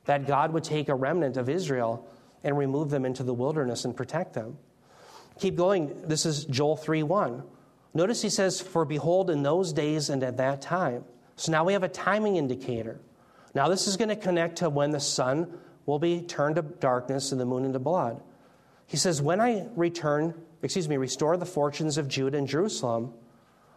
that 0.07 0.25
God 0.25 0.53
would 0.53 0.63
take 0.63 0.89
a 0.89 0.95
remnant 0.95 1.37
of 1.37 1.47
Israel 1.47 2.07
and 2.43 2.57
remove 2.57 2.89
them 2.89 3.05
into 3.05 3.23
the 3.23 3.33
wilderness 3.33 3.85
and 3.85 3.95
protect 3.95 4.33
them. 4.33 4.57
Keep 5.39 5.55
going. 5.55 6.01
This 6.07 6.25
is 6.25 6.45
Joel 6.45 6.77
3 6.77 7.03
1. 7.03 7.43
Notice 7.93 8.21
he 8.21 8.29
says, 8.29 8.59
For 8.59 8.85
behold, 8.85 9.29
in 9.29 9.43
those 9.43 9.73
days 9.73 10.09
and 10.09 10.23
at 10.23 10.37
that 10.37 10.61
time. 10.61 11.03
So 11.35 11.51
now 11.51 11.63
we 11.63 11.73
have 11.73 11.83
a 11.83 11.89
timing 11.89 12.37
indicator. 12.37 12.99
Now, 13.53 13.67
this 13.67 13.87
is 13.87 13.97
going 13.97 14.09
to 14.09 14.15
connect 14.15 14.57
to 14.57 14.69
when 14.69 14.91
the 14.91 14.99
sun 14.99 15.59
will 15.85 15.99
be 15.99 16.21
turned 16.21 16.55
to 16.55 16.61
darkness 16.61 17.31
and 17.31 17.39
the 17.39 17.45
moon 17.45 17.65
into 17.65 17.79
blood. 17.79 18.21
He 18.87 18.97
says, 18.97 19.21
When 19.21 19.41
I 19.41 19.67
return, 19.75 20.33
excuse 20.63 20.87
me, 20.87 20.97
restore 20.97 21.37
the 21.37 21.45
fortunes 21.45 21.97
of 21.97 22.07
Judah 22.07 22.37
and 22.37 22.47
Jerusalem, 22.47 23.13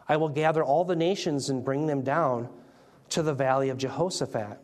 I 0.08 0.16
will 0.16 0.28
gather 0.28 0.62
all 0.62 0.84
the 0.84 0.96
nations 0.96 1.50
and 1.50 1.64
bring 1.64 1.86
them 1.86 2.02
down 2.02 2.48
to 3.10 3.22
the 3.22 3.34
valley 3.34 3.68
of 3.68 3.78
Jehoshaphat. 3.78 4.58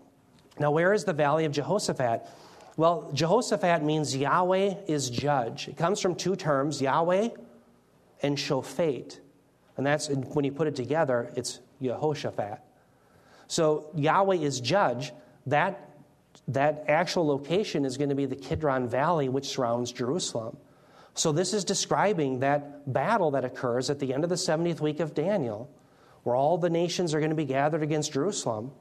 Now, 0.59 0.71
where 0.71 0.93
is 0.93 1.05
the 1.05 1.13
valley 1.13 1.45
of 1.45 1.53
Jehoshaphat? 1.53 2.27
Well, 2.77 3.11
Jehoshaphat 3.15 3.83
means 3.83 4.17
Yahweh 4.17 4.75
is 4.87 5.11
judge. 5.11 5.69
It 5.69 5.77
comes 5.77 6.01
from 6.01 6.15
two 6.15 6.37
terms, 6.37 6.81
Yahweh 6.81 7.29
and 8.23 8.37
Shofet. 8.37 9.19
And 9.77 9.87
that's 9.87 10.09
when 10.09 10.45
you 10.45 10.53
put 10.53 10.67
it 10.67 10.77
together, 10.77 11.33
it's 11.37 11.61
Jehoshaphat. 11.83 12.61
So 13.49 13.91
Yahweh 13.95 14.37
is 14.37 14.61
judge. 14.61 15.13
That, 15.47 15.91
that 16.49 16.85
actual 16.89 17.27
location 17.27 17.85
is 17.85 17.97
going 17.97 18.09
to 18.09 18.15
be 18.15 18.27
the 18.27 18.37
Kidron 18.37 18.89
Valley, 18.89 19.29
which 19.29 19.47
surrounds 19.47 19.93
Jerusalem. 19.93 20.57
So 21.15 21.33
this 21.33 21.55
is 21.55 21.65
describing 21.65 22.41
that 22.41 22.93
battle 22.93 23.31
that 23.33 23.45
occurs 23.45 23.89
at 23.89 23.99
the 23.99 24.13
end 24.13 24.23
of 24.25 24.31
the 24.31 24.37
70th 24.37 24.81
week 24.81 25.01
of 25.01 25.15
Daniel, 25.15 25.71
where 26.25 26.37
all 26.37 26.59
the 26.59 26.69
nations 26.69 27.15
are 27.15 27.21
going 27.21 27.31
to 27.31 27.37
be 27.37 27.47
gathered 27.47 27.83
against 27.83 28.13
Jerusalem. 28.13 28.73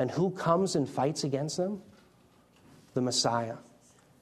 And 0.00 0.10
who 0.10 0.30
comes 0.30 0.76
and 0.76 0.88
fights 0.88 1.24
against 1.24 1.58
them? 1.58 1.82
The 2.94 3.02
Messiah. 3.02 3.56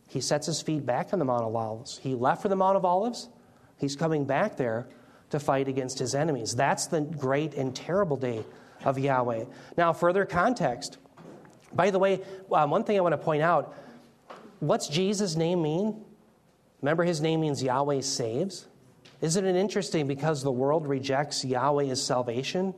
He 0.09 0.21
sets 0.21 0.47
his 0.47 0.61
feet 0.61 0.85
back 0.85 1.13
on 1.13 1.21
the 1.21 1.25
Mount 1.25 1.45
of 1.45 1.55
Olives. 1.55 1.99
He 1.99 2.17
left 2.17 2.43
for 2.43 2.49
the 2.49 2.57
Mount 2.57 2.77
of 2.77 2.85
Olives. 2.85 3.29
He's 3.77 3.95
coming 3.95 4.25
back 4.25 4.57
there 4.57 4.89
to 5.31 5.39
fight 5.39 5.69
against 5.69 6.01
his 6.01 6.17
enemies. 6.17 6.57
That's 6.57 6.89
the 6.89 7.03
great 7.03 7.55
and 7.55 7.77
terrible 7.77 8.17
day 8.17 8.45
of 8.85 8.99
Yahweh. 8.99 9.45
Now, 9.77 9.93
further 9.93 10.25
context. 10.25 10.99
By 11.73 11.91
the 11.91 12.01
way, 12.01 12.23
um, 12.51 12.71
one 12.71 12.83
thing 12.83 12.97
I 12.97 13.01
want 13.01 13.13
to 13.13 13.17
point 13.17 13.43
out 13.43 13.73
what's 14.59 14.89
Jesus' 14.89 15.37
name 15.37 15.63
mean? 15.63 16.05
Remember, 16.83 17.05
his 17.05 17.21
name 17.21 17.41
means 17.41 17.63
Yahweh 17.63 18.01
saves. 18.01 18.67
Isn't 19.21 19.47
it 19.47 19.55
interesting 19.55 20.09
because 20.09 20.43
the 20.43 20.51
world 20.51 20.89
rejects 20.89 21.45
Yahweh 21.45 21.85
as 21.85 22.05
salvation, 22.05 22.75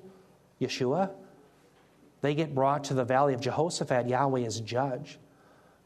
Yeshua? 0.61 1.13
They 2.21 2.35
get 2.35 2.55
brought 2.55 2.85
to 2.85 2.95
the 2.95 3.05
valley 3.05 3.35
of 3.35 3.41
Jehoshaphat, 3.41 4.09
Yahweh 4.09 4.43
as 4.43 4.61
judge. 4.61 5.19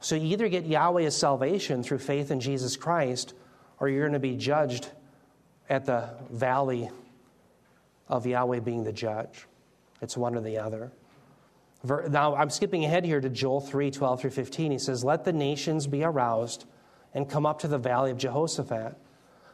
So 0.01 0.17
you 0.17 0.33
either 0.33 0.49
get 0.49 0.67
Yahweh 0.67 1.05
as 1.05 1.17
salvation 1.17 1.83
through 1.83 1.99
faith 1.99 2.31
in 2.31 2.41
Jesus 2.41 2.77
Christ, 2.77 3.35
or 3.79 3.89
you're 3.89 4.03
going 4.03 4.13
to 4.13 4.19
be 4.19 4.37
judged 4.37 4.89
at 5.69 5.87
the 5.87 6.11
valley 6.31 6.91
of 8.09 8.27
Yahweh 8.27 8.61
being 8.61 8.85
the 8.85 8.93
judge. 8.93 9.47
It's 10.03 10.17
one 10.17 10.35
or 10.35 10.41
the 10.41 10.59
other. 10.59 10.93
Now, 11.85 12.35
I'm 12.35 12.51
skipping 12.51 12.85
ahead 12.85 13.05
here 13.05 13.21
to 13.21 13.29
Joel 13.29 13.61
3 13.61 13.91
12 13.91 14.21
through 14.21 14.31
15. 14.31 14.73
He 14.73 14.79
says, 14.79 15.05
Let 15.05 15.25
the 15.25 15.33
nations 15.33 15.87
be 15.87 16.03
aroused 16.03 16.65
and 17.13 17.29
come 17.29 17.47
up 17.47 17.61
to 17.61 17.69
the 17.69 17.79
valley 17.79 18.11
of 18.11 18.19
Jehoshaphat. 18.19 18.97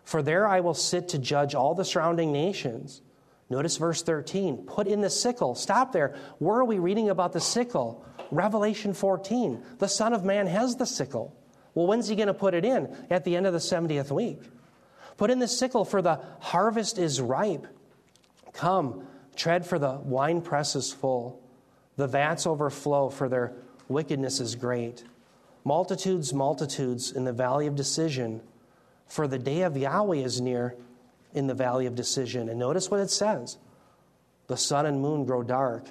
For 0.05 0.23
there 0.23 0.47
I 0.47 0.61
will 0.61 0.75
sit 0.75 1.09
to 1.11 1.19
judge 1.19 1.55
all 1.55 1.75
the 1.75 1.85
surrounding 1.85 2.33
nations. 2.33 3.03
Notice 3.51 3.77
verse 3.77 4.03
13 4.03 4.59
put 4.59 4.87
in 4.87 5.01
the 5.01 5.11
sickle. 5.11 5.57
Stop 5.57 5.93
there. 5.93 6.15
Where 6.39 6.59
are 6.59 6.65
we 6.65 6.79
reading 6.79 7.11
about 7.11 7.33
the 7.33 7.41
sickle? 7.41 8.05
Revelation 8.31 8.95
14. 8.95 9.63
The 9.79 9.89
Son 9.89 10.15
of 10.15 10.25
Man 10.25 10.47
has 10.47 10.77
the 10.77 10.87
sickle. 10.87 11.37
Well, 11.75 11.89
when's 11.89 12.09
he 12.09 12.17
going 12.17 12.29
to 12.29 12.35
put 12.35 12.55
it 12.55 12.65
in? 12.65 12.97
At 13.11 13.25
the 13.25 13.37
end 13.37 13.47
of 13.47 13.53
the 13.53 13.59
70th 13.59 14.13
week. 14.13 14.41
Put 15.17 15.31
in 15.31 15.41
the 15.41 15.49
sickle, 15.49 15.85
for 15.85 16.01
the 16.01 16.21
harvest 16.39 16.97
is 16.97 17.21
ripe. 17.21 17.67
Come, 18.53 19.07
tread, 19.37 19.67
for 19.67 19.79
the 19.79 19.99
winepress 19.99 20.77
is 20.77 20.93
full. 20.93 21.43
The 21.97 22.07
vats 22.07 22.47
overflow, 22.47 23.11
for 23.11 23.29
their 23.29 23.53
wickedness 23.89 24.41
is 24.41 24.55
great. 24.55 25.05
Multitudes, 25.65 26.33
multitudes 26.33 27.13
in 27.13 27.25
the 27.25 27.33
valley 27.33 27.67
of 27.67 27.75
decision, 27.75 28.41
for 29.07 29.27
the 29.27 29.39
day 29.39 29.63
of 29.63 29.77
Yahweh 29.77 30.19
is 30.19 30.41
near 30.41 30.77
in 31.35 31.47
the 31.47 31.55
valley 31.55 31.87
of 31.87 31.95
decision. 31.95 32.49
And 32.49 32.59
notice 32.59 32.91
what 32.91 33.01
it 33.01 33.11
says 33.11 33.59
the 34.47 34.57
sun 34.57 34.87
and 34.87 35.01
moon 35.01 35.25
grow 35.25 35.43
dark, 35.43 35.87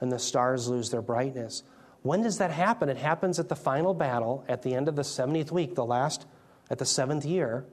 and 0.00 0.10
the 0.10 0.18
stars 0.18 0.68
lose 0.68 0.90
their 0.90 1.02
brightness. 1.02 1.62
When 2.02 2.22
does 2.22 2.38
that 2.38 2.50
happen? 2.50 2.88
It 2.88 2.96
happens 2.96 3.38
at 3.38 3.48
the 3.48 3.56
final 3.56 3.94
battle 3.94 4.44
at 4.48 4.62
the 4.62 4.74
end 4.74 4.88
of 4.88 4.96
the 4.96 5.02
70th 5.02 5.52
week, 5.52 5.76
the 5.76 5.84
last, 5.84 6.26
at 6.68 6.78
the 6.78 6.86
seventh 6.86 7.24
year 7.24 7.64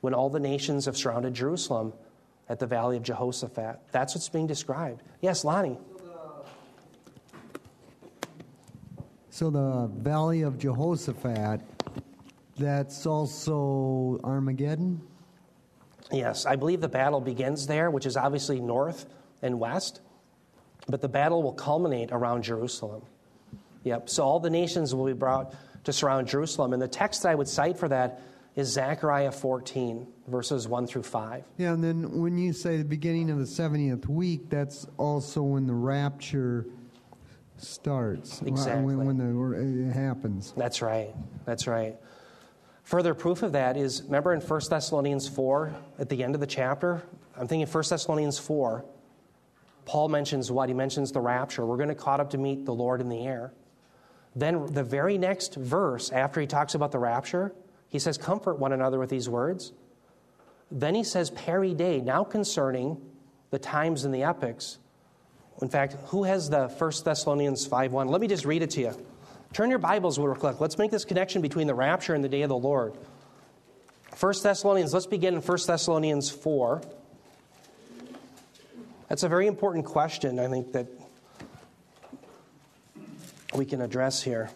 when 0.00 0.14
all 0.14 0.30
the 0.30 0.40
nations 0.40 0.86
have 0.86 0.96
surrounded 0.96 1.34
Jerusalem 1.34 1.92
at 2.48 2.58
the 2.58 2.66
valley 2.66 2.96
of 2.96 3.02
Jehoshaphat. 3.02 3.80
That's 3.92 4.14
what's 4.14 4.28
being 4.28 4.46
described. 4.46 5.02
Yes, 5.20 5.44
Lonnie. 5.44 5.78
So 9.30 9.50
the 9.50 9.88
valley 9.94 10.42
of 10.42 10.58
Jehoshaphat, 10.58 11.60
that's 12.58 13.06
also 13.06 14.20
Armageddon? 14.24 15.00
Yes, 16.12 16.46
I 16.46 16.56
believe 16.56 16.80
the 16.80 16.88
battle 16.88 17.20
begins 17.20 17.66
there, 17.66 17.90
which 17.90 18.06
is 18.06 18.16
obviously 18.16 18.60
north 18.60 19.06
and 19.42 19.60
west, 19.60 20.00
but 20.88 21.00
the 21.00 21.08
battle 21.08 21.42
will 21.42 21.52
culminate 21.52 22.10
around 22.12 22.42
Jerusalem. 22.42 23.02
Yep, 23.84 24.08
so 24.08 24.22
all 24.24 24.40
the 24.40 24.50
nations 24.50 24.94
will 24.94 25.06
be 25.06 25.12
brought 25.12 25.54
to 25.84 25.92
surround 25.92 26.28
Jerusalem. 26.28 26.72
And 26.72 26.82
the 26.82 26.88
text 26.88 27.24
I 27.24 27.34
would 27.34 27.48
cite 27.48 27.78
for 27.78 27.88
that 27.88 28.20
is 28.56 28.68
Zechariah 28.68 29.32
14, 29.32 30.06
verses 30.26 30.68
1 30.68 30.86
through 30.86 31.04
5. 31.04 31.44
Yeah, 31.56 31.72
and 31.72 31.82
then 31.82 32.20
when 32.20 32.36
you 32.36 32.52
say 32.52 32.76
the 32.76 32.84
beginning 32.84 33.30
of 33.30 33.38
the 33.38 33.44
70th 33.44 34.06
week, 34.08 34.50
that's 34.50 34.86
also 34.98 35.42
when 35.42 35.66
the 35.66 35.74
rapture 35.74 36.66
starts. 37.56 38.42
Exactly. 38.42 38.96
When, 38.96 39.06
when 39.06 39.18
the, 39.18 39.88
it 39.88 39.92
happens. 39.92 40.52
That's 40.56 40.82
right. 40.82 41.14
That's 41.44 41.66
right. 41.66 41.96
Further 42.90 43.14
proof 43.14 43.44
of 43.44 43.52
that 43.52 43.76
is 43.76 44.02
remember 44.02 44.32
in 44.32 44.40
1 44.40 44.60
Thessalonians 44.68 45.28
4, 45.28 45.72
at 46.00 46.08
the 46.08 46.24
end 46.24 46.34
of 46.34 46.40
the 46.40 46.46
chapter? 46.46 47.04
I'm 47.36 47.46
thinking 47.46 47.72
1 47.72 47.84
Thessalonians 47.88 48.36
4, 48.40 48.84
Paul 49.84 50.08
mentions 50.08 50.50
what? 50.50 50.68
He 50.68 50.74
mentions 50.74 51.12
the 51.12 51.20
rapture. 51.20 51.64
We're 51.64 51.76
going 51.76 51.90
to 51.90 51.94
caught 51.94 52.18
up 52.18 52.30
to 52.30 52.38
meet 52.38 52.66
the 52.66 52.74
Lord 52.74 53.00
in 53.00 53.08
the 53.08 53.24
air. 53.24 53.52
Then 54.34 54.66
the 54.66 54.82
very 54.82 55.18
next 55.18 55.54
verse, 55.54 56.10
after 56.10 56.40
he 56.40 56.48
talks 56.48 56.74
about 56.74 56.90
the 56.90 56.98
rapture, 56.98 57.54
he 57.88 58.00
says, 58.00 58.18
Comfort 58.18 58.58
one 58.58 58.72
another 58.72 58.98
with 58.98 59.08
these 59.08 59.28
words. 59.28 59.70
Then 60.72 60.96
he 60.96 61.04
says, 61.04 61.30
Peri 61.30 61.74
de, 61.74 62.00
now 62.00 62.24
concerning 62.24 63.00
the 63.50 63.58
times 63.60 64.04
and 64.04 64.12
the 64.12 64.24
epochs. 64.24 64.78
In 65.62 65.68
fact, 65.68 65.92
who 66.06 66.24
has 66.24 66.50
the 66.50 66.66
1 66.66 66.92
Thessalonians 67.04 67.68
5 67.68 67.92
1? 67.92 68.08
Let 68.08 68.20
me 68.20 68.26
just 68.26 68.44
read 68.44 68.62
it 68.62 68.70
to 68.70 68.80
you. 68.80 69.06
Turn 69.52 69.68
your 69.68 69.80
Bibles 69.80 70.16
real 70.16 70.36
quick. 70.36 70.60
Let's 70.60 70.78
make 70.78 70.92
this 70.92 71.04
connection 71.04 71.42
between 71.42 71.66
the 71.66 71.74
rapture 71.74 72.14
and 72.14 72.22
the 72.22 72.28
day 72.28 72.42
of 72.42 72.48
the 72.48 72.56
Lord. 72.56 72.94
1 74.18 74.34
Thessalonians, 74.42 74.94
let's 74.94 75.06
begin 75.06 75.34
in 75.34 75.40
1 75.40 75.58
Thessalonians 75.66 76.30
4. 76.30 76.80
That's 79.08 79.24
a 79.24 79.28
very 79.28 79.48
important 79.48 79.86
question, 79.86 80.38
I 80.38 80.46
think, 80.46 80.70
that 80.72 80.86
we 83.52 83.64
can 83.64 83.80
address 83.80 84.22
here. 84.22 84.50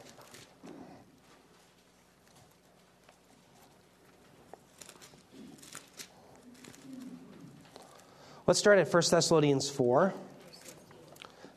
Let's 8.47 8.61
start 8.61 8.79
at 8.79 8.93
1 8.93 9.03
Thessalonians 9.11 9.69
4, 9.71 10.15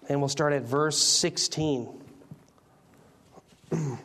and 0.09 0.19
we'll 0.21 0.27
start 0.27 0.53
at 0.53 0.63
verse 0.63 0.97
16. 0.97 1.96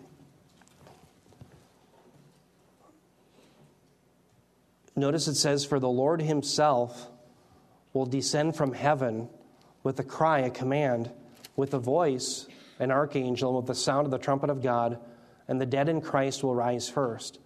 Notice 4.96 5.28
it 5.28 5.36
says, 5.36 5.64
For 5.64 5.80
the 5.80 5.88
Lord 5.88 6.20
himself 6.20 7.08
will 7.92 8.06
descend 8.06 8.56
from 8.56 8.72
heaven 8.72 9.28
with 9.82 9.98
a 9.98 10.04
cry, 10.04 10.40
a 10.40 10.50
command, 10.50 11.10
with 11.56 11.74
a 11.74 11.78
voice, 11.78 12.46
an 12.78 12.90
archangel, 12.90 13.50
and 13.50 13.56
with 13.56 13.66
the 13.66 13.74
sound 13.74 14.06
of 14.06 14.10
the 14.10 14.18
trumpet 14.18 14.50
of 14.50 14.62
God, 14.62 14.98
and 15.48 15.60
the 15.60 15.66
dead 15.66 15.88
in 15.88 16.00
Christ 16.00 16.42
will 16.42 16.54
rise 16.54 16.88
first. 16.88 17.38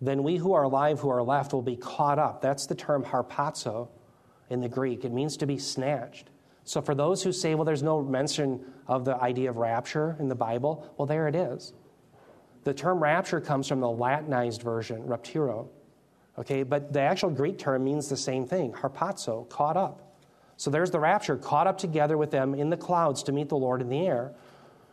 Then 0.00 0.22
we 0.22 0.36
who 0.36 0.52
are 0.54 0.64
alive, 0.64 1.00
who 1.00 1.08
are 1.10 1.22
left, 1.22 1.52
will 1.52 1.62
be 1.62 1.76
caught 1.76 2.18
up. 2.18 2.42
That's 2.42 2.66
the 2.66 2.74
term 2.74 3.04
harpazo 3.04 3.88
in 4.50 4.60
the 4.60 4.68
Greek. 4.68 5.04
It 5.04 5.12
means 5.12 5.36
to 5.38 5.46
be 5.46 5.58
snatched, 5.58 6.28
So, 6.64 6.80
for 6.80 6.94
those 6.94 7.22
who 7.22 7.30
say, 7.30 7.54
well, 7.54 7.64
there's 7.64 7.82
no 7.82 8.02
mention 8.02 8.64
of 8.86 9.04
the 9.04 9.16
idea 9.16 9.50
of 9.50 9.56
rapture 9.56 10.16
in 10.18 10.28
the 10.28 10.34
Bible, 10.34 10.90
well, 10.96 11.06
there 11.06 11.28
it 11.28 11.34
is. 11.34 11.74
The 12.64 12.72
term 12.72 13.02
rapture 13.02 13.40
comes 13.40 13.68
from 13.68 13.80
the 13.80 13.90
Latinized 13.90 14.62
version, 14.62 15.02
rapturo. 15.02 15.68
Okay, 16.38 16.62
but 16.62 16.92
the 16.92 17.00
actual 17.00 17.30
Greek 17.30 17.58
term 17.58 17.84
means 17.84 18.08
the 18.08 18.16
same 18.16 18.46
thing, 18.46 18.72
harpazo, 18.72 19.48
caught 19.48 19.76
up. 19.76 20.16
So 20.56 20.70
there's 20.70 20.90
the 20.90 21.00
rapture, 21.00 21.36
caught 21.36 21.66
up 21.66 21.78
together 21.78 22.16
with 22.16 22.30
them 22.30 22.54
in 22.54 22.70
the 22.70 22.76
clouds 22.76 23.22
to 23.24 23.32
meet 23.32 23.48
the 23.48 23.56
Lord 23.56 23.82
in 23.82 23.88
the 23.88 24.06
air. 24.06 24.32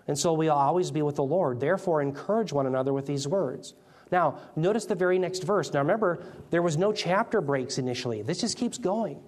And 0.08 0.18
so 0.18 0.34
we'll 0.34 0.52
always 0.52 0.92
be 0.92 1.02
with 1.02 1.16
the 1.16 1.24
Lord. 1.24 1.60
Therefore, 1.60 2.02
encourage 2.02 2.52
one 2.52 2.66
another 2.66 2.94
with 2.94 3.06
these 3.06 3.28
words. 3.28 3.74
Now, 4.12 4.40
notice 4.56 4.86
the 4.86 4.96
very 4.96 5.18
next 5.18 5.44
verse. 5.44 5.72
Now, 5.72 5.80
remember, 5.80 6.24
there 6.50 6.62
was 6.62 6.78
no 6.78 6.92
chapter 6.92 7.40
breaks 7.40 7.78
initially. 7.78 8.22
This 8.24 8.42
just 8.42 8.58
keeps 8.58 8.78
going. 8.78 9.22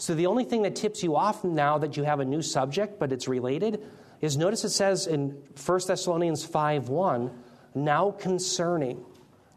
So 0.00 0.14
the 0.14 0.28
only 0.28 0.44
thing 0.44 0.62
that 0.62 0.76
tips 0.76 1.02
you 1.02 1.14
off 1.14 1.44
now 1.44 1.76
that 1.76 1.94
you 1.94 2.04
have 2.04 2.20
a 2.20 2.24
new 2.24 2.40
subject, 2.40 2.98
but 2.98 3.12
it's 3.12 3.28
related, 3.28 3.84
is 4.22 4.34
notice 4.38 4.64
it 4.64 4.70
says 4.70 5.06
in 5.06 5.36
1 5.62 5.80
Thessalonians 5.86 6.42
5 6.42 6.88
1, 6.88 7.30
now 7.74 8.12
concerning. 8.12 9.04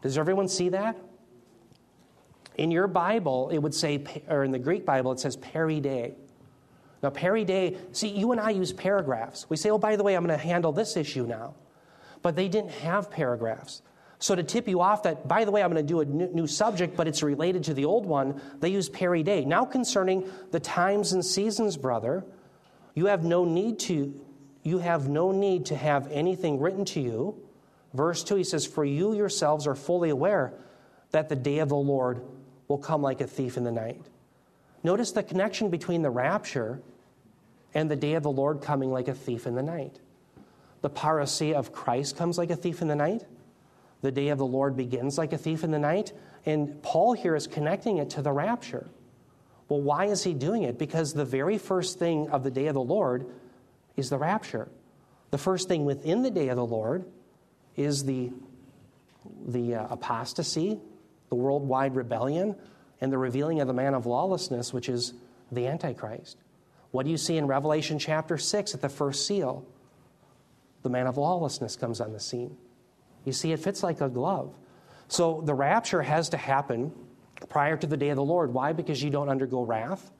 Does 0.02 0.18
everyone 0.18 0.48
see 0.48 0.68
that? 0.68 0.98
In 2.56 2.70
your 2.70 2.86
Bible, 2.86 3.48
it 3.48 3.56
would 3.56 3.74
say, 3.74 4.04
or 4.28 4.44
in 4.44 4.52
the 4.52 4.58
Greek 4.58 4.84
Bible, 4.84 5.12
it 5.12 5.20
says 5.20 5.34
peri 5.36 5.80
de. 5.80 6.12
Now, 7.02 7.08
peri 7.08 7.46
de, 7.46 7.78
see, 7.92 8.08
you 8.08 8.30
and 8.32 8.40
I 8.40 8.50
use 8.50 8.70
paragraphs. 8.70 9.48
We 9.48 9.56
say, 9.56 9.70
oh, 9.70 9.78
by 9.78 9.96
the 9.96 10.02
way, 10.02 10.14
I'm 10.14 10.26
going 10.26 10.38
to 10.38 10.46
handle 10.46 10.72
this 10.72 10.98
issue 10.98 11.26
now. 11.26 11.54
But 12.20 12.36
they 12.36 12.48
didn't 12.48 12.72
have 12.72 13.10
paragraphs. 13.10 13.80
So, 14.24 14.34
to 14.34 14.42
tip 14.42 14.68
you 14.68 14.80
off 14.80 15.02
that, 15.02 15.28
by 15.28 15.44
the 15.44 15.50
way, 15.50 15.62
I'm 15.62 15.70
going 15.70 15.86
to 15.86 15.86
do 15.86 16.00
a 16.00 16.04
new 16.06 16.46
subject, 16.46 16.96
but 16.96 17.06
it's 17.06 17.22
related 17.22 17.64
to 17.64 17.74
the 17.74 17.84
old 17.84 18.06
one, 18.06 18.40
they 18.58 18.70
use 18.70 18.88
peri 18.88 19.22
de. 19.22 19.44
Now, 19.44 19.66
concerning 19.66 20.26
the 20.50 20.60
times 20.60 21.12
and 21.12 21.22
seasons, 21.22 21.76
brother, 21.76 22.24
you 22.94 23.04
have 23.04 23.22
no 23.22 23.44
need 23.44 23.80
to. 23.80 24.18
You 24.62 24.78
have 24.78 25.10
no 25.10 25.30
need 25.30 25.66
to 25.66 25.76
have 25.76 26.10
anything 26.10 26.58
written 26.58 26.86
to 26.86 27.02
you. 27.02 27.38
Verse 27.92 28.24
2, 28.24 28.36
he 28.36 28.44
says, 28.44 28.64
For 28.64 28.82
you 28.82 29.14
yourselves 29.14 29.66
are 29.66 29.74
fully 29.74 30.08
aware 30.08 30.54
that 31.10 31.28
the 31.28 31.36
day 31.36 31.58
of 31.58 31.68
the 31.68 31.76
Lord 31.76 32.22
will 32.66 32.78
come 32.78 33.02
like 33.02 33.20
a 33.20 33.26
thief 33.26 33.58
in 33.58 33.64
the 33.64 33.72
night. 33.72 34.00
Notice 34.82 35.12
the 35.12 35.22
connection 35.22 35.68
between 35.68 36.00
the 36.00 36.08
rapture 36.08 36.80
and 37.74 37.90
the 37.90 37.96
day 37.96 38.14
of 38.14 38.22
the 38.22 38.32
Lord 38.32 38.62
coming 38.62 38.90
like 38.90 39.08
a 39.08 39.14
thief 39.14 39.46
in 39.46 39.54
the 39.54 39.62
night. 39.62 40.00
The 40.80 40.88
parousia 40.88 41.52
of 41.52 41.72
Christ 41.72 42.16
comes 42.16 42.38
like 42.38 42.48
a 42.48 42.56
thief 42.56 42.80
in 42.80 42.88
the 42.88 42.96
night. 42.96 43.26
The 44.04 44.12
day 44.12 44.28
of 44.28 44.36
the 44.36 44.44
Lord 44.44 44.76
begins 44.76 45.16
like 45.16 45.32
a 45.32 45.38
thief 45.38 45.64
in 45.64 45.70
the 45.70 45.78
night. 45.78 46.12
And 46.44 46.82
Paul 46.82 47.14
here 47.14 47.34
is 47.34 47.46
connecting 47.46 47.96
it 47.96 48.10
to 48.10 48.20
the 48.20 48.32
rapture. 48.32 48.86
Well, 49.70 49.80
why 49.80 50.04
is 50.04 50.22
he 50.22 50.34
doing 50.34 50.64
it? 50.64 50.78
Because 50.78 51.14
the 51.14 51.24
very 51.24 51.56
first 51.56 51.98
thing 51.98 52.28
of 52.28 52.44
the 52.44 52.50
day 52.50 52.66
of 52.66 52.74
the 52.74 52.82
Lord 52.82 53.24
is 53.96 54.10
the 54.10 54.18
rapture. 54.18 54.68
The 55.30 55.38
first 55.38 55.68
thing 55.68 55.86
within 55.86 56.20
the 56.20 56.30
day 56.30 56.48
of 56.48 56.56
the 56.56 56.66
Lord 56.66 57.06
is 57.76 58.04
the, 58.04 58.30
the 59.46 59.76
uh, 59.76 59.86
apostasy, 59.88 60.78
the 61.30 61.34
worldwide 61.34 61.96
rebellion, 61.96 62.56
and 63.00 63.10
the 63.10 63.16
revealing 63.16 63.62
of 63.62 63.68
the 63.68 63.72
man 63.72 63.94
of 63.94 64.04
lawlessness, 64.04 64.70
which 64.70 64.90
is 64.90 65.14
the 65.50 65.66
Antichrist. 65.66 66.36
What 66.90 67.06
do 67.06 67.10
you 67.10 67.16
see 67.16 67.38
in 67.38 67.46
Revelation 67.46 67.98
chapter 67.98 68.36
6 68.36 68.74
at 68.74 68.82
the 68.82 68.90
first 68.90 69.26
seal? 69.26 69.64
The 70.82 70.90
man 70.90 71.06
of 71.06 71.16
lawlessness 71.16 71.74
comes 71.74 72.02
on 72.02 72.12
the 72.12 72.20
scene. 72.20 72.58
You 73.24 73.32
see, 73.32 73.52
it 73.52 73.60
fits 73.60 73.82
like 73.82 74.00
a 74.00 74.08
glove. 74.08 74.54
So 75.08 75.42
the 75.44 75.54
rapture 75.54 76.02
has 76.02 76.30
to 76.30 76.36
happen 76.36 76.92
prior 77.48 77.76
to 77.76 77.86
the 77.86 77.96
day 77.96 78.10
of 78.10 78.16
the 78.16 78.24
Lord. 78.24 78.52
Why? 78.52 78.72
Because 78.72 79.02
you 79.02 79.10
don't 79.10 79.28
undergo 79.28 79.62
wrath. 79.62 80.10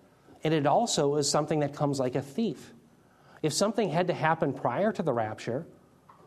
And 0.43 0.53
it 0.53 0.67
also 0.67 1.17
is 1.17 1.31
something 1.31 1.61
that 1.61 1.75
comes 1.75 1.99
like 1.99 2.15
a 2.15 2.23
thief. 2.23 2.73
If 3.43 3.53
something 3.53 3.91
had 3.91 4.07
to 4.09 4.15
happen 4.15 4.53
prior 4.53 4.93
to 4.93 5.03
the 5.03 5.13
rapture, 5.13 5.67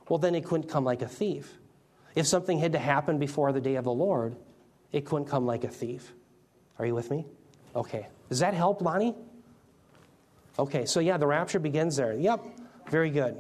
well, 0.10 0.20
then 0.20 0.36
it 0.36 0.46
couldn't 0.46 0.70
come 0.70 0.84
like 0.84 1.02
a 1.02 1.08
thief. 1.08 1.58
If 2.16 2.26
something 2.28 2.60
had 2.60 2.72
to 2.72 2.80
happen 2.80 3.20
before 3.20 3.52
the 3.52 3.62
day 3.62 3.76
of 3.76 3.84
the 3.84 3.92
Lord, 3.92 4.36
it 4.92 5.06
couldn't 5.06 5.26
come 5.26 5.46
like 5.46 5.64
a 5.64 5.70
thief. 5.70 6.14
Are 6.80 6.86
you 6.86 6.96
with 6.96 7.12
me? 7.12 7.26
Okay. 7.76 8.08
Does 8.30 8.40
that 8.40 8.54
help, 8.54 8.82
Lonnie? 8.82 9.16
Okay, 10.60 10.86
so 10.86 11.00
yeah, 11.00 11.18
the 11.18 11.28
rapture 11.28 11.60
begins 11.60 11.96
there. 11.96 12.14
Yep, 12.14 12.44
very 12.90 13.12
good. 13.12 13.38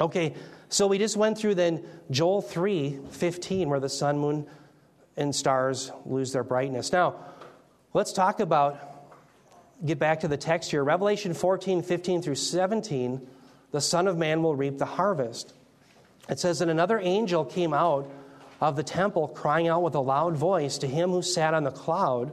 Okay, 0.00 0.34
so 0.70 0.86
we 0.86 0.98
just 0.98 1.16
went 1.16 1.36
through 1.36 1.56
then 1.56 1.84
Joel 2.10 2.40
3 2.40 3.00
15, 3.10 3.68
where 3.68 3.80
the 3.80 3.88
sun, 3.88 4.18
moon, 4.18 4.46
and 5.16 5.34
stars 5.34 5.90
lose 6.06 6.32
their 6.32 6.44
brightness. 6.44 6.92
Now, 6.92 7.16
let's 7.92 8.12
talk 8.12 8.38
about, 8.38 8.78
get 9.84 9.98
back 9.98 10.20
to 10.20 10.28
the 10.28 10.36
text 10.36 10.70
here. 10.70 10.84
Revelation 10.84 11.34
14 11.34 11.82
15 11.82 12.22
through 12.22 12.36
17, 12.36 13.26
the 13.72 13.80
Son 13.80 14.06
of 14.06 14.16
Man 14.16 14.44
will 14.44 14.54
reap 14.54 14.78
the 14.78 14.86
harvest. 14.86 15.54
It 16.28 16.38
says, 16.38 16.60
And 16.60 16.70
another 16.70 17.00
angel 17.00 17.44
came 17.44 17.74
out 17.74 18.08
of 18.60 18.76
the 18.76 18.84
temple, 18.84 19.26
crying 19.26 19.66
out 19.66 19.82
with 19.82 19.96
a 19.96 20.00
loud 20.00 20.36
voice 20.36 20.78
to 20.78 20.86
him 20.86 21.10
who 21.10 21.22
sat 21.22 21.52
on 21.52 21.64
the 21.64 21.72
cloud. 21.72 22.32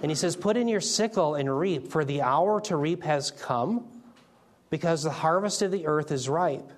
And 0.00 0.10
he 0.10 0.14
says, 0.14 0.36
Put 0.36 0.56
in 0.56 0.68
your 0.68 0.80
sickle 0.80 1.34
and 1.34 1.54
reap, 1.54 1.88
for 1.88 2.02
the 2.02 2.22
hour 2.22 2.62
to 2.62 2.76
reap 2.76 3.02
has 3.02 3.30
come, 3.30 3.86
because 4.70 5.02
the 5.02 5.10
harvest 5.10 5.60
of 5.60 5.70
the 5.70 5.86
earth 5.86 6.10
is 6.10 6.30
ripe. 6.30 6.72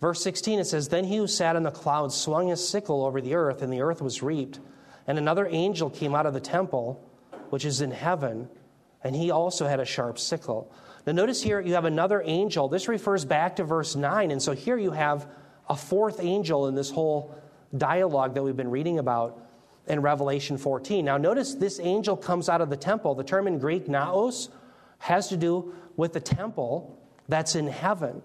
Verse 0.00 0.22
16, 0.22 0.58
it 0.58 0.64
says, 0.64 0.88
Then 0.88 1.04
he 1.04 1.16
who 1.16 1.26
sat 1.26 1.56
on 1.56 1.62
the 1.62 1.70
cloud 1.70 2.12
swung 2.12 2.48
his 2.48 2.66
sickle 2.66 3.04
over 3.04 3.20
the 3.20 3.34
earth, 3.34 3.62
and 3.62 3.72
the 3.72 3.80
earth 3.80 4.02
was 4.02 4.22
reaped. 4.22 4.60
And 5.06 5.18
another 5.18 5.46
angel 5.46 5.90
came 5.90 6.14
out 6.14 6.26
of 6.26 6.34
the 6.34 6.40
temple, 6.40 7.02
which 7.50 7.64
is 7.64 7.80
in 7.80 7.90
heaven, 7.90 8.48
and 9.02 9.14
he 9.14 9.30
also 9.30 9.66
had 9.66 9.80
a 9.80 9.84
sharp 9.84 10.18
sickle. 10.18 10.72
Now, 11.06 11.12
notice 11.12 11.42
here 11.42 11.60
you 11.60 11.74
have 11.74 11.84
another 11.84 12.22
angel. 12.24 12.68
This 12.68 12.88
refers 12.88 13.24
back 13.24 13.56
to 13.56 13.64
verse 13.64 13.94
9. 13.94 14.30
And 14.30 14.42
so 14.42 14.52
here 14.52 14.78
you 14.78 14.90
have 14.92 15.28
a 15.68 15.76
fourth 15.76 16.20
angel 16.20 16.66
in 16.68 16.74
this 16.74 16.90
whole 16.90 17.34
dialogue 17.76 18.34
that 18.34 18.42
we've 18.42 18.56
been 18.56 18.70
reading 18.70 18.98
about 18.98 19.40
in 19.86 20.00
Revelation 20.00 20.56
14. 20.56 21.04
Now, 21.04 21.18
notice 21.18 21.54
this 21.54 21.78
angel 21.80 22.16
comes 22.16 22.48
out 22.48 22.62
of 22.62 22.70
the 22.70 22.76
temple. 22.76 23.14
The 23.14 23.24
term 23.24 23.46
in 23.46 23.58
Greek, 23.58 23.88
naos, 23.88 24.48
has 24.98 25.28
to 25.28 25.36
do 25.36 25.74
with 25.96 26.14
the 26.14 26.20
temple 26.20 26.98
that's 27.28 27.54
in 27.54 27.66
heaven. 27.66 28.22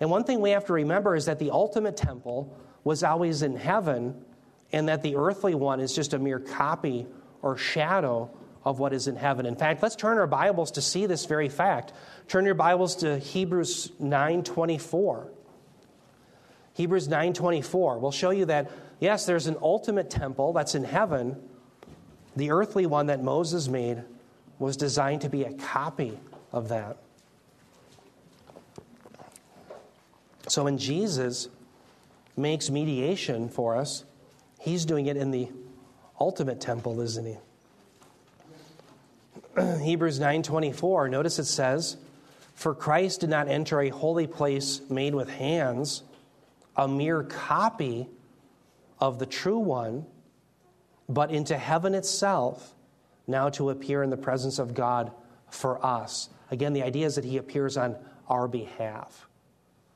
And 0.00 0.10
one 0.10 0.24
thing 0.24 0.40
we 0.40 0.50
have 0.50 0.64
to 0.66 0.72
remember 0.72 1.16
is 1.16 1.26
that 1.26 1.38
the 1.38 1.50
ultimate 1.50 1.96
temple 1.96 2.56
was 2.84 3.02
always 3.02 3.42
in 3.42 3.56
heaven, 3.56 4.24
and 4.72 4.88
that 4.88 5.02
the 5.02 5.16
earthly 5.16 5.54
one 5.54 5.80
is 5.80 5.94
just 5.94 6.14
a 6.14 6.18
mere 6.18 6.38
copy 6.38 7.06
or 7.42 7.56
shadow 7.56 8.30
of 8.64 8.78
what 8.78 8.92
is 8.92 9.08
in 9.08 9.16
heaven. 9.16 9.46
In 9.46 9.56
fact, 9.56 9.82
let's 9.82 9.96
turn 9.96 10.18
our 10.18 10.26
Bibles 10.26 10.72
to 10.72 10.82
see 10.82 11.06
this 11.06 11.24
very 11.24 11.48
fact. 11.48 11.92
Turn 12.28 12.44
your 12.44 12.54
Bibles 12.54 12.96
to 12.96 13.18
Hebrews 13.18 13.92
9:24. 13.98 15.28
Hebrews 16.74 17.08
9:24 17.08 17.98
will 17.98 18.12
show 18.12 18.30
you 18.30 18.44
that 18.44 18.70
yes, 19.00 19.26
there's 19.26 19.46
an 19.46 19.56
ultimate 19.62 20.10
temple 20.10 20.52
that's 20.52 20.74
in 20.74 20.84
heaven. 20.84 21.36
The 22.36 22.50
earthly 22.50 22.86
one 22.86 23.06
that 23.06 23.22
Moses 23.22 23.68
made 23.68 24.04
was 24.58 24.76
designed 24.76 25.22
to 25.22 25.28
be 25.28 25.44
a 25.44 25.52
copy 25.54 26.20
of 26.52 26.68
that. 26.68 26.98
So 30.48 30.64
when 30.64 30.78
Jesus 30.78 31.48
makes 32.36 32.70
mediation 32.70 33.48
for 33.48 33.76
us, 33.76 34.04
he's 34.60 34.84
doing 34.84 35.06
it 35.06 35.16
in 35.16 35.30
the 35.30 35.48
ultimate 36.18 36.60
temple, 36.60 37.00
isn't 37.00 37.26
he? 37.26 37.36
Hebrews 39.84 40.18
9:24, 40.18 41.10
notice 41.10 41.38
it 41.38 41.44
says, 41.44 41.96
"For 42.54 42.74
Christ 42.74 43.20
did 43.20 43.30
not 43.30 43.48
enter 43.48 43.80
a 43.80 43.88
holy 43.88 44.26
place 44.26 44.80
made 44.88 45.14
with 45.14 45.28
hands, 45.28 46.02
a 46.76 46.88
mere 46.88 47.22
copy 47.24 48.08
of 49.00 49.18
the 49.18 49.26
true 49.26 49.58
one, 49.58 50.06
but 51.08 51.30
into 51.30 51.56
heaven 51.56 51.94
itself, 51.94 52.74
now 53.26 53.48
to 53.50 53.70
appear 53.70 54.02
in 54.02 54.10
the 54.10 54.16
presence 54.16 54.58
of 54.58 54.74
God 54.74 55.12
for 55.50 55.84
us. 55.84 56.30
Again, 56.50 56.72
the 56.72 56.82
idea 56.82 57.06
is 57.06 57.14
that 57.16 57.24
he 57.24 57.36
appears 57.36 57.76
on 57.76 57.96
our 58.28 58.48
behalf, 58.48 59.27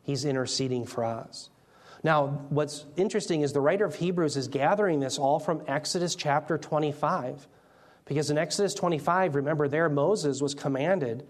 he's 0.02 0.24
interceding 0.24 0.84
for 0.86 1.04
us. 1.04 1.50
Now, 2.04 2.26
what's 2.48 2.84
interesting 2.96 3.42
is 3.42 3.52
the 3.52 3.60
writer 3.60 3.84
of 3.84 3.94
Hebrews 3.94 4.36
is 4.36 4.48
gathering 4.48 5.00
this 5.00 5.18
all 5.18 5.38
from 5.38 5.62
Exodus 5.68 6.14
chapter 6.14 6.58
25. 6.58 7.46
Because 8.04 8.30
in 8.30 8.38
Exodus 8.38 8.74
25, 8.74 9.36
remember, 9.36 9.68
there 9.68 9.88
Moses 9.88 10.42
was 10.42 10.54
commanded 10.54 11.26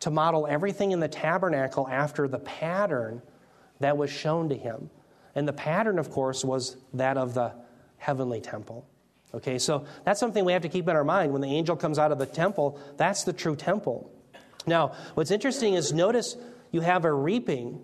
to 0.00 0.10
model 0.10 0.46
everything 0.46 0.90
in 0.90 1.00
the 1.00 1.08
tabernacle 1.08 1.86
after 1.88 2.26
the 2.26 2.38
pattern 2.40 3.22
that 3.80 3.96
was 3.96 4.10
shown 4.10 4.48
to 4.48 4.56
him. 4.56 4.90
And 5.34 5.46
the 5.46 5.52
pattern, 5.52 5.98
of 5.98 6.10
course, 6.10 6.44
was 6.44 6.76
that 6.94 7.16
of 7.16 7.34
the 7.34 7.52
heavenly 7.98 8.40
temple. 8.40 8.86
Okay, 9.34 9.58
so 9.58 9.84
that's 10.04 10.18
something 10.18 10.44
we 10.44 10.52
have 10.52 10.62
to 10.62 10.68
keep 10.68 10.88
in 10.88 10.96
our 10.96 11.04
mind. 11.04 11.32
When 11.32 11.42
the 11.42 11.54
angel 11.54 11.76
comes 11.76 11.98
out 11.98 12.10
of 12.10 12.18
the 12.18 12.26
temple, 12.26 12.80
that's 12.96 13.24
the 13.24 13.32
true 13.32 13.54
temple. 13.54 14.10
Now, 14.66 14.94
what's 15.14 15.30
interesting 15.30 15.74
is 15.74 15.92
notice 15.92 16.36
you 16.72 16.80
have 16.80 17.04
a 17.04 17.12
reaping, 17.12 17.80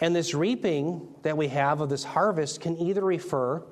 and 0.00 0.14
this 0.14 0.34
reaping 0.34 1.08
that 1.22 1.36
we 1.36 1.48
have 1.48 1.80
of 1.80 1.88
this 1.88 2.04
harvest 2.04 2.60
can 2.60 2.78
either 2.78 3.04
refer 3.04 3.62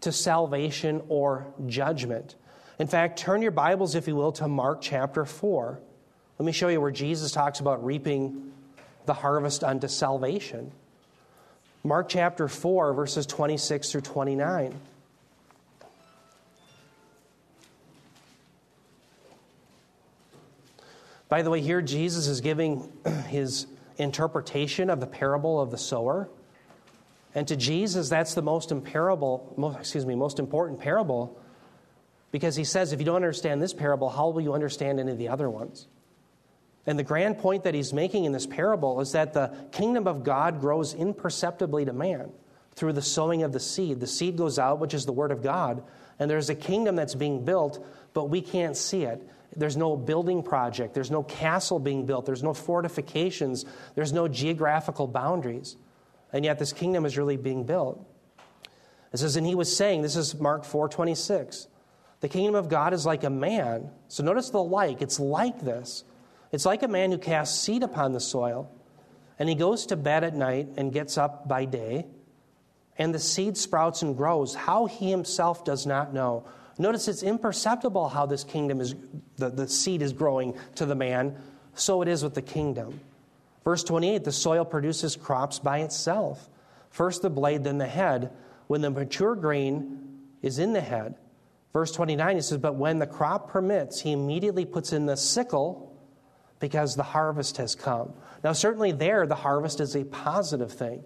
to 0.00 0.12
salvation 0.12 1.02
or 1.08 1.46
judgment. 1.66 2.34
In 2.78 2.88
fact, 2.88 3.18
turn 3.18 3.42
your 3.42 3.52
Bibles, 3.52 3.94
if 3.94 4.08
you 4.08 4.16
will, 4.16 4.32
to 4.32 4.48
Mark 4.48 4.80
chapter 4.80 5.24
4. 5.24 5.78
Let 6.38 6.46
me 6.46 6.52
show 6.52 6.68
you 6.68 6.80
where 6.80 6.90
Jesus 6.90 7.30
talks 7.30 7.60
about 7.60 7.84
reaping 7.84 8.52
the 9.06 9.14
harvest 9.14 9.62
unto 9.62 9.86
salvation. 9.86 10.72
Mark 11.84 12.08
chapter 12.08 12.48
4, 12.48 12.94
verses 12.94 13.26
26 13.26 13.92
through 13.92 14.00
29. 14.00 14.74
By 21.28 21.42
the 21.42 21.50
way, 21.50 21.60
here 21.60 21.80
Jesus 21.80 22.26
is 22.26 22.40
giving 22.40 22.92
his 23.28 23.66
interpretation 23.96 24.90
of 24.90 25.00
the 25.00 25.06
parable 25.06 25.60
of 25.60 25.70
the 25.70 25.78
sower. 25.78 26.28
And 27.34 27.48
to 27.48 27.56
Jesus, 27.56 28.08
that's 28.08 28.34
the 28.34 28.42
most 28.42 28.72
imparable, 28.72 29.54
most, 29.56 29.78
excuse 29.78 30.04
me, 30.04 30.14
most 30.14 30.38
important 30.38 30.80
parable 30.80 31.38
because 32.30 32.56
he 32.56 32.64
says, 32.64 32.92
if 32.92 32.98
you 32.98 33.04
don't 33.04 33.16
understand 33.16 33.62
this 33.62 33.74
parable, 33.74 34.08
how 34.08 34.30
will 34.30 34.40
you 34.40 34.54
understand 34.54 34.98
any 34.98 35.12
of 35.12 35.18
the 35.18 35.28
other 35.28 35.48
ones? 35.48 35.86
And 36.86 36.98
the 36.98 37.04
grand 37.04 37.38
point 37.38 37.64
that 37.64 37.74
he's 37.74 37.92
making 37.92 38.24
in 38.24 38.32
this 38.32 38.46
parable 38.46 39.00
is 39.00 39.12
that 39.12 39.34
the 39.34 39.54
kingdom 39.70 40.08
of 40.08 40.24
God 40.24 40.60
grows 40.60 40.94
imperceptibly 40.94 41.84
to 41.84 41.92
man 41.92 42.32
through 42.74 42.94
the 42.94 43.02
sowing 43.02 43.42
of 43.42 43.52
the 43.52 43.60
seed. 43.60 44.00
The 44.00 44.06
seed 44.06 44.36
goes 44.36 44.58
out, 44.58 44.80
which 44.80 44.94
is 44.94 45.06
the 45.06 45.12
word 45.12 45.30
of 45.30 45.42
God, 45.42 45.84
and 46.18 46.30
there's 46.30 46.50
a 46.50 46.54
kingdom 46.54 46.96
that's 46.96 47.14
being 47.14 47.44
built, 47.44 47.84
but 48.14 48.24
we 48.24 48.40
can't 48.40 48.76
see 48.76 49.04
it. 49.04 49.22
There's 49.54 49.76
no 49.76 49.96
building 49.96 50.42
project, 50.42 50.94
there's 50.94 51.10
no 51.10 51.22
castle 51.22 51.78
being 51.78 52.06
built, 52.06 52.24
there's 52.24 52.42
no 52.42 52.54
fortifications, 52.54 53.64
there's 53.94 54.12
no 54.12 54.28
geographical 54.28 55.06
boundaries. 55.06 55.76
And 56.32 56.44
yet 56.44 56.58
this 56.58 56.72
kingdom 56.72 57.04
is 57.04 57.18
really 57.18 57.36
being 57.36 57.64
built. 57.64 58.02
It 59.12 59.18
says, 59.18 59.36
and 59.36 59.46
he 59.46 59.54
was 59.54 59.74
saying, 59.74 60.00
this 60.02 60.16
is 60.16 60.34
Mark 60.34 60.64
4 60.64 60.88
26. 60.88 61.68
The 62.20 62.28
kingdom 62.28 62.54
of 62.54 62.68
God 62.68 62.94
is 62.94 63.04
like 63.04 63.24
a 63.24 63.30
man. 63.30 63.90
So 64.08 64.22
notice 64.22 64.50
the 64.50 64.62
like. 64.62 65.02
It's 65.02 65.20
like 65.20 65.60
this. 65.60 66.04
It's 66.52 66.64
like 66.64 66.82
a 66.82 66.88
man 66.88 67.10
who 67.10 67.18
casts 67.18 67.60
seed 67.60 67.82
upon 67.82 68.12
the 68.12 68.20
soil, 68.20 68.70
and 69.38 69.48
he 69.48 69.54
goes 69.54 69.86
to 69.86 69.96
bed 69.96 70.22
at 70.22 70.34
night 70.34 70.68
and 70.76 70.92
gets 70.92 71.18
up 71.18 71.48
by 71.48 71.64
day, 71.64 72.06
and 72.96 73.14
the 73.14 73.18
seed 73.18 73.56
sprouts 73.56 74.02
and 74.02 74.16
grows. 74.16 74.54
How 74.54 74.86
he 74.86 75.10
himself 75.10 75.64
does 75.64 75.86
not 75.86 76.14
know. 76.14 76.44
Notice 76.78 77.08
it's 77.08 77.22
imperceptible 77.22 78.08
how 78.08 78.26
this 78.26 78.44
kingdom 78.44 78.80
is, 78.80 78.94
the, 79.36 79.50
the 79.50 79.68
seed 79.68 80.02
is 80.02 80.12
growing 80.12 80.56
to 80.76 80.86
the 80.86 80.94
man. 80.94 81.36
So 81.74 82.02
it 82.02 82.08
is 82.08 82.22
with 82.22 82.34
the 82.34 82.42
kingdom. 82.42 83.00
Verse 83.64 83.84
28 83.84 84.24
the 84.24 84.32
soil 84.32 84.64
produces 84.64 85.16
crops 85.16 85.58
by 85.58 85.80
itself. 85.80 86.48
First 86.90 87.22
the 87.22 87.30
blade, 87.30 87.64
then 87.64 87.78
the 87.78 87.86
head. 87.86 88.32
When 88.66 88.80
the 88.80 88.90
mature 88.90 89.34
grain 89.34 90.20
is 90.42 90.58
in 90.58 90.72
the 90.72 90.80
head, 90.80 91.16
Verse 91.72 91.90
29, 91.92 92.36
it 92.36 92.42
says, 92.42 92.58
But 92.58 92.74
when 92.74 92.98
the 92.98 93.06
crop 93.06 93.50
permits, 93.50 94.00
he 94.00 94.12
immediately 94.12 94.64
puts 94.64 94.92
in 94.92 95.06
the 95.06 95.16
sickle 95.16 95.96
because 96.60 96.94
the 96.94 97.02
harvest 97.02 97.56
has 97.56 97.74
come. 97.74 98.12
Now, 98.44 98.52
certainly, 98.52 98.92
there, 98.92 99.26
the 99.26 99.34
harvest 99.34 99.80
is 99.80 99.96
a 99.96 100.04
positive 100.04 100.70
thing. 100.70 101.02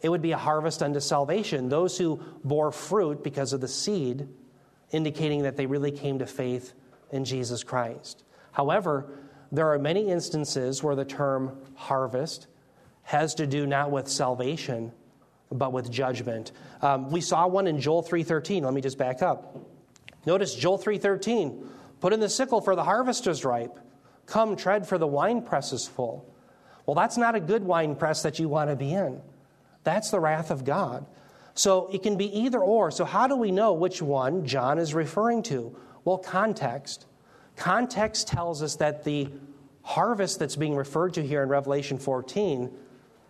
It 0.00 0.10
would 0.10 0.22
be 0.22 0.32
a 0.32 0.38
harvest 0.38 0.82
unto 0.82 1.00
salvation. 1.00 1.68
Those 1.68 1.96
who 1.96 2.20
bore 2.44 2.72
fruit 2.72 3.24
because 3.24 3.52
of 3.52 3.60
the 3.60 3.68
seed, 3.68 4.28
indicating 4.92 5.42
that 5.42 5.56
they 5.56 5.66
really 5.66 5.90
came 5.90 6.18
to 6.20 6.26
faith 6.26 6.74
in 7.10 7.24
Jesus 7.24 7.64
Christ. 7.64 8.24
However, 8.52 9.18
there 9.50 9.72
are 9.72 9.78
many 9.78 10.08
instances 10.08 10.82
where 10.82 10.94
the 10.94 11.04
term 11.04 11.58
harvest 11.74 12.46
has 13.02 13.34
to 13.34 13.46
do 13.46 13.66
not 13.66 13.90
with 13.90 14.08
salvation, 14.08 14.92
but 15.50 15.72
with 15.72 15.90
judgment. 15.90 16.52
Um, 16.80 17.10
we 17.10 17.20
saw 17.20 17.46
one 17.46 17.66
in 17.66 17.80
Joel 17.80 18.02
3.13. 18.02 18.62
Let 18.62 18.72
me 18.72 18.80
just 18.80 18.96
back 18.96 19.22
up. 19.22 19.56
Notice 20.24 20.54
Joel 20.54 20.78
3:13, 20.78 21.68
put 22.00 22.12
in 22.12 22.20
the 22.20 22.28
sickle 22.28 22.60
for 22.60 22.76
the 22.76 22.84
harvest 22.84 23.26
is 23.26 23.44
ripe. 23.44 23.78
Come 24.26 24.56
tread 24.56 24.86
for 24.86 24.98
the 24.98 25.06
winepress 25.06 25.72
is 25.72 25.86
full. 25.86 26.24
Well, 26.86 26.94
that's 26.94 27.16
not 27.16 27.34
a 27.34 27.40
good 27.40 27.64
winepress 27.64 28.22
that 28.22 28.38
you 28.38 28.48
want 28.48 28.70
to 28.70 28.76
be 28.76 28.92
in. 28.92 29.20
That's 29.84 30.10
the 30.10 30.20
wrath 30.20 30.50
of 30.50 30.64
God. 30.64 31.06
So 31.54 31.88
it 31.92 32.02
can 32.02 32.16
be 32.16 32.36
either 32.38 32.60
or. 32.60 32.90
So 32.90 33.04
how 33.04 33.26
do 33.26 33.36
we 33.36 33.50
know 33.50 33.72
which 33.72 34.00
one 34.00 34.46
John 34.46 34.78
is 34.78 34.94
referring 34.94 35.42
to? 35.44 35.76
Well, 36.04 36.18
context. 36.18 37.06
Context 37.56 38.28
tells 38.28 38.62
us 38.62 38.76
that 38.76 39.04
the 39.04 39.28
harvest 39.82 40.38
that's 40.38 40.56
being 40.56 40.76
referred 40.76 41.14
to 41.14 41.22
here 41.22 41.42
in 41.42 41.48
Revelation 41.48 41.98
14 41.98 42.70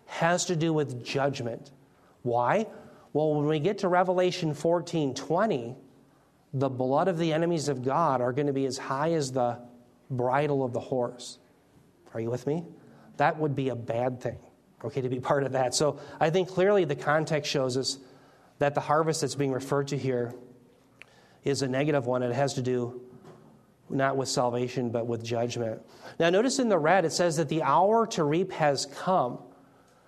has 0.05 0.45
to 0.45 0.55
do 0.55 0.71
with 0.71 1.03
judgment. 1.03 1.71
Why? 2.21 2.67
Well, 3.11 3.35
when 3.35 3.47
we 3.47 3.59
get 3.59 3.79
to 3.79 3.87
Revelation 3.87 4.53
14 4.53 5.13
20, 5.13 5.75
the 6.53 6.69
blood 6.69 7.07
of 7.07 7.17
the 7.17 7.33
enemies 7.33 7.67
of 7.67 7.83
God 7.83 8.21
are 8.21 8.31
going 8.31 8.47
to 8.47 8.53
be 8.53 8.65
as 8.65 8.77
high 8.77 9.13
as 9.13 9.31
the 9.31 9.59
bridle 10.09 10.63
of 10.63 10.71
the 10.71 10.79
horse. 10.79 11.39
Are 12.13 12.19
you 12.19 12.29
with 12.29 12.45
me? 12.45 12.63
That 13.17 13.37
would 13.39 13.55
be 13.55 13.69
a 13.69 13.75
bad 13.75 14.21
thing, 14.21 14.37
okay, 14.83 15.01
to 15.01 15.09
be 15.09 15.19
part 15.19 15.43
of 15.43 15.51
that. 15.53 15.73
So 15.73 15.99
I 16.19 16.29
think 16.29 16.49
clearly 16.49 16.85
the 16.85 16.95
context 16.95 17.51
shows 17.51 17.75
us 17.75 17.97
that 18.63 18.75
the 18.75 18.81
harvest 18.81 19.19
that's 19.19 19.35
being 19.35 19.51
referred 19.51 19.89
to 19.89 19.97
here 19.97 20.33
is 21.43 21.63
a 21.63 21.67
negative 21.67 22.05
one. 22.05 22.23
It 22.23 22.33
has 22.33 22.53
to 22.53 22.61
do 22.61 23.01
not 23.89 24.15
with 24.15 24.29
salvation, 24.29 24.89
but 24.89 25.05
with 25.05 25.21
judgment. 25.21 25.81
Now, 26.17 26.29
notice 26.29 26.59
in 26.59 26.69
the 26.69 26.77
red, 26.77 27.03
it 27.03 27.11
says 27.11 27.35
that 27.35 27.49
the 27.49 27.61
hour 27.61 28.07
to 28.07 28.23
reap 28.23 28.53
has 28.53 28.85
come. 28.85 29.39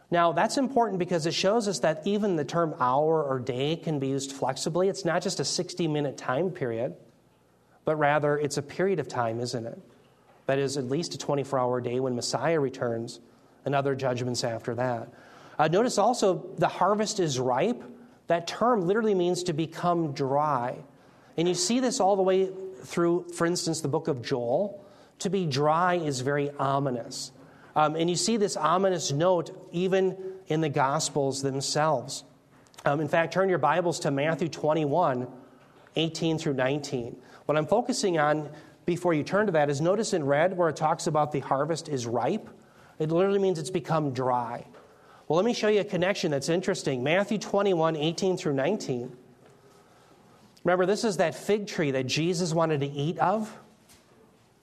Now, 0.09 0.31
that's 0.31 0.57
important 0.57 0.99
because 0.99 1.25
it 1.25 1.33
shows 1.33 1.67
us 1.67 1.79
that 1.79 2.07
even 2.07 2.37
the 2.37 2.45
term 2.45 2.73
hour 2.79 3.21
or 3.25 3.39
day 3.39 3.75
can 3.75 3.99
be 3.99 4.07
used 4.07 4.31
flexibly. 4.31 4.87
It's 4.87 5.03
not 5.03 5.21
just 5.21 5.41
a 5.41 5.45
60 5.45 5.89
minute 5.89 6.15
time 6.15 6.49
period, 6.49 6.95
but 7.83 7.97
rather 7.97 8.37
it's 8.37 8.55
a 8.55 8.61
period 8.61 8.99
of 8.99 9.09
time, 9.09 9.41
isn't 9.41 9.65
it? 9.65 9.77
That 10.45 10.59
is 10.59 10.77
at 10.77 10.85
least 10.85 11.13
a 11.13 11.17
24 11.17 11.59
hour 11.59 11.81
day 11.81 11.99
when 11.99 12.15
Messiah 12.15 12.57
returns 12.61 13.19
and 13.65 13.75
other 13.75 13.95
judgments 13.95 14.45
after 14.45 14.75
that. 14.75 15.09
Uh, 15.59 15.67
notice 15.67 15.97
also 15.97 16.53
the 16.57 16.69
harvest 16.69 17.19
is 17.19 17.37
ripe. 17.37 17.83
That 18.27 18.47
term 18.47 18.87
literally 18.87 19.15
means 19.15 19.43
to 19.43 19.53
become 19.53 20.13
dry. 20.13 20.77
And 21.37 21.47
you 21.47 21.53
see 21.53 21.79
this 21.79 21.99
all 21.99 22.15
the 22.15 22.23
way 22.23 22.49
through, 22.83 23.27
for 23.33 23.45
instance, 23.45 23.81
the 23.81 23.87
book 23.87 24.07
of 24.07 24.21
Joel. 24.21 24.83
To 25.19 25.29
be 25.29 25.45
dry 25.45 25.95
is 25.95 26.21
very 26.21 26.51
ominous. 26.51 27.31
Um, 27.75 27.95
and 27.95 28.09
you 28.09 28.15
see 28.15 28.37
this 28.37 28.55
ominous 28.55 29.11
note 29.11 29.51
even 29.71 30.17
in 30.47 30.61
the 30.61 30.69
Gospels 30.69 31.41
themselves. 31.41 32.23
Um, 32.85 33.01
in 33.01 33.07
fact, 33.07 33.33
turn 33.33 33.49
your 33.49 33.57
Bibles 33.57 33.99
to 34.01 34.11
Matthew 34.11 34.47
21, 34.47 35.27
18 35.95 36.37
through 36.37 36.53
19. 36.53 37.15
What 37.45 37.57
I'm 37.57 37.67
focusing 37.67 38.17
on 38.17 38.49
before 38.85 39.13
you 39.13 39.23
turn 39.23 39.47
to 39.47 39.51
that 39.53 39.69
is 39.69 39.81
notice 39.81 40.13
in 40.13 40.23
red 40.23 40.55
where 40.55 40.69
it 40.69 40.75
talks 40.75 41.07
about 41.07 41.31
the 41.31 41.39
harvest 41.39 41.89
is 41.89 42.05
ripe. 42.05 42.49
It 42.99 43.09
literally 43.09 43.39
means 43.39 43.59
it's 43.59 43.69
become 43.69 44.13
dry. 44.13 44.65
Well, 45.27 45.37
let 45.37 45.45
me 45.45 45.53
show 45.53 45.69
you 45.69 45.81
a 45.81 45.85
connection 45.85 46.29
that's 46.29 46.49
interesting. 46.49 47.03
Matthew 47.03 47.39
21, 47.39 47.95
18 47.95 48.37
through 48.37 48.53
19. 48.53 49.15
Remember, 50.63 50.85
this 50.85 51.03
is 51.03 51.17
that 51.17 51.35
fig 51.35 51.67
tree 51.67 51.91
that 51.91 52.05
Jesus 52.05 52.53
wanted 52.53 52.81
to 52.81 52.87
eat 52.87 53.17
of. 53.17 53.55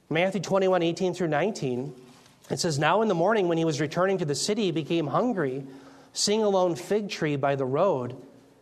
Matthew 0.08 0.40
21, 0.40 0.82
18 0.82 1.14
through 1.14 1.28
19. 1.28 1.94
It 2.50 2.60
says, 2.60 2.78
Now 2.78 3.02
in 3.02 3.08
the 3.08 3.14
morning, 3.14 3.48
when 3.48 3.58
he 3.58 3.64
was 3.64 3.80
returning 3.80 4.18
to 4.18 4.24
the 4.24 4.34
city, 4.34 4.64
he 4.64 4.72
became 4.72 5.08
hungry. 5.08 5.64
Seeing 6.12 6.42
a 6.42 6.48
lone 6.48 6.76
fig 6.76 7.08
tree 7.08 7.36
by 7.36 7.56
the 7.56 7.64
road, 7.64 8.16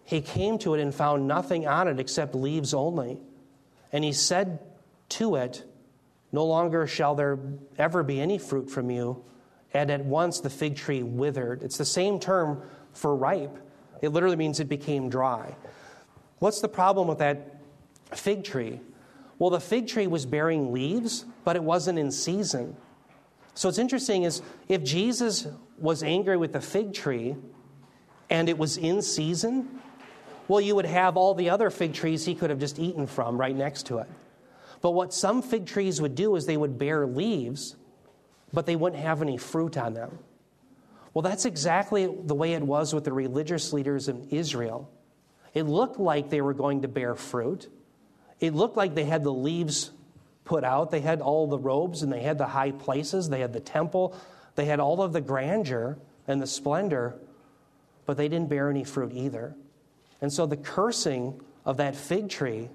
he 0.05 0.21
came 0.21 0.59
to 0.59 0.75
it 0.75 0.81
and 0.81 0.95
found 0.95 1.27
nothing 1.27 1.67
on 1.67 1.89
it 1.89 2.01
except 2.01 2.35
leaves 2.35 2.73
only. 2.73 3.19
And 3.93 4.05
he 4.05 4.13
said 4.13 4.61
to 5.11 5.35
it, 5.35 5.65
No 6.33 6.47
longer 6.47 6.87
shall 6.87 7.15
there 7.15 7.39
ever 7.77 8.03
be 8.03 8.21
any 8.21 8.39
fruit 8.39 8.71
from 8.71 8.91
you. 8.91 9.25
And 9.73 9.91
at 9.91 10.05
once 10.05 10.41
the 10.41 10.51
fig 10.51 10.77
tree 10.77 11.03
withered. 11.03 11.63
It's 11.63 11.79
the 11.79 11.85
same 11.85 12.19
term 12.19 12.63
for 12.93 13.15
ripe, 13.15 13.57
it 14.03 14.09
literally 14.09 14.37
means 14.37 14.59
it 14.61 14.69
became 14.69 15.09
dry. 15.09 15.55
What's 16.41 16.61
the 16.61 16.69
problem 16.69 17.07
with 17.07 17.19
that 17.19 17.61
fig 18.13 18.45
tree? 18.45 18.81
Well, 19.39 19.51
the 19.51 19.61
fig 19.61 19.87
tree 19.87 20.07
was 20.07 20.27
bearing 20.27 20.73
leaves, 20.73 21.25
but 21.45 21.55
it 21.55 21.63
wasn't 21.63 21.99
in 21.99 22.11
season. 22.11 22.77
So 23.55 23.69
what's 23.69 23.79
interesting 23.79 24.25
is 24.25 24.43
if 24.69 24.83
Jesus 24.83 25.47
was 25.79 26.03
angry 26.03 26.37
with 26.37 26.53
the 26.53 26.61
fig 26.61 26.93
tree 26.93 27.37
and 28.29 28.49
it 28.49 28.59
was 28.59 28.77
in 28.77 29.03
season, 29.03 29.81
well, 30.49 30.61
you 30.61 30.75
would 30.75 30.87
have 30.87 31.17
all 31.17 31.35
the 31.35 31.51
other 31.51 31.71
fig 31.71 31.95
trees 31.95 32.25
he 32.25 32.35
could 32.35 32.51
have 32.51 32.59
just 32.59 32.79
eaten 32.79 33.07
from 33.07 33.39
right 33.39 33.55
next 33.55 33.87
to 33.87 33.99
it. 33.99 34.09
But 34.81 34.93
what 34.93 35.13
some 35.13 35.43
fig 35.43 35.67
trees 35.67 36.01
would 36.01 36.15
do 36.15 36.37
is 36.37 36.47
they 36.47 36.57
would 36.57 36.79
bear 36.79 37.07
leaves, 37.07 37.77
but 38.53 38.67
they 38.67 38.77
wouldn't 38.77 39.03
have 39.03 39.23
any 39.23 39.37
fruit 39.37 39.77
on 39.77 39.95
them. 39.95 40.19
Well, 41.13 41.23
that's 41.23 41.45
exactly 41.45 42.07
the 42.07 42.35
way 42.35 42.53
it 42.53 42.63
was 42.63 42.95
with 42.95 43.05
the 43.05 43.13
religious 43.13 43.73
leaders 43.73 44.09
in 44.09 44.29
Israel. 44.31 44.91
It 45.55 45.65
looked 45.65 45.99
like 45.99 46.31
they 46.31 46.41
were 46.41 46.55
going 46.55 46.83
to 46.83 46.89
bear 46.89 47.15
fruit. 47.15 47.69
It 48.39 48.55
looked 48.55 48.77
like 48.77 48.95
they 48.95 49.05
had 49.05 49.25
the 49.25 49.33
leaves 49.33 49.91
put 50.45 50.65
out. 50.65 50.91
They 50.91 51.01
had 51.01 51.21
all 51.21 51.47
the 51.47 51.59
robes 51.59 52.03
and 52.03 52.13
they 52.13 52.23
had 52.23 52.39
the 52.39 52.47
high 52.47 52.71
places, 52.71 53.29
they 53.29 53.41
had 53.41 53.53
the 53.53 53.61
temple, 53.61 54.17
they 54.55 54.65
had 54.65 54.81
all 54.81 55.03
of 55.03 55.13
the 55.13 55.21
grandeur 55.21 55.99
and 56.27 56.41
the 56.41 56.47
splendor, 56.47 57.17
but 58.07 58.17
they 58.17 58.29
didn't 58.29 58.49
bear 58.49 58.71
any 58.71 58.85
fruit 58.85 59.13
either. 59.13 59.55
And 60.21 60.33
so 60.33 60.47
the 60.47 60.57
cursing 60.57 61.41
of 61.65 61.79
that 61.79 61.97
fig 61.97 62.29
tree 62.29 62.69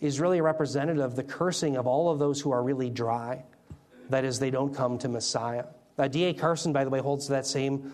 is 0.00 0.20
really 0.20 0.40
representative 0.40 1.02
of 1.02 1.16
the 1.16 1.24
cursing 1.24 1.76
of 1.76 1.86
all 1.86 2.10
of 2.10 2.18
those 2.18 2.40
who 2.40 2.52
are 2.52 2.62
really 2.62 2.90
dry. 2.90 3.44
That 4.08 4.24
is, 4.24 4.38
they 4.38 4.50
don't 4.50 4.74
come 4.74 4.98
to 4.98 5.08
Messiah. 5.08 5.64
Uh, 5.98 6.08
D.A. 6.08 6.32
Carson, 6.34 6.72
by 6.72 6.84
the 6.84 6.90
way, 6.90 7.00
holds 7.00 7.28
that 7.28 7.46
same 7.46 7.92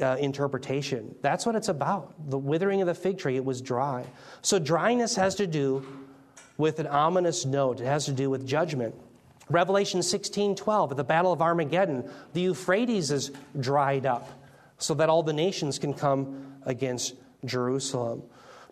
uh, 0.00 0.16
interpretation. 0.20 1.14
That's 1.22 1.46
what 1.46 1.54
it's 1.54 1.68
about. 1.68 2.12
The 2.30 2.38
withering 2.38 2.80
of 2.80 2.86
the 2.86 2.94
fig 2.94 3.18
tree, 3.18 3.36
it 3.36 3.44
was 3.44 3.60
dry. 3.60 4.04
So 4.42 4.58
dryness 4.58 5.16
has 5.16 5.34
to 5.36 5.46
do 5.46 5.86
with 6.58 6.78
an 6.78 6.86
ominous 6.86 7.44
note, 7.44 7.80
it 7.80 7.86
has 7.86 8.04
to 8.06 8.12
do 8.12 8.28
with 8.30 8.46
judgment. 8.46 8.94
Revelation 9.48 10.02
16 10.02 10.54
12, 10.56 10.92
at 10.92 10.96
the 10.96 11.04
Battle 11.04 11.32
of 11.32 11.42
Armageddon, 11.42 12.08
the 12.32 12.42
Euphrates 12.42 13.10
is 13.10 13.32
dried 13.58 14.06
up 14.06 14.28
so 14.78 14.94
that 14.94 15.08
all 15.08 15.22
the 15.22 15.32
nations 15.32 15.78
can 15.78 15.94
come 15.94 16.54
against 16.64 17.14
Jerusalem. 17.44 18.22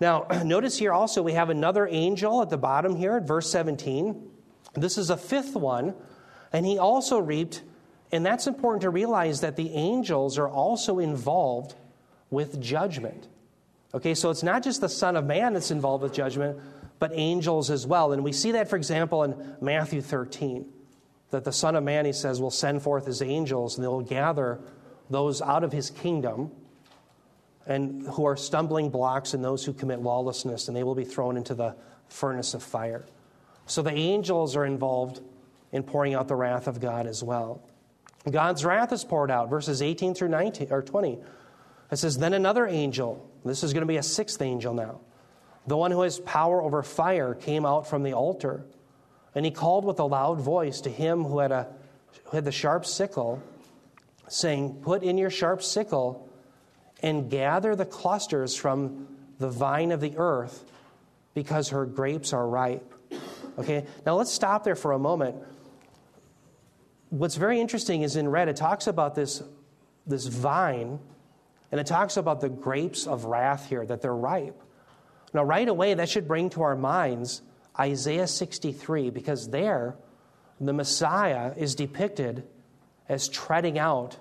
Now, 0.00 0.26
notice 0.44 0.78
here 0.78 0.92
also 0.92 1.22
we 1.22 1.32
have 1.32 1.50
another 1.50 1.86
angel 1.88 2.42
at 2.42 2.50
the 2.50 2.58
bottom 2.58 2.96
here 2.96 3.16
at 3.16 3.26
verse 3.26 3.50
17. 3.50 4.30
This 4.74 4.98
is 4.98 5.10
a 5.10 5.16
fifth 5.16 5.54
one, 5.54 5.94
and 6.52 6.66
he 6.66 6.78
also 6.78 7.18
reaped, 7.18 7.62
and 8.12 8.24
that's 8.24 8.46
important 8.46 8.82
to 8.82 8.90
realize 8.90 9.40
that 9.40 9.56
the 9.56 9.70
angels 9.70 10.38
are 10.38 10.48
also 10.48 10.98
involved 10.98 11.74
with 12.30 12.60
judgment. 12.60 13.28
Okay, 13.92 14.14
so 14.14 14.30
it's 14.30 14.42
not 14.42 14.62
just 14.62 14.80
the 14.80 14.88
Son 14.88 15.16
of 15.16 15.24
Man 15.26 15.52
that's 15.52 15.70
involved 15.70 16.02
with 16.02 16.12
judgment, 16.12 16.58
but 16.98 17.10
angels 17.14 17.70
as 17.70 17.86
well. 17.86 18.12
And 18.12 18.22
we 18.22 18.32
see 18.32 18.52
that, 18.52 18.68
for 18.68 18.76
example, 18.76 19.24
in 19.24 19.56
Matthew 19.60 20.00
13, 20.00 20.66
that 21.30 21.44
the 21.44 21.52
Son 21.52 21.74
of 21.74 21.82
Man, 21.82 22.04
he 22.04 22.12
says, 22.12 22.40
will 22.40 22.50
send 22.50 22.82
forth 22.82 23.06
his 23.06 23.22
angels, 23.22 23.76
and 23.76 23.84
they'll 23.84 24.00
gather 24.00 24.60
those 25.08 25.42
out 25.42 25.64
of 25.64 25.72
his 25.72 25.90
kingdom 25.90 26.52
and 27.66 28.06
who 28.08 28.24
are 28.24 28.36
stumbling 28.36 28.90
blocks 28.90 29.34
and 29.34 29.44
those 29.44 29.64
who 29.64 29.72
commit 29.72 30.00
lawlessness, 30.00 30.68
and 30.68 30.76
they 30.76 30.82
will 30.82 30.94
be 30.94 31.04
thrown 31.04 31.36
into 31.36 31.54
the 31.54 31.74
furnace 32.08 32.54
of 32.54 32.62
fire. 32.62 33.04
So 33.66 33.82
the 33.82 33.92
angels 33.92 34.56
are 34.56 34.64
involved 34.64 35.20
in 35.72 35.82
pouring 35.82 36.14
out 36.14 36.28
the 36.28 36.36
wrath 36.36 36.66
of 36.66 36.80
God 36.80 37.06
as 37.06 37.22
well. 37.22 37.62
God's 38.28 38.64
wrath 38.64 38.92
is 38.92 39.04
poured 39.04 39.30
out, 39.30 39.48
verses 39.48 39.80
18 39.80 40.14
through 40.14 40.28
19 40.28 40.68
or 40.70 40.82
20. 40.82 41.18
It 41.90 41.96
says, 41.96 42.18
Then 42.18 42.34
another 42.34 42.66
angel, 42.66 43.28
this 43.44 43.62
is 43.62 43.72
going 43.72 43.82
to 43.82 43.86
be 43.86 43.96
a 43.96 44.02
sixth 44.02 44.42
angel 44.42 44.74
now, 44.74 45.00
the 45.66 45.76
one 45.76 45.90
who 45.90 46.02
has 46.02 46.18
power 46.20 46.62
over 46.62 46.82
fire, 46.82 47.34
came 47.34 47.64
out 47.64 47.86
from 47.88 48.02
the 48.02 48.12
altar. 48.12 48.64
And 49.34 49.44
he 49.44 49.50
called 49.50 49.84
with 49.84 50.00
a 50.00 50.04
loud 50.04 50.40
voice 50.40 50.80
to 50.82 50.90
him 50.90 51.24
who 51.24 51.38
had, 51.38 51.52
a, 51.52 51.68
who 52.24 52.36
had 52.36 52.44
the 52.44 52.52
sharp 52.52 52.84
sickle, 52.84 53.42
saying, 54.28 54.80
Put 54.82 55.02
in 55.02 55.16
your 55.18 55.30
sharp 55.30 55.62
sickle 55.62 56.28
and 57.02 57.30
gather 57.30 57.74
the 57.74 57.86
clusters 57.86 58.56
from 58.56 59.06
the 59.38 59.48
vine 59.48 59.92
of 59.92 60.00
the 60.00 60.14
earth, 60.18 60.64
because 61.32 61.70
her 61.70 61.86
grapes 61.86 62.32
are 62.32 62.46
ripe. 62.46 62.92
Okay, 63.58 63.86
now 64.04 64.16
let's 64.16 64.32
stop 64.32 64.64
there 64.64 64.74
for 64.74 64.92
a 64.92 64.98
moment. 64.98 65.36
What's 67.10 67.34
very 67.34 67.60
interesting 67.60 68.02
is 68.02 68.16
in 68.16 68.28
red, 68.28 68.48
it 68.48 68.56
talks 68.56 68.86
about 68.86 69.14
this, 69.16 69.42
this 70.06 70.26
vine, 70.26 71.00
and 71.72 71.80
it 71.80 71.86
talks 71.86 72.16
about 72.16 72.40
the 72.40 72.48
grapes 72.48 73.06
of 73.06 73.24
wrath 73.24 73.68
here, 73.68 73.84
that 73.84 74.00
they're 74.00 74.14
ripe. 74.14 74.60
Now, 75.34 75.44
right 75.44 75.68
away, 75.68 75.94
that 75.94 76.08
should 76.08 76.26
bring 76.26 76.50
to 76.50 76.62
our 76.62 76.76
minds 76.76 77.42
Isaiah 77.78 78.26
63, 78.26 79.10
because 79.10 79.48
there, 79.48 79.96
the 80.60 80.72
Messiah 80.72 81.52
is 81.56 81.74
depicted 81.74 82.44
as 83.08 83.28
treading 83.28 83.78
out 83.78 84.16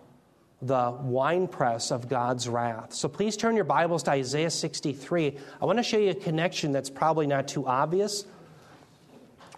the 0.62 0.92
winepress 0.92 1.92
of 1.92 2.10
God's 2.10 2.50
wrath. 2.50 2.94
So 2.94 3.08
please 3.08 3.38
turn 3.38 3.56
your 3.56 3.66
Bibles 3.66 4.04
to 4.04 4.12
Isaiah 4.12 4.50
63. 4.50 5.38
I 5.62 5.66
want 5.66 5.78
to 5.78 5.84
show 5.84 5.98
you 5.98 6.10
a 6.10 6.16
connection 6.16 6.72
that's 6.72 6.90
probably 6.90 7.28
not 7.28 7.48
too 7.48 7.68
obvious, 7.68 8.26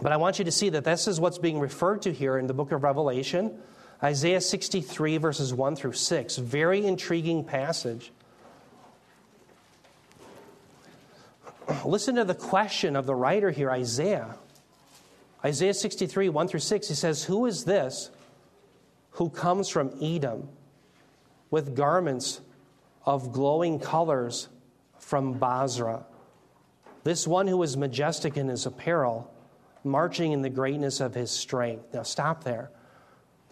but 0.01 0.11
I 0.11 0.17
want 0.17 0.39
you 0.39 0.45
to 0.45 0.51
see 0.51 0.69
that 0.69 0.83
this 0.83 1.07
is 1.07 1.19
what's 1.19 1.37
being 1.37 1.59
referred 1.59 2.01
to 2.03 2.11
here 2.11 2.37
in 2.37 2.47
the 2.47 2.53
book 2.53 2.71
of 2.71 2.83
Revelation. 2.83 3.59
Isaiah 4.03 4.41
63, 4.41 5.17
verses 5.17 5.53
1 5.53 5.75
through 5.75 5.93
6. 5.93 6.37
Very 6.37 6.85
intriguing 6.85 7.43
passage. 7.43 8.11
Listen 11.85 12.15
to 12.15 12.23
the 12.23 12.33
question 12.33 12.95
of 12.95 13.05
the 13.05 13.13
writer 13.13 13.51
here, 13.51 13.69
Isaiah. 13.69 14.35
Isaiah 15.45 15.73
63, 15.73 16.29
1 16.29 16.47
through 16.47 16.59
6, 16.59 16.87
he 16.87 16.95
says, 16.95 17.23
Who 17.23 17.45
is 17.45 17.63
this 17.65 18.09
who 19.11 19.29
comes 19.29 19.69
from 19.69 19.93
Edom 20.01 20.49
with 21.51 21.75
garments 21.75 22.41
of 23.05 23.31
glowing 23.31 23.79
colors 23.79 24.49
from 24.97 25.33
Bozrah? 25.33 26.05
This 27.03 27.27
one 27.27 27.47
who 27.47 27.61
is 27.61 27.77
majestic 27.77 28.37
in 28.37 28.47
his 28.47 28.65
apparel, 28.65 29.31
marching 29.83 30.31
in 30.31 30.41
the 30.41 30.49
greatness 30.49 30.99
of 30.99 31.13
his 31.13 31.31
strength. 31.31 31.93
Now, 31.93 32.03
stop 32.03 32.43
there. 32.43 32.71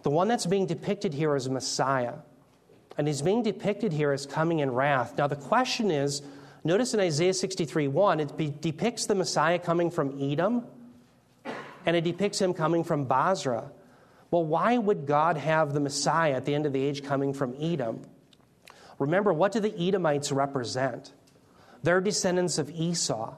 The 0.04 0.10
one 0.10 0.28
that's 0.28 0.46
being 0.46 0.66
depicted 0.66 1.14
here 1.14 1.36
is 1.36 1.50
Messiah, 1.50 2.16
and 2.98 3.08
he's 3.08 3.22
being 3.22 3.44
depicted 3.44 3.92
here 3.92 4.12
as 4.12 4.26
coming 4.26 4.60
in 4.60 4.72
wrath. 4.72 5.18
Now, 5.18 5.28
the 5.28 5.36
question 5.36 5.92
is, 5.92 6.22
Notice 6.64 6.94
in 6.94 7.00
Isaiah 7.00 7.34
63 7.34 7.88
1, 7.88 8.20
it 8.20 8.38
be, 8.38 8.54
depicts 8.60 9.06
the 9.06 9.16
Messiah 9.16 9.60
coming 9.60 9.90
from 9.90 10.22
Edom, 10.22 10.66
and 11.86 11.96
it 11.96 12.04
depicts 12.04 12.40
him 12.40 12.54
coming 12.54 12.84
from 12.84 13.06
Bozrah. 13.06 13.72
Well, 14.32 14.46
why 14.46 14.78
would 14.78 15.08
God 15.08 15.38
have 15.38 15.74
the 15.74 15.80
Messiah 15.80 16.34
at 16.34 16.46
the 16.46 16.54
end 16.54 16.66
of 16.66 16.74
the 16.74 16.84
age 16.84 17.04
coming 17.04 17.34
from 17.34 17.56
Edom? 17.60 18.02
Remember, 19.00 19.34
what 19.34 19.54
do 19.54 19.60
the 19.60 19.74
Edomites 19.80 20.32
represent? 20.32 21.14
They're 21.82 22.02
descendants 22.02 22.58
of 22.58 22.70
Esau. 22.70 23.36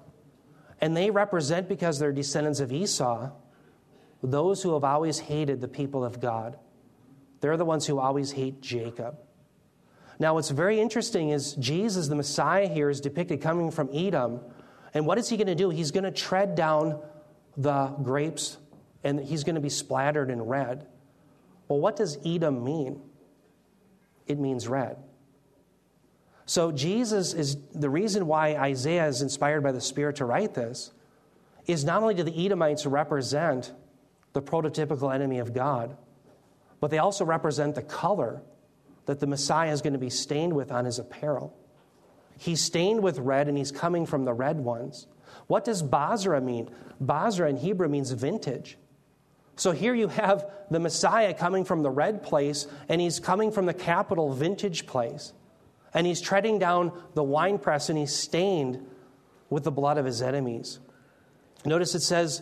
And 0.82 0.98
they 0.98 1.12
represent, 1.12 1.70
because 1.70 2.00
they're 2.00 2.12
descendants 2.12 2.60
of 2.60 2.72
Esau, 2.72 3.30
those 4.24 4.64
who 4.64 4.74
have 4.74 4.84
always 4.84 5.20
hated 5.20 5.62
the 5.62 5.68
people 5.68 6.04
of 6.04 6.20
God. 6.20 6.58
They're 7.40 7.58
the 7.58 7.66
ones 7.66 7.86
who 7.86 8.00
always 8.00 8.32
hate 8.32 8.62
Jacob. 8.62 9.18
Now, 10.20 10.36
what's 10.36 10.50
very 10.52 10.80
interesting 10.80 11.30
is 11.30 11.54
Jesus, 11.54 12.08
the 12.08 12.16
Messiah 12.16 12.68
here, 12.68 12.90
is 12.90 13.02
depicted 13.02 13.42
coming 13.42 13.72
from 13.72 13.90
Edom. 13.94 14.42
And 14.94 15.08
what 15.08 15.18
is 15.18 15.30
he 15.30 15.38
going 15.38 15.48
to 15.48 15.56
do? 15.56 15.70
He's 15.70 15.92
going 15.92 16.04
to 16.04 16.12
tread 16.12 16.56
down 16.56 17.00
the 17.58 17.88
grapes 18.04 18.58
and 19.04 19.20
he's 19.20 19.44
going 19.44 19.56
to 19.56 19.62
be 19.62 19.70
splattered 19.70 20.30
in 20.30 20.42
red. 20.44 20.86
Well, 21.68 21.80
what 21.80 21.96
does 21.96 22.20
Edom 22.26 22.64
mean? 22.64 23.02
It 24.28 24.38
means 24.38 24.68
red. 24.68 24.98
So, 26.52 26.74
Jesus 26.74 27.34
is 27.34 27.56
the 27.74 27.90
reason 27.90 28.28
why 28.28 28.58
Isaiah 28.58 29.08
is 29.08 29.22
inspired 29.22 29.64
by 29.64 29.72
the 29.72 29.80
Spirit 29.80 30.18
to 30.18 30.26
write 30.26 30.54
this 30.54 30.92
is 31.66 31.86
not 31.86 32.02
only 32.02 32.14
do 32.14 32.24
the 32.24 32.46
Edomites 32.46 32.86
represent 32.86 33.72
the 34.34 34.42
prototypical 34.42 35.16
enemy 35.16 35.40
of 35.40 35.54
God, 35.54 35.96
but 36.82 36.92
they 36.92 36.98
also 36.98 37.24
represent 37.24 37.76
the 37.76 37.82
color 37.82 38.42
that 39.06 39.22
the 39.22 39.28
Messiah 39.28 39.72
is 39.72 39.82
going 39.82 39.94
to 39.94 40.00
be 40.00 40.10
stained 40.10 40.52
with 40.52 40.74
on 40.74 40.84
his 40.84 41.00
apparel. 41.00 41.58
He's 42.38 42.60
stained 42.60 43.02
with 43.02 43.18
red 43.20 43.48
and 43.48 43.58
he's 43.58 43.72
coming 43.72 44.06
from 44.06 44.26
the 44.26 44.34
red 44.34 44.60
ones. 44.60 45.08
What 45.48 45.64
does 45.64 45.82
Bozrah 45.82 46.42
mean? 46.42 46.70
Bozrah 47.00 47.50
in 47.50 47.56
Hebrew 47.56 47.88
means 47.88 48.12
vintage. 48.12 48.78
So 49.56 49.72
here 49.72 49.96
you 49.96 50.10
have 50.10 50.52
the 50.70 50.82
Messiah 50.82 51.34
coming 51.34 51.64
from 51.64 51.82
the 51.82 51.90
red 51.90 52.22
place 52.22 52.68
and 52.90 53.00
he's 53.00 53.22
coming 53.22 53.54
from 53.54 53.68
the 53.68 53.74
capital 53.74 54.34
vintage 54.34 54.86
place. 54.86 55.32
And 55.94 56.08
he's 56.08 56.22
treading 56.22 56.60
down 56.60 56.92
the 57.14 57.24
winepress 57.24 57.90
and 57.90 57.98
he's 57.98 58.16
stained 58.16 58.86
with 59.50 59.64
the 59.64 59.72
blood 59.72 59.98
of 59.98 60.06
his 60.06 60.22
enemies. 60.22 60.80
Notice 61.66 61.96
it 61.96 62.02
says, 62.02 62.42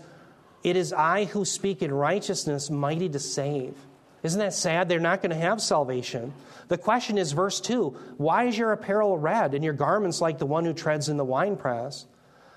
It 0.64 0.76
is 0.76 0.94
I 0.94 1.26
who 1.26 1.46
speak 1.46 1.82
in 1.82 1.94
righteousness, 1.94 2.70
mighty 2.70 3.10
to 3.10 3.20
save. 3.20 3.76
Isn't 4.22 4.40
that 4.40 4.54
sad? 4.54 4.90
They're 4.90 5.00
not 5.00 5.22
going 5.22 5.32
to 5.32 5.36
have 5.36 5.62
salvation. 5.62 6.34
The 6.68 6.78
question 6.78 7.18
is, 7.18 7.32
verse 7.32 7.60
2 7.62 7.90
Why 8.18 8.46
is 8.46 8.58
your 8.58 8.72
apparel 8.72 9.18
red 9.18 9.54
and 9.54 9.64
your 9.64 9.74
garments 9.74 10.22
like 10.22 10.38
the 10.38 10.46
one 10.46 10.66
who 10.66 10.74
treads 10.74 11.10
in 11.10 11.18
the 11.18 11.26
winepress? 11.26 12.06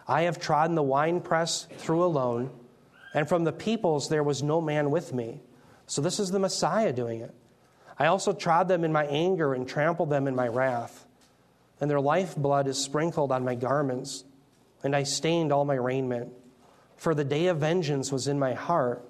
I 0.07 0.23
have 0.23 0.41
trodden 0.41 0.75
the 0.75 0.83
winepress 0.83 1.69
through 1.79 2.05
alone, 2.05 2.51
and 3.15 3.29
from 3.29 3.45
the 3.45 3.53
peoples 3.53 4.09
there 4.09 4.23
was 4.23 4.43
no 4.43 4.61
man 4.61 4.91
with 4.91 5.15
me. 5.15 5.41
So 5.87 6.03
this 6.03 6.19
is 6.19 6.31
the 6.31 6.39
Messiah 6.39 6.93
doing 6.93 7.21
it. 7.21 7.35
I 7.99 8.07
also 8.07 8.33
trod 8.33 8.69
them 8.69 8.85
in 8.85 8.93
my 8.93 9.05
anger 9.07 9.55
and 9.55 9.69
trampled 9.69 10.11
them 10.11 10.27
in 10.27 10.35
my 10.35 10.49
wrath. 10.49 11.07
And 11.81 11.91
their 11.91 12.01
lifeblood 12.01 12.67
is 12.67 12.79
sprinkled 12.79 13.33
on 13.33 13.45
my 13.45 13.55
garments, 13.55 14.25
and 14.83 14.95
I 14.95 15.03
stained 15.03 15.53
all 15.53 15.65
my 15.65 15.75
raiment. 15.75 16.33
For 16.97 17.15
the 17.15 17.25
day 17.25 17.47
of 17.47 17.59
vengeance 17.59 18.13
was 18.13 18.29
in 18.29 18.39
my 18.39 18.55
heart, 18.55 19.09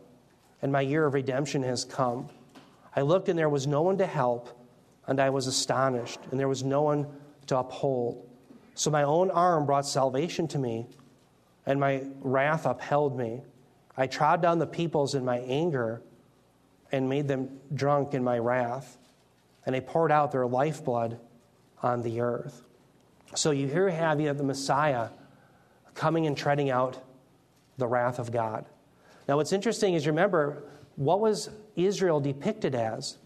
and 0.63 0.73
my 0.73 0.81
year 0.81 1.05
of 1.05 1.15
redemption 1.15 1.63
has 1.63 1.85
come. 1.85 2.29
I 2.97 3.03
looked, 3.03 3.29
and 3.29 3.39
there 3.39 3.49
was 3.49 3.67
no 3.67 3.83
one 3.83 3.99
to 3.99 4.07
help, 4.07 4.49
and 5.07 5.21
I 5.21 5.31
was 5.31 5.47
astonished, 5.47 6.21
and 6.31 6.41
there 6.41 6.49
was 6.49 6.63
no 6.63 6.83
one 6.83 7.07
to 7.49 7.59
uphold. 7.59 8.29
So 8.75 8.91
my 8.91 9.03
own 9.03 9.31
arm 9.31 9.67
brought 9.67 9.87
salvation 9.87 10.49
to 10.49 10.59
me, 10.59 10.87
and 11.67 11.79
my 11.79 12.05
wrath 12.21 12.67
upheld 12.67 13.17
me. 13.17 13.43
I 13.97 14.07
trod 14.07 14.41
down 14.41 14.59
the 14.59 14.67
peoples 14.67 15.15
in 15.15 15.25
my 15.25 15.39
anger 15.41 16.03
and 16.93 17.09
made 17.09 17.27
them 17.27 17.49
drunk 17.75 18.15
in 18.15 18.23
my 18.23 18.39
wrath, 18.39 18.99
and 19.67 19.75
I 19.75 19.81
poured 19.81 20.13
out 20.13 20.31
their 20.31 20.47
lifeblood 20.47 21.19
on 21.83 22.03
the 22.03 22.21
earth. 22.21 22.63
So 23.35 23.51
you 23.51 23.67
here 23.67 23.89
have 23.89 24.21
you 24.21 24.29
have 24.29 24.39
the 24.39 24.45
Messiah 24.45 25.09
coming 25.95 26.27
and 26.27 26.37
treading 26.37 26.71
out 26.71 27.03
the 27.79 27.87
wrath 27.87 28.19
of 28.19 28.31
God. 28.31 28.67
Now, 29.27 29.37
what's 29.37 29.53
interesting 29.53 29.95
is 29.95 30.07
remember 30.07 30.65
what 30.97 31.21
was 31.21 31.49
Israel 31.77 32.21
depicted 32.21 32.75
as? 32.75 33.19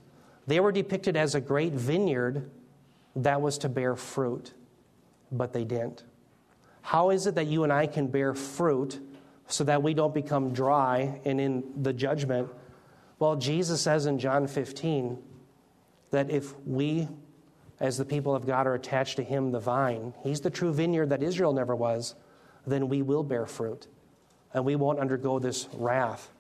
They 0.46 0.60
were 0.60 0.72
depicted 0.72 1.16
as 1.16 1.34
a 1.34 1.40
great 1.40 1.72
vineyard 1.72 2.48
that 3.16 3.40
was 3.40 3.58
to 3.58 3.68
bear 3.68 3.96
fruit, 3.96 4.52
but 5.32 5.52
they 5.52 5.64
didn't. 5.64 6.04
How 6.82 7.10
is 7.10 7.26
it 7.26 7.34
that 7.34 7.46
you 7.46 7.64
and 7.64 7.72
I 7.72 7.86
can 7.86 8.06
bear 8.06 8.34
fruit 8.34 9.00
so 9.48 9.64
that 9.64 9.82
we 9.82 9.94
don't 9.94 10.14
become 10.14 10.52
dry 10.52 11.20
and 11.24 11.40
in 11.40 11.64
the 11.82 11.92
judgment? 11.92 12.48
Well, 13.18 13.36
Jesus 13.36 13.80
says 13.80 14.06
in 14.06 14.18
John 14.18 14.46
15 14.46 15.18
that 16.10 16.30
if 16.30 16.58
we, 16.66 17.08
as 17.80 17.96
the 17.96 18.04
people 18.04 18.34
of 18.34 18.46
God, 18.46 18.66
are 18.66 18.74
attached 18.74 19.16
to 19.16 19.22
Him, 19.22 19.52
the 19.52 19.60
vine, 19.60 20.12
He's 20.22 20.40
the 20.40 20.50
true 20.50 20.72
vineyard 20.72 21.10
that 21.10 21.22
Israel 21.22 21.52
never 21.52 21.74
was, 21.74 22.14
then 22.66 22.88
we 22.88 23.02
will 23.02 23.22
bear 23.22 23.46
fruit. 23.46 23.86
And 24.52 24.64
we 24.64 24.76
won't 24.76 24.98
undergo 24.98 25.38
this 25.38 25.68
wrath 25.74 26.30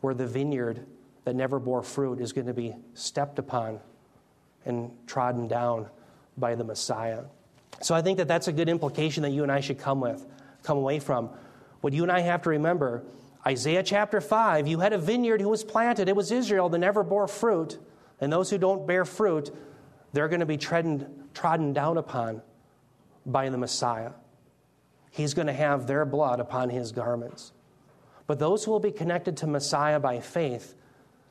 where 0.00 0.14
the 0.14 0.26
vineyard 0.26 0.86
that 1.24 1.34
never 1.34 1.58
bore 1.58 1.82
fruit 1.82 2.20
is 2.20 2.32
going 2.32 2.46
to 2.46 2.54
be 2.54 2.74
stepped 2.94 3.38
upon 3.38 3.80
and 4.64 4.90
trodden 5.06 5.48
down 5.48 5.86
by 6.36 6.54
the 6.54 6.64
Messiah. 6.64 7.24
So 7.80 7.94
I 7.94 8.02
think 8.02 8.18
that 8.18 8.28
that's 8.28 8.48
a 8.48 8.52
good 8.52 8.68
implication 8.68 9.22
that 9.22 9.30
you 9.30 9.42
and 9.42 9.52
I 9.52 9.60
should 9.60 9.78
come 9.78 10.00
with, 10.00 10.26
come 10.62 10.78
away 10.78 10.98
from. 10.98 11.30
What 11.80 11.92
you 11.92 12.02
and 12.02 12.12
I 12.12 12.20
have 12.20 12.42
to 12.42 12.50
remember 12.50 13.02
Isaiah 13.46 13.82
chapter 13.82 14.20
5, 14.20 14.66
you 14.68 14.80
had 14.80 14.92
a 14.92 14.98
vineyard 14.98 15.40
who 15.40 15.48
was 15.48 15.64
planted. 15.64 16.08
It 16.08 16.16
was 16.16 16.30
Israel 16.30 16.68
that 16.68 16.78
never 16.78 17.02
bore 17.02 17.26
fruit. 17.26 17.78
And 18.20 18.32
those 18.32 18.50
who 18.50 18.58
don't 18.58 18.86
bear 18.86 19.04
fruit, 19.04 19.50
they're 20.12 20.28
going 20.28 20.40
to 20.40 20.46
be 20.46 20.58
trodden, 20.58 21.28
trodden 21.32 21.72
down 21.72 21.96
upon 21.96 22.42
by 23.24 23.48
the 23.48 23.56
Messiah. 23.56 24.12
He's 25.10 25.34
going 25.34 25.46
to 25.46 25.52
have 25.52 25.86
their 25.86 26.04
blood 26.04 26.38
upon 26.38 26.70
his 26.70 26.92
garments. 26.92 27.52
But 28.26 28.38
those 28.38 28.64
who 28.64 28.70
will 28.70 28.80
be 28.80 28.92
connected 28.92 29.38
to 29.38 29.46
Messiah 29.46 29.98
by 29.98 30.20
faith, 30.20 30.74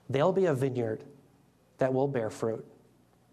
they'll 0.09 0.33
be 0.33 0.45
a 0.45 0.53
vineyard 0.53 1.03
that 1.77 1.93
will 1.93 2.07
bear 2.07 2.29
fruit 2.29 2.65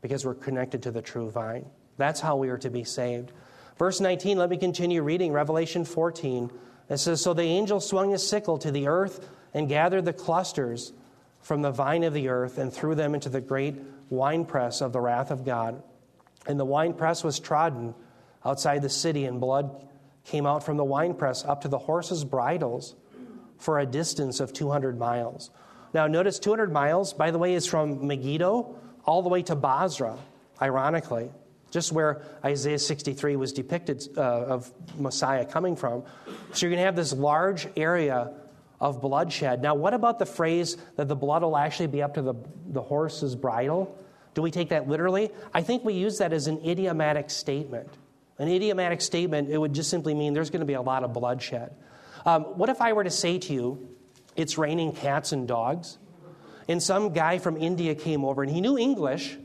because 0.03 0.25
we're 0.25 0.35
connected 0.35 0.83
to 0.83 0.91
the 0.91 1.03
true 1.03 1.31
vine. 1.31 1.67
That's 1.97 2.21
how 2.21 2.37
we 2.37 2.49
are 2.51 2.59
to 2.59 2.71
be 2.71 2.85
saved. 2.85 3.33
Verse 3.79 4.01
19, 4.01 4.39
let 4.39 4.51
me 4.51 4.57
continue 4.57 5.03
reading 5.03 5.33
Revelation 5.33 5.85
14. 5.85 6.51
It 6.89 6.99
says 6.99 7.23
So 7.23 7.35
the 7.35 7.43
angel 7.43 7.81
swung 7.81 8.11
his 8.11 8.27
sickle 8.27 8.59
to 8.59 8.71
the 8.71 8.87
earth 8.87 9.29
and 9.55 9.69
gathered 9.69 10.05
the 10.05 10.13
clusters 10.13 10.93
from 11.41 11.63
the 11.63 11.71
vine 11.71 12.05
of 12.05 12.13
the 12.13 12.29
earth 12.29 12.59
and 12.59 12.73
threw 12.73 12.95
them 12.95 13.15
into 13.15 13.29
the 13.29 13.41
great 13.41 13.77
winepress 14.11 14.81
of 14.81 14.93
the 14.93 15.01
wrath 15.01 15.31
of 15.31 15.45
God. 15.45 15.83
And 16.47 16.59
the 16.59 16.65
winepress 16.65 17.25
was 17.25 17.41
trodden 17.41 17.95
outside 18.45 18.83
the 18.83 18.89
city, 18.89 19.25
and 19.25 19.41
blood 19.41 19.89
came 20.25 20.47
out 20.47 20.63
from 20.63 20.77
the 20.77 20.85
winepress 20.85 21.45
up 21.45 21.63
to 21.63 21.69
the 21.69 21.79
horses' 21.79 22.25
bridles 22.25 22.95
for 23.59 23.79
a 23.79 23.87
distance 23.87 24.39
of 24.39 24.53
200 24.53 24.99
miles. 24.99 25.51
Now, 25.95 26.07
notice 26.07 26.39
200 26.39 26.73
miles, 26.73 27.13
by 27.13 27.31
the 27.31 27.39
way, 27.39 27.55
is 27.55 27.67
from 27.67 28.07
Megiddo 28.07 28.77
all 29.05 29.23
the 29.23 29.29
way 29.29 29.43
to 29.43 29.57
Bozrah, 29.57 30.19
ironically 30.61 31.31
just 31.71 31.93
where 31.93 32.23
Isaiah 32.45 32.79
63 32.79 33.37
was 33.37 33.53
depicted 33.53 34.09
uh, 34.17 34.21
of 34.21 34.73
Messiah 34.99 35.45
coming 35.45 35.77
from. 35.77 36.05
So 36.53 36.67
you're 36.67 36.71
going 36.71 36.81
to 36.81 36.87
have 36.87 36.97
this 36.97 37.13
large 37.13 37.69
area 37.77 38.33
of 38.81 39.01
bloodshed. 39.01 39.63
Now, 39.63 39.75
what 39.75 39.95
about 39.95 40.19
the 40.19 40.27
phrase 40.27 40.77
that 40.97 41.09
the 41.09 41.17
blood 41.17 41.43
will 41.43 41.57
actually 41.57 41.89
be 41.89 42.03
up 42.03 42.15
to 42.15 42.23
the, 42.23 42.35
the 42.69 42.83
horse's 42.83 43.35
bridle? 43.35 43.97
Do 44.35 44.43
we 44.43 44.51
take 44.51 44.69
that 44.69 44.89
literally? 44.89 45.31
I 45.55 45.63
think 45.63 45.85
we 45.85 45.95
use 45.95 46.19
that 46.19 46.33
as 46.33 46.47
an 46.47 46.61
idiomatic 46.67 47.31
statement. 47.31 47.89
An 48.39 48.49
idiomatic 48.49 49.01
statement, 49.01 49.49
it 49.49 49.57
would 49.57 49.73
just 49.73 49.89
simply 49.89 50.13
mean 50.15 50.35
there's 50.35 50.51
going 50.51 50.61
to 50.61 50.67
be 50.67 50.75
a 50.75 50.83
lot 50.83 51.05
of 51.05 51.15
bloodshed. 51.15 51.75
Um, 52.27 52.43
what 52.59 52.69
if 52.69 52.83
I 52.83 52.93
were 52.93 53.05
to 53.05 53.11
say 53.11 53.39
to 53.39 53.53
you, 53.53 53.97
it's 54.37 54.59
raining 54.59 54.93
cats 54.93 55.33
and 55.33 55.49
dogs? 55.49 55.97
And 56.69 56.83
some 56.83 57.13
guy 57.13 57.39
from 57.39 57.57
India 57.57 57.95
came 57.95 58.25
over 58.25 58.43
and 58.43 58.53
he 58.53 58.61
knew 58.61 58.77
English, 58.77 59.39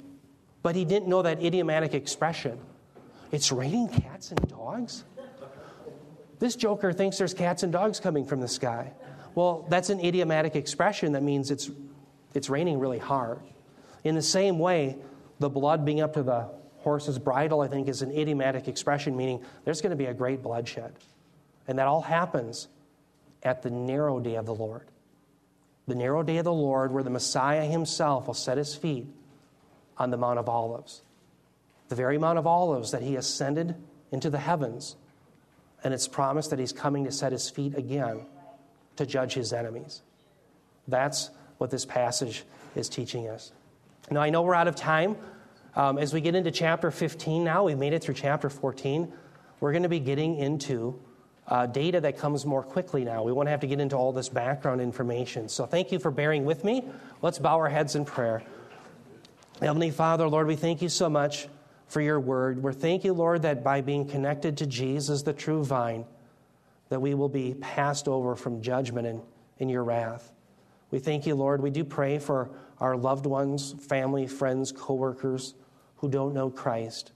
but 0.63 0.75
he 0.75 0.85
didn't 0.85 1.07
know 1.07 1.21
that 1.21 1.43
idiomatic 1.43 1.93
expression. 1.93 2.59
It's 3.31 3.51
raining 3.51 3.89
cats 3.89 4.31
and 4.31 4.47
dogs? 4.49 5.03
This 6.39 6.55
joker 6.55 6.91
thinks 6.91 7.17
there's 7.17 7.33
cats 7.33 7.63
and 7.63 7.71
dogs 7.71 7.99
coming 7.99 8.25
from 8.25 8.41
the 8.41 8.47
sky. 8.47 8.93
Well, 9.35 9.65
that's 9.69 9.89
an 9.89 9.99
idiomatic 9.99 10.55
expression 10.55 11.13
that 11.13 11.23
means 11.23 11.51
it's, 11.51 11.69
it's 12.33 12.49
raining 12.49 12.79
really 12.79 12.97
hard. 12.97 13.39
In 14.03 14.15
the 14.15 14.21
same 14.21 14.59
way, 14.59 14.97
the 15.39 15.49
blood 15.49 15.85
being 15.85 16.01
up 16.01 16.13
to 16.13 16.23
the 16.23 16.49
horse's 16.79 17.19
bridle, 17.19 17.61
I 17.61 17.67
think, 17.67 17.87
is 17.87 18.01
an 18.01 18.11
idiomatic 18.11 18.67
expression, 18.67 19.15
meaning 19.15 19.43
there's 19.65 19.81
going 19.81 19.91
to 19.91 19.95
be 19.95 20.05
a 20.05 20.13
great 20.13 20.41
bloodshed. 20.41 20.93
And 21.67 21.77
that 21.79 21.87
all 21.87 22.01
happens 22.01 22.67
at 23.43 23.61
the 23.61 23.69
narrow 23.69 24.19
day 24.19 24.35
of 24.35 24.45
the 24.45 24.53
Lord. 24.53 24.87
The 25.87 25.95
narrow 25.95 26.23
day 26.23 26.37
of 26.37 26.45
the 26.45 26.53
Lord, 26.53 26.91
where 26.91 27.03
the 27.03 27.09
Messiah 27.09 27.65
himself 27.65 28.27
will 28.27 28.33
set 28.33 28.57
his 28.57 28.75
feet 28.75 29.07
on 29.97 30.11
the 30.11 30.17
Mount 30.17 30.39
of 30.39 30.49
Olives. 30.49 31.01
The 31.89 31.95
very 31.95 32.17
Mount 32.17 32.37
of 32.37 32.47
Olives 32.47 32.91
that 32.91 33.01
he 33.01 33.15
ascended 33.15 33.75
into 34.11 34.29
the 34.29 34.39
heavens. 34.39 34.95
And 35.83 35.93
it's 35.93 36.07
promised 36.07 36.49
that 36.51 36.59
he's 36.59 36.73
coming 36.73 37.05
to 37.05 37.11
set 37.11 37.31
his 37.31 37.49
feet 37.49 37.75
again 37.77 38.21
to 38.97 39.05
judge 39.05 39.33
his 39.33 39.53
enemies. 39.53 40.01
That's 40.87 41.29
what 41.57 41.69
this 41.69 41.85
passage 41.85 42.43
is 42.75 42.89
teaching 42.89 43.27
us. 43.27 43.51
Now, 44.09 44.21
I 44.21 44.29
know 44.29 44.41
we're 44.41 44.55
out 44.55 44.67
of 44.67 44.75
time. 44.75 45.15
Um, 45.75 45.97
as 45.97 46.13
we 46.13 46.21
get 46.21 46.35
into 46.35 46.51
chapter 46.51 46.91
15 46.91 47.43
now, 47.43 47.65
we've 47.65 47.77
made 47.77 47.93
it 47.93 48.03
through 48.03 48.15
chapter 48.15 48.49
14. 48.49 49.11
We're 49.59 49.71
going 49.71 49.83
to 49.83 49.89
be 49.89 49.99
getting 49.99 50.37
into 50.37 50.99
uh, 51.47 51.65
data 51.65 52.01
that 52.01 52.17
comes 52.17 52.45
more 52.45 52.63
quickly 52.63 53.03
now. 53.03 53.23
We 53.23 53.31
won't 53.31 53.49
have 53.49 53.61
to 53.61 53.67
get 53.67 53.79
into 53.79 53.95
all 53.95 54.11
this 54.11 54.29
background 54.29 54.81
information. 54.81 55.49
So, 55.49 55.65
thank 55.65 55.91
you 55.91 55.99
for 55.99 56.11
bearing 56.11 56.45
with 56.45 56.63
me. 56.63 56.83
Let's 57.21 57.39
bow 57.39 57.57
our 57.57 57.69
heads 57.69 57.95
in 57.95 58.05
prayer. 58.05 58.43
Heavenly 59.61 59.91
Father, 59.91 60.27
Lord, 60.27 60.47
we 60.47 60.55
thank 60.55 60.81
you 60.81 60.89
so 60.89 61.07
much 61.07 61.47
for 61.87 62.01
your 62.01 62.19
word. 62.19 62.63
We 62.63 62.73
thank 62.73 63.03
you, 63.03 63.13
Lord, 63.13 63.43
that 63.43 63.63
by 63.63 63.81
being 63.81 64.07
connected 64.07 64.57
to 64.57 64.65
Jesus, 64.65 65.21
the 65.21 65.33
true 65.33 65.63
vine, 65.63 66.05
that 66.89 66.99
we 66.99 67.13
will 67.13 67.29
be 67.29 67.53
passed 67.53 68.07
over 68.07 68.35
from 68.35 68.63
judgment 68.63 69.05
and 69.05 69.21
in 69.59 69.69
your 69.69 69.83
wrath. 69.83 70.31
We 70.89 70.97
thank 70.97 71.27
you, 71.27 71.35
Lord. 71.35 71.61
We 71.61 71.69
do 71.69 71.83
pray 71.83 72.17
for 72.17 72.49
our 72.79 72.97
loved 72.97 73.27
ones, 73.27 73.75
family, 73.87 74.25
friends, 74.25 74.71
coworkers 74.71 75.53
who 75.97 76.09
don't 76.09 76.33
know 76.33 76.49
Christ. 76.49 77.11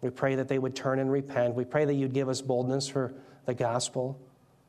We 0.00 0.08
pray 0.08 0.36
that 0.36 0.48
they 0.48 0.58
would 0.58 0.74
turn 0.74 1.00
and 1.00 1.12
repent. 1.12 1.54
We 1.54 1.66
pray 1.66 1.84
that 1.84 1.94
you'd 1.94 2.14
give 2.14 2.30
us 2.30 2.40
boldness 2.40 2.88
for 2.88 3.12
the 3.44 3.52
gospel, 3.52 4.18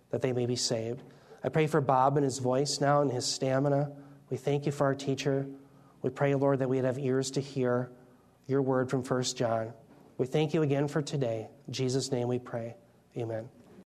that 0.10 0.22
they 0.22 0.34
may 0.34 0.46
be 0.46 0.58
saved. 0.58 1.02
I 1.46 1.50
pray 1.50 1.68
for 1.68 1.80
Bob 1.80 2.18
and 2.18 2.26
his 2.26 2.40
voice 2.40 2.82
now 2.82 3.02
and 3.02 3.10
his 3.10 3.26
stamina. 3.26 3.90
We 4.30 4.36
thank 4.36 4.66
you 4.66 4.74
for 4.74 4.84
our 4.84 4.96
teacher. 4.96 5.48
We 6.02 6.10
pray, 6.10 6.36
Lord, 6.36 6.60
that 6.60 6.70
we'd 6.70 6.84
have 6.84 6.98
ears 6.98 7.32
to 7.32 7.42
hear 7.42 7.92
your 8.48 8.62
word 8.62 8.90
from 8.90 9.04
1 9.04 9.24
John. 9.36 9.74
We 10.18 10.28
thank 10.28 10.54
you 10.54 10.62
again 10.62 10.88
for 10.88 11.02
today. 11.02 11.48
In 11.68 11.74
Jesus' 11.74 12.12
name 12.12 12.28
we 12.28 12.40
pray. 12.40 12.76
Amen. 13.18 13.50